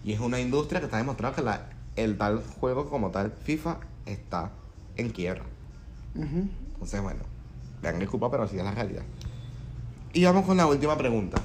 [0.04, 4.50] Es una industria que está demostrado que la, el tal juego como tal, FIFA, está
[4.96, 5.42] en quiebra.
[6.14, 7.20] Entonces, bueno,
[7.82, 9.02] vean disculpa, pero así es la realidad.
[10.12, 11.38] Y vamos con la última pregunta.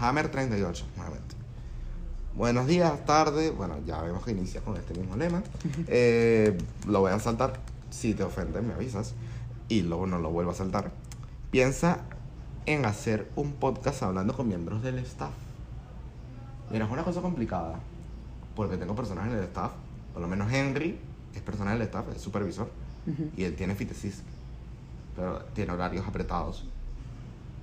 [0.00, 1.34] Hammer 38, nuevamente.
[2.34, 3.50] Buenos días, tarde.
[3.50, 5.42] Bueno, ya vemos que inicia con este mismo lema.
[5.86, 6.56] Eh,
[6.86, 7.60] lo voy a saltar.
[7.90, 9.14] Si te ofende, me avisas.
[9.68, 10.90] Y luego no lo vuelvo a saltar.
[11.52, 11.98] Piensa
[12.66, 15.32] en hacer un podcast hablando con miembros del staff.
[16.70, 17.78] Mira, es una cosa complicada.
[18.56, 19.72] Porque tengo personas en el staff.
[20.12, 20.98] Por lo menos Henry
[21.34, 22.68] es personal del staff, es supervisor.
[23.06, 23.30] Ujú.
[23.36, 24.22] Y él tiene fitesis.
[25.16, 26.64] Pero tiene horarios apretados.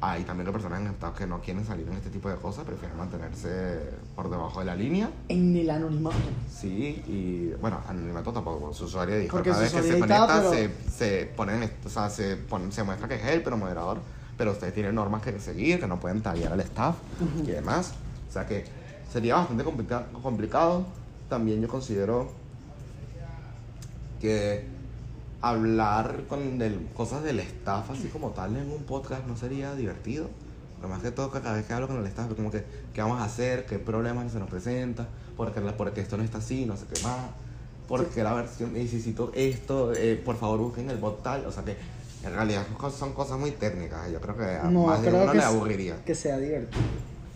[0.03, 2.97] hay también personas en estados que no quieren salir en este tipo de cosas, prefieren
[2.97, 3.79] mantenerse
[4.15, 5.09] por debajo de la línea.
[5.27, 6.15] En el anonimato.
[6.49, 9.15] Sí, y bueno, anonimato tampoco, su usuario.
[9.29, 12.37] Porque Cada vez que se conecta está, se, se ponen, o sea, se,
[12.71, 13.99] se muestra que es él, pero moderador.
[14.41, 16.95] Pero ustedes tienen normas que seguir, que no pueden taguear al staff
[17.43, 17.93] y demás.
[18.27, 18.65] O sea que
[19.13, 20.87] sería bastante complica- complicado.
[21.29, 22.31] También yo considero
[24.19, 24.65] que
[25.41, 30.27] hablar con del- cosas del staff así como tal en un podcast no sería divertido.
[30.81, 32.65] Lo más que todo cada vez que hablo con el staff como que
[32.95, 35.07] qué vamos a hacer, qué problemas se nos presenta,
[35.37, 37.19] porque, porque esto no está así, no sé qué más,
[37.87, 41.77] porque la versión necesito esto, eh, por favor busquen el bot tal, o sea que
[42.23, 42.65] en realidad
[42.97, 46.03] son cosas- muy técnicas, yo creo que a No, más de uno le aburriría.
[46.05, 46.81] Que sea divertido.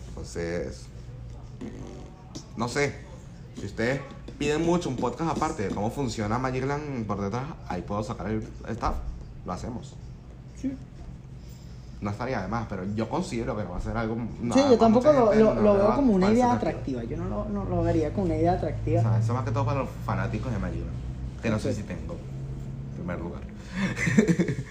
[0.08, 0.86] Entonces,
[2.56, 2.94] no sé,
[3.58, 4.00] si ustedes
[4.38, 8.46] piden mucho un podcast aparte de cómo funciona Magicland por detrás, ahí puedo sacar el
[8.68, 8.94] staff,
[9.44, 9.94] lo hacemos.
[10.60, 10.72] Sí.
[12.00, 14.16] No estaría de más, pero yo considero que no va a ser algo...
[14.42, 17.02] no, sí, yo tampoco lo, gente lo- no lo le veo como una idea atractiva.
[17.04, 19.00] Yo no lo, no lo vería como una idea O atractiva.
[19.02, 20.92] sea, eso más que todo para los fanáticos de Magicland,
[21.42, 23.40] que no sé si tengo, en primer lugar.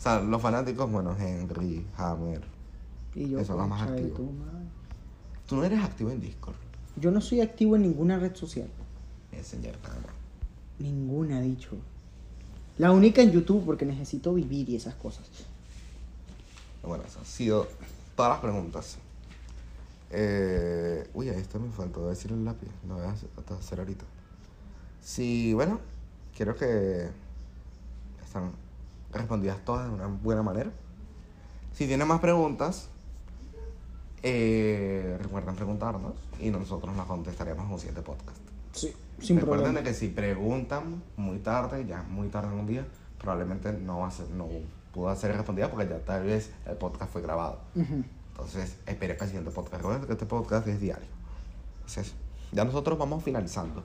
[0.00, 2.40] o sea, los fanáticos, bueno, Henry, Hammer.
[3.14, 4.16] Y yo, Eso es lo más concha de activo.
[4.16, 4.66] tu madre.
[5.46, 6.54] Tú no eres activo en Discord,
[6.96, 8.70] Yo no soy activo en ninguna red social.
[9.30, 10.12] Messenger, nada más.
[10.78, 11.76] Ninguna, dicho.
[12.78, 15.28] La única en YouTube porque necesito vivir y esas cosas.
[16.82, 17.68] Bueno, esas han sido
[18.16, 18.96] todas las preguntas.
[20.12, 22.68] Eh, uy, a esto me faltó decir el lápiz.
[22.88, 23.10] Lo voy a
[23.58, 24.06] hacer ahorita.
[25.02, 25.78] Sí, bueno,
[26.34, 27.10] quiero que
[28.24, 28.52] están
[29.12, 30.70] respondidas todas de una buena manera.
[31.72, 32.88] Si tienen más preguntas,
[34.22, 38.38] eh, recuerden preguntarnos y nosotros las contestaremos en un siguiente podcast.
[38.72, 39.78] Sí, sin Recuerden problema.
[39.80, 42.86] de que si preguntan muy tarde, ya muy tarde en un día,
[43.18, 44.46] probablemente no va a ser, no
[44.92, 47.60] pudo ser respondida porque ya tal vez el podcast fue grabado.
[47.74, 48.04] Ujú.
[48.32, 49.76] Entonces, esperen que el siguiente podcast.
[49.76, 51.08] Recuerden que este podcast es diario.
[51.76, 52.14] Entonces,
[52.52, 53.82] ya nosotros vamos finalizando.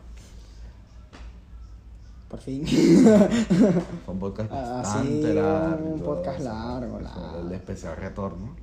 [2.30, 2.66] Por fin.
[2.66, 5.86] Fue un podcast Ah, bastante sí, largo.
[5.86, 7.40] un podcast largo, largo.
[7.48, 8.56] El especial retorno.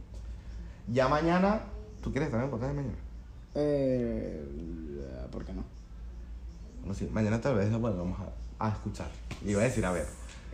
[0.89, 1.61] Ya mañana,
[2.03, 2.99] ¿tú quieres estar en el podcast de mañana?
[3.55, 5.63] eh, ¿Por qué no?
[6.85, 8.19] No, sí, mañana tal vez lo volvamos
[8.59, 9.09] a, a escuchar.
[9.47, 10.07] Iba a decir, a ver.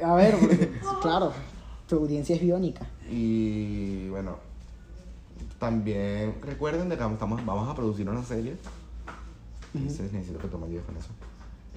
[0.05, 0.71] A ver, porque,
[1.03, 1.33] claro,
[1.89, 2.87] tu audiencia es biónica.
[3.11, 4.37] Y bueno,
[5.59, 8.57] también recuerden de que estamos, vamos a producir una serie.
[9.75, 11.09] Entonces necesito que tú me ayudes con eso.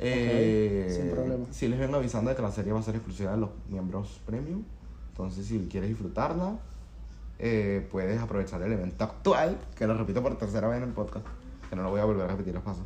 [0.03, 1.45] Eh, sin problema.
[1.51, 4.19] Si les vengo avisando de que la serie va a ser exclusiva de los miembros
[4.25, 4.63] premium.
[5.11, 6.57] Entonces, si quieres disfrutarla,
[7.37, 11.25] eh, puedes aprovechar el evento actual, que lo repito por tercera vez en el podcast,
[11.69, 12.83] que no lo voy a volver a repetir los pasos.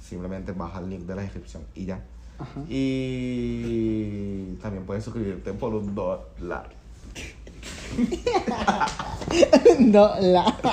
[0.00, 2.02] Simplemente baja el link de la descripción y ya.
[2.38, 2.60] Ajá.
[2.68, 6.70] Y también puedes suscribirte por un dólar.
[9.78, 10.56] no, la.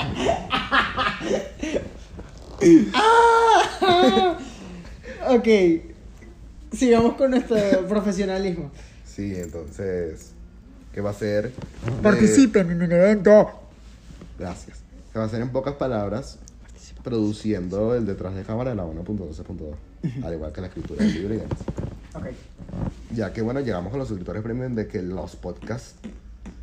[2.94, 4.38] Ah.
[5.30, 5.48] Ok.
[6.74, 8.72] Sigamos con nuestro profesionalismo.
[9.06, 10.32] Sí, entonces,
[10.92, 11.52] ¿qué va a ser?
[12.02, 13.52] Participen en un evento.
[14.40, 14.80] Gracias.
[15.12, 16.40] Se va a hacer en pocas palabras,
[17.04, 21.34] produciendo el detrás de cámara de la 1.12.2, al igual que la escritura del libro
[21.36, 21.60] y demás.
[22.16, 22.26] Ok.
[23.14, 25.96] Ya que bueno, llegamos a los suscriptores premium de que los podcasts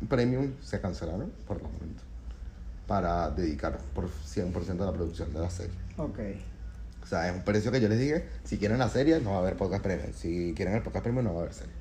[0.09, 2.03] premium se cancelaron por el momento
[2.87, 5.71] para dedicar por 100% a la producción de la serie.
[5.97, 6.19] Ok.
[7.03, 9.37] O sea, es un precio que yo les dije, si quieren la serie no va
[9.37, 11.73] a haber podcast premium, si quieren el podcast premium no va a haber serie.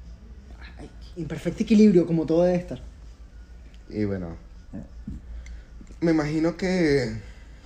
[0.78, 2.80] Ay, Imperfecto equilibrio, como todo debe estar.
[3.88, 4.36] Y bueno,
[6.00, 7.16] me imagino que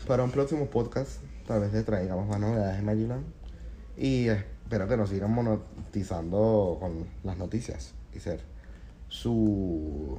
[0.07, 3.25] para un próximo podcast tal vez les traigamos más novedades de Magiland.
[3.97, 8.41] Y espero que nos sigan monetizando con las noticias y ser
[9.09, 10.19] su,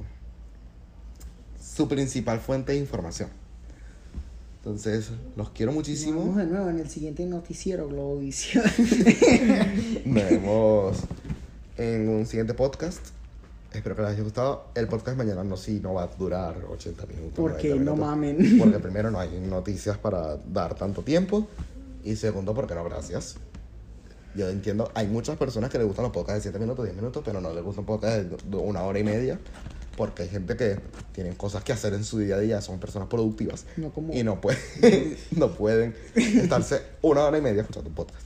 [1.60, 3.28] su principal fuente de información.
[4.66, 6.18] Entonces, los quiero Nos muchísimo.
[6.22, 8.64] vemos de nuevo en el siguiente noticiero Globovisión.
[10.04, 10.96] Nos vemos
[11.76, 12.98] en un siguiente podcast.
[13.72, 14.64] Espero que les haya gustado.
[14.74, 17.32] El podcast mañana no, sí, no va a durar 80 minutos.
[17.36, 18.10] Porque 90 no minutos.
[18.10, 18.58] mamen.
[18.58, 21.46] Porque primero no hay noticias para dar tanto tiempo.
[22.02, 23.36] Y segundo, porque no, gracias.
[24.34, 27.22] Yo entiendo, hay muchas personas que les gustan los podcasts de 7 minutos, 10 minutos,
[27.24, 29.38] pero no les gustan podcasts de una hora y media.
[29.96, 30.78] Porque hay gente que
[31.12, 33.64] tienen cosas que hacer en su día a día, son personas productivas.
[33.76, 34.60] No como- Y no pueden,
[35.36, 38.22] no pueden estarse una hora y media escuchando un podcast.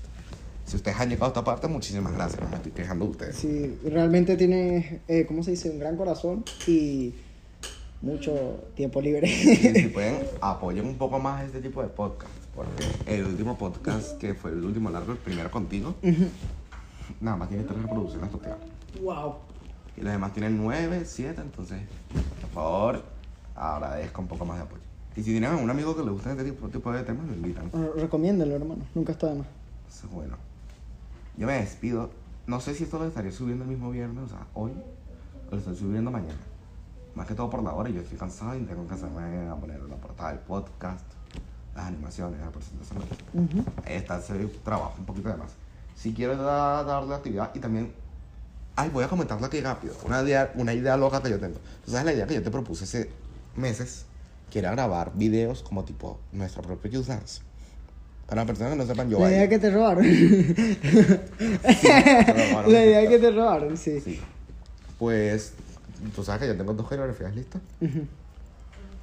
[0.66, 2.40] Si ustedes han llegado a esta parte, muchísimas gracias.
[2.42, 3.36] No me estoy quejando de ustedes.
[3.36, 5.68] Sí, realmente tiene, eh, ¿cómo se dice?
[5.70, 7.14] Un gran corazón y
[8.02, 9.28] mucho tiempo libre.
[9.28, 12.32] Y si pueden, apoyen un poco más este tipo de podcast.
[12.54, 15.94] Porque el último podcast, que fue el último largo, el primero contigo,
[17.20, 18.56] nada más tiene tres reproducciones total.
[19.02, 19.34] wow.
[19.96, 21.80] Y los demás tienen nueve, siete, entonces,
[22.40, 23.02] por favor,
[23.54, 24.82] agradezco un poco más de apoyo.
[25.16, 27.34] Y si tienen a un amigo que le gusta este tipo, tipo de temas, lo
[27.34, 27.70] invitan.
[27.72, 28.82] Re- Recomiéndalo, hermano.
[28.94, 29.46] Nunca está de más.
[29.88, 30.36] Eso es bueno.
[31.36, 32.10] Yo me despido.
[32.46, 35.58] No sé si esto lo estaré subiendo el mismo viernes, o sea, hoy, o lo
[35.58, 36.38] estoy subiendo mañana.
[37.14, 39.80] Más que todo por la hora, yo estoy cansado y tengo que hacerme a poner
[39.82, 41.04] la portada del podcast,
[41.74, 43.02] las animaciones, la presentación.
[43.84, 45.50] Ahí está ese trabajo, un poquito de más.
[45.96, 47.92] Si quiero da- darle actividad y también.
[48.76, 49.94] Ay, voy a comentarlo aquí rápido.
[50.04, 51.58] Una idea, una idea loca que yo tengo.
[51.84, 53.10] ¿Tú sabes la idea que yo te propuse hace
[53.56, 54.04] meses?
[54.50, 57.40] Que era grabar videos como tipo nuestro propio Just Dance.
[58.26, 59.36] Para las personas que no sepan, yo La bailo.
[59.36, 60.04] idea que te robaron.
[62.50, 62.72] robaron.
[62.72, 64.00] La idea que te robaron, sí.
[64.00, 64.20] Sí.
[64.98, 65.52] Pues,
[66.14, 67.60] tú sabes que yo tengo dos coreografías listas.
[67.80, 68.06] Ujú.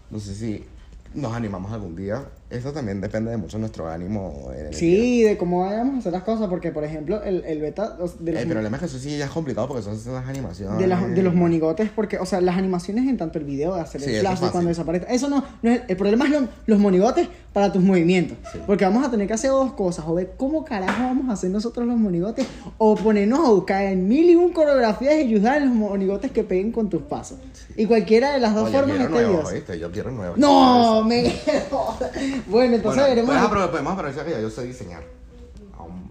[0.09, 0.65] No sé si
[1.13, 2.23] nos animamos algún día.
[2.49, 4.49] Eso también depende de mucho nuestro ánimo.
[4.71, 7.99] Sí, de cómo vayamos a hacer las cosas, porque por ejemplo, el, el beta de
[7.99, 10.77] los, El problema es que eso sí ya es complicado porque son esas animaciones.
[10.79, 13.81] de, las- de los monigotes, porque, o sea, las animaciones en tanto el video de
[13.81, 15.07] hacer el flash es cuando desaparece.
[15.13, 18.37] Eso no, no es, el problema es lo- los monigotes para tus movimientos.
[18.53, 18.59] Sí.
[18.65, 21.49] Porque vamos a tener que hacer dos cosas: o ver cómo carajo vamos a hacer
[21.49, 22.47] nosotros los monigotes,
[22.77, 26.45] o ponernos a buscar en mil y un coreografías y ayudar en los monigotes que
[26.45, 27.39] peguen con tus pasos.
[27.75, 29.45] Y cualquiera de las dos Oye, formas es.
[29.53, 29.77] ¿oíste?
[29.79, 30.37] Yo quiero nuevos.
[30.39, 31.23] No, me
[32.47, 33.35] Bueno, entonces Bueno, veremos.
[33.35, 35.03] puedes apro- podemos aprovechar que ya yo sé diseñar.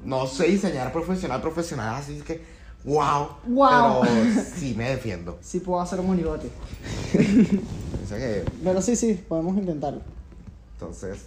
[0.04, 2.40] No sé diseñar profesional, profesional, así que
[2.84, 3.28] wow.
[3.46, 4.02] Guau.
[4.02, 5.38] Pero sí me defiendo.
[5.42, 6.48] Si puedo hacer un monigote.
[8.04, 10.00] O sea que, Pero sí, sí, podemos intentarlo.
[10.74, 11.22] entonces,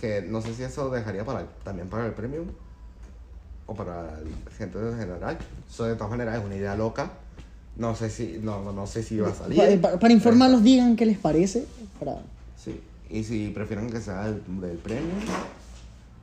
[0.00, 2.46] que no sé si eso dejaría para también para el premium
[3.66, 4.18] o para la
[4.56, 5.36] gente en general.
[5.68, 7.10] Eso de todas maneras es una idea loca.
[7.76, 9.78] No sé si, no, no, sé si va a salir.
[9.80, 11.66] Pa- pa- para informarlos, digan qué les parece.
[11.98, 12.16] Para...
[12.56, 12.80] Sí,
[13.10, 15.18] y si prefieren que sea del, del premium.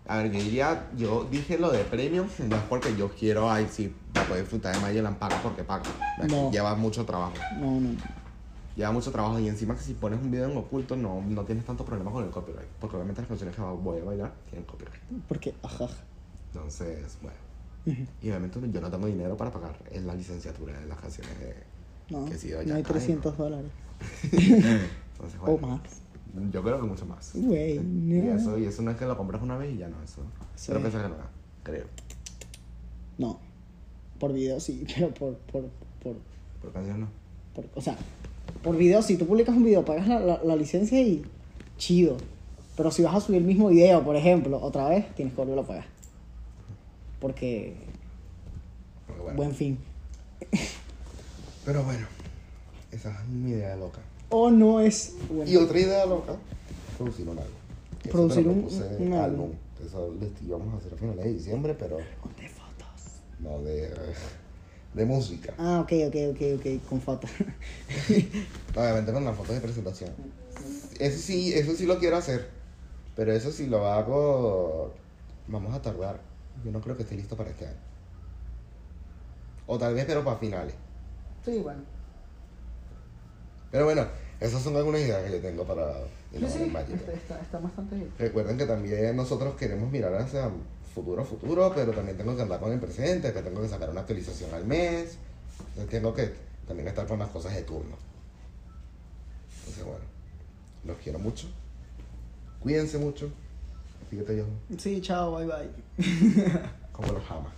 [0.08, 3.68] A ver, yo diría, yo dije lo de premium, no es porque yo quiero, ay,
[3.70, 5.84] sí, para poder disfrutar de Magellan paga porque paga.
[6.30, 6.50] No.
[6.50, 7.34] Lleva mucho trabajo.
[7.60, 7.90] No, no.
[8.78, 11.66] Lleva mucho trabajo y encima que si pones un video en oculto no, no tienes
[11.66, 12.70] tanto problema con el copyright.
[12.80, 15.02] Porque obviamente las canciones que voy a bailar tienen copyright.
[15.28, 15.88] Porque, ajá.
[16.54, 17.38] Entonces, bueno.
[18.22, 21.56] Y obviamente yo no tengo dinero para pagar es la licenciatura de las canciones de...
[22.10, 23.72] No, Que sí, no ya hay cae, 300 dólares.
[24.32, 25.82] Entonces, O bueno, más.
[26.52, 27.32] Yo creo que mucho más.
[27.34, 28.36] Güey, Y no.
[28.36, 30.22] eso, y eso no es que lo compras una vez y ya no, eso.
[30.56, 30.72] Sí.
[30.72, 31.12] Creo que eso es
[31.64, 31.86] creo.
[33.18, 33.40] No.
[34.20, 35.64] Por video sí, pero por, por,
[36.04, 36.16] por,
[36.62, 37.08] Por canción no.
[37.56, 37.98] por- O sea,
[38.64, 41.24] por video, si tú publicas un video, pagas la, la- la licencia y
[41.78, 42.18] chido.
[42.76, 45.62] Pero si vas a subir el mismo video, por ejemplo, otra vez, tienes que volverlo
[45.64, 45.86] a pagar.
[47.20, 47.76] Porque,
[49.08, 49.38] Porque bueno.
[49.38, 49.80] buen fin.
[51.66, 52.06] Pero bueno,
[52.92, 54.00] esa es mi idea loca.
[54.30, 55.50] O no es bueno.
[55.50, 56.36] Y otra idea loca,
[56.98, 57.54] producir un álbum.
[58.12, 59.52] Producir un álbum.
[59.86, 63.22] Eso lo íbamos a hacer a finales de diciembre, pero De fotos.
[63.40, 63.94] no de,
[64.94, 65.54] de música.
[65.58, 67.30] Ah, ok, ok, ok, ok, con fotos.
[68.76, 70.12] Obviamente con las fotos de presentación.
[71.00, 72.50] Eso sí, eso sí lo quiero hacer.
[73.16, 74.94] Pero eso sí lo hago.
[75.48, 76.20] Vamos a tardar.
[76.66, 77.78] Yo no creo que esté listo para este año.
[79.68, 80.74] O tal vez, pero para finales.
[81.46, 81.82] sí, bueno.
[83.78, 84.08] Pero bueno,
[84.40, 85.94] esas son algunas ideas que yo tengo para
[86.32, 86.52] Sí, Innovar
[86.88, 88.12] sí, está, está, está bastante bien.
[88.18, 90.50] Recuerden que también nosotros queremos mirar hacia
[90.96, 94.00] futuro, futuro, pero también tengo que andar con el presente, que tengo que sacar una
[94.00, 95.20] actualización al mes.
[95.60, 96.34] Entonces tengo que
[96.68, 97.96] también estar con las cosas de turno.
[99.60, 100.06] Entonces, bueno,
[100.86, 101.46] los quiero mucho.
[102.60, 103.30] Cuídense mucho.
[104.10, 104.46] Fíjate yo,
[104.80, 105.70] Sí, chao, bye bye.
[106.92, 107.54] como los ama.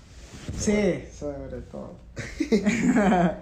[0.57, 1.93] Sí, sobre todo.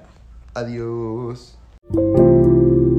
[0.53, 1.56] Adiós.
[1.93, 2.96] Thank you.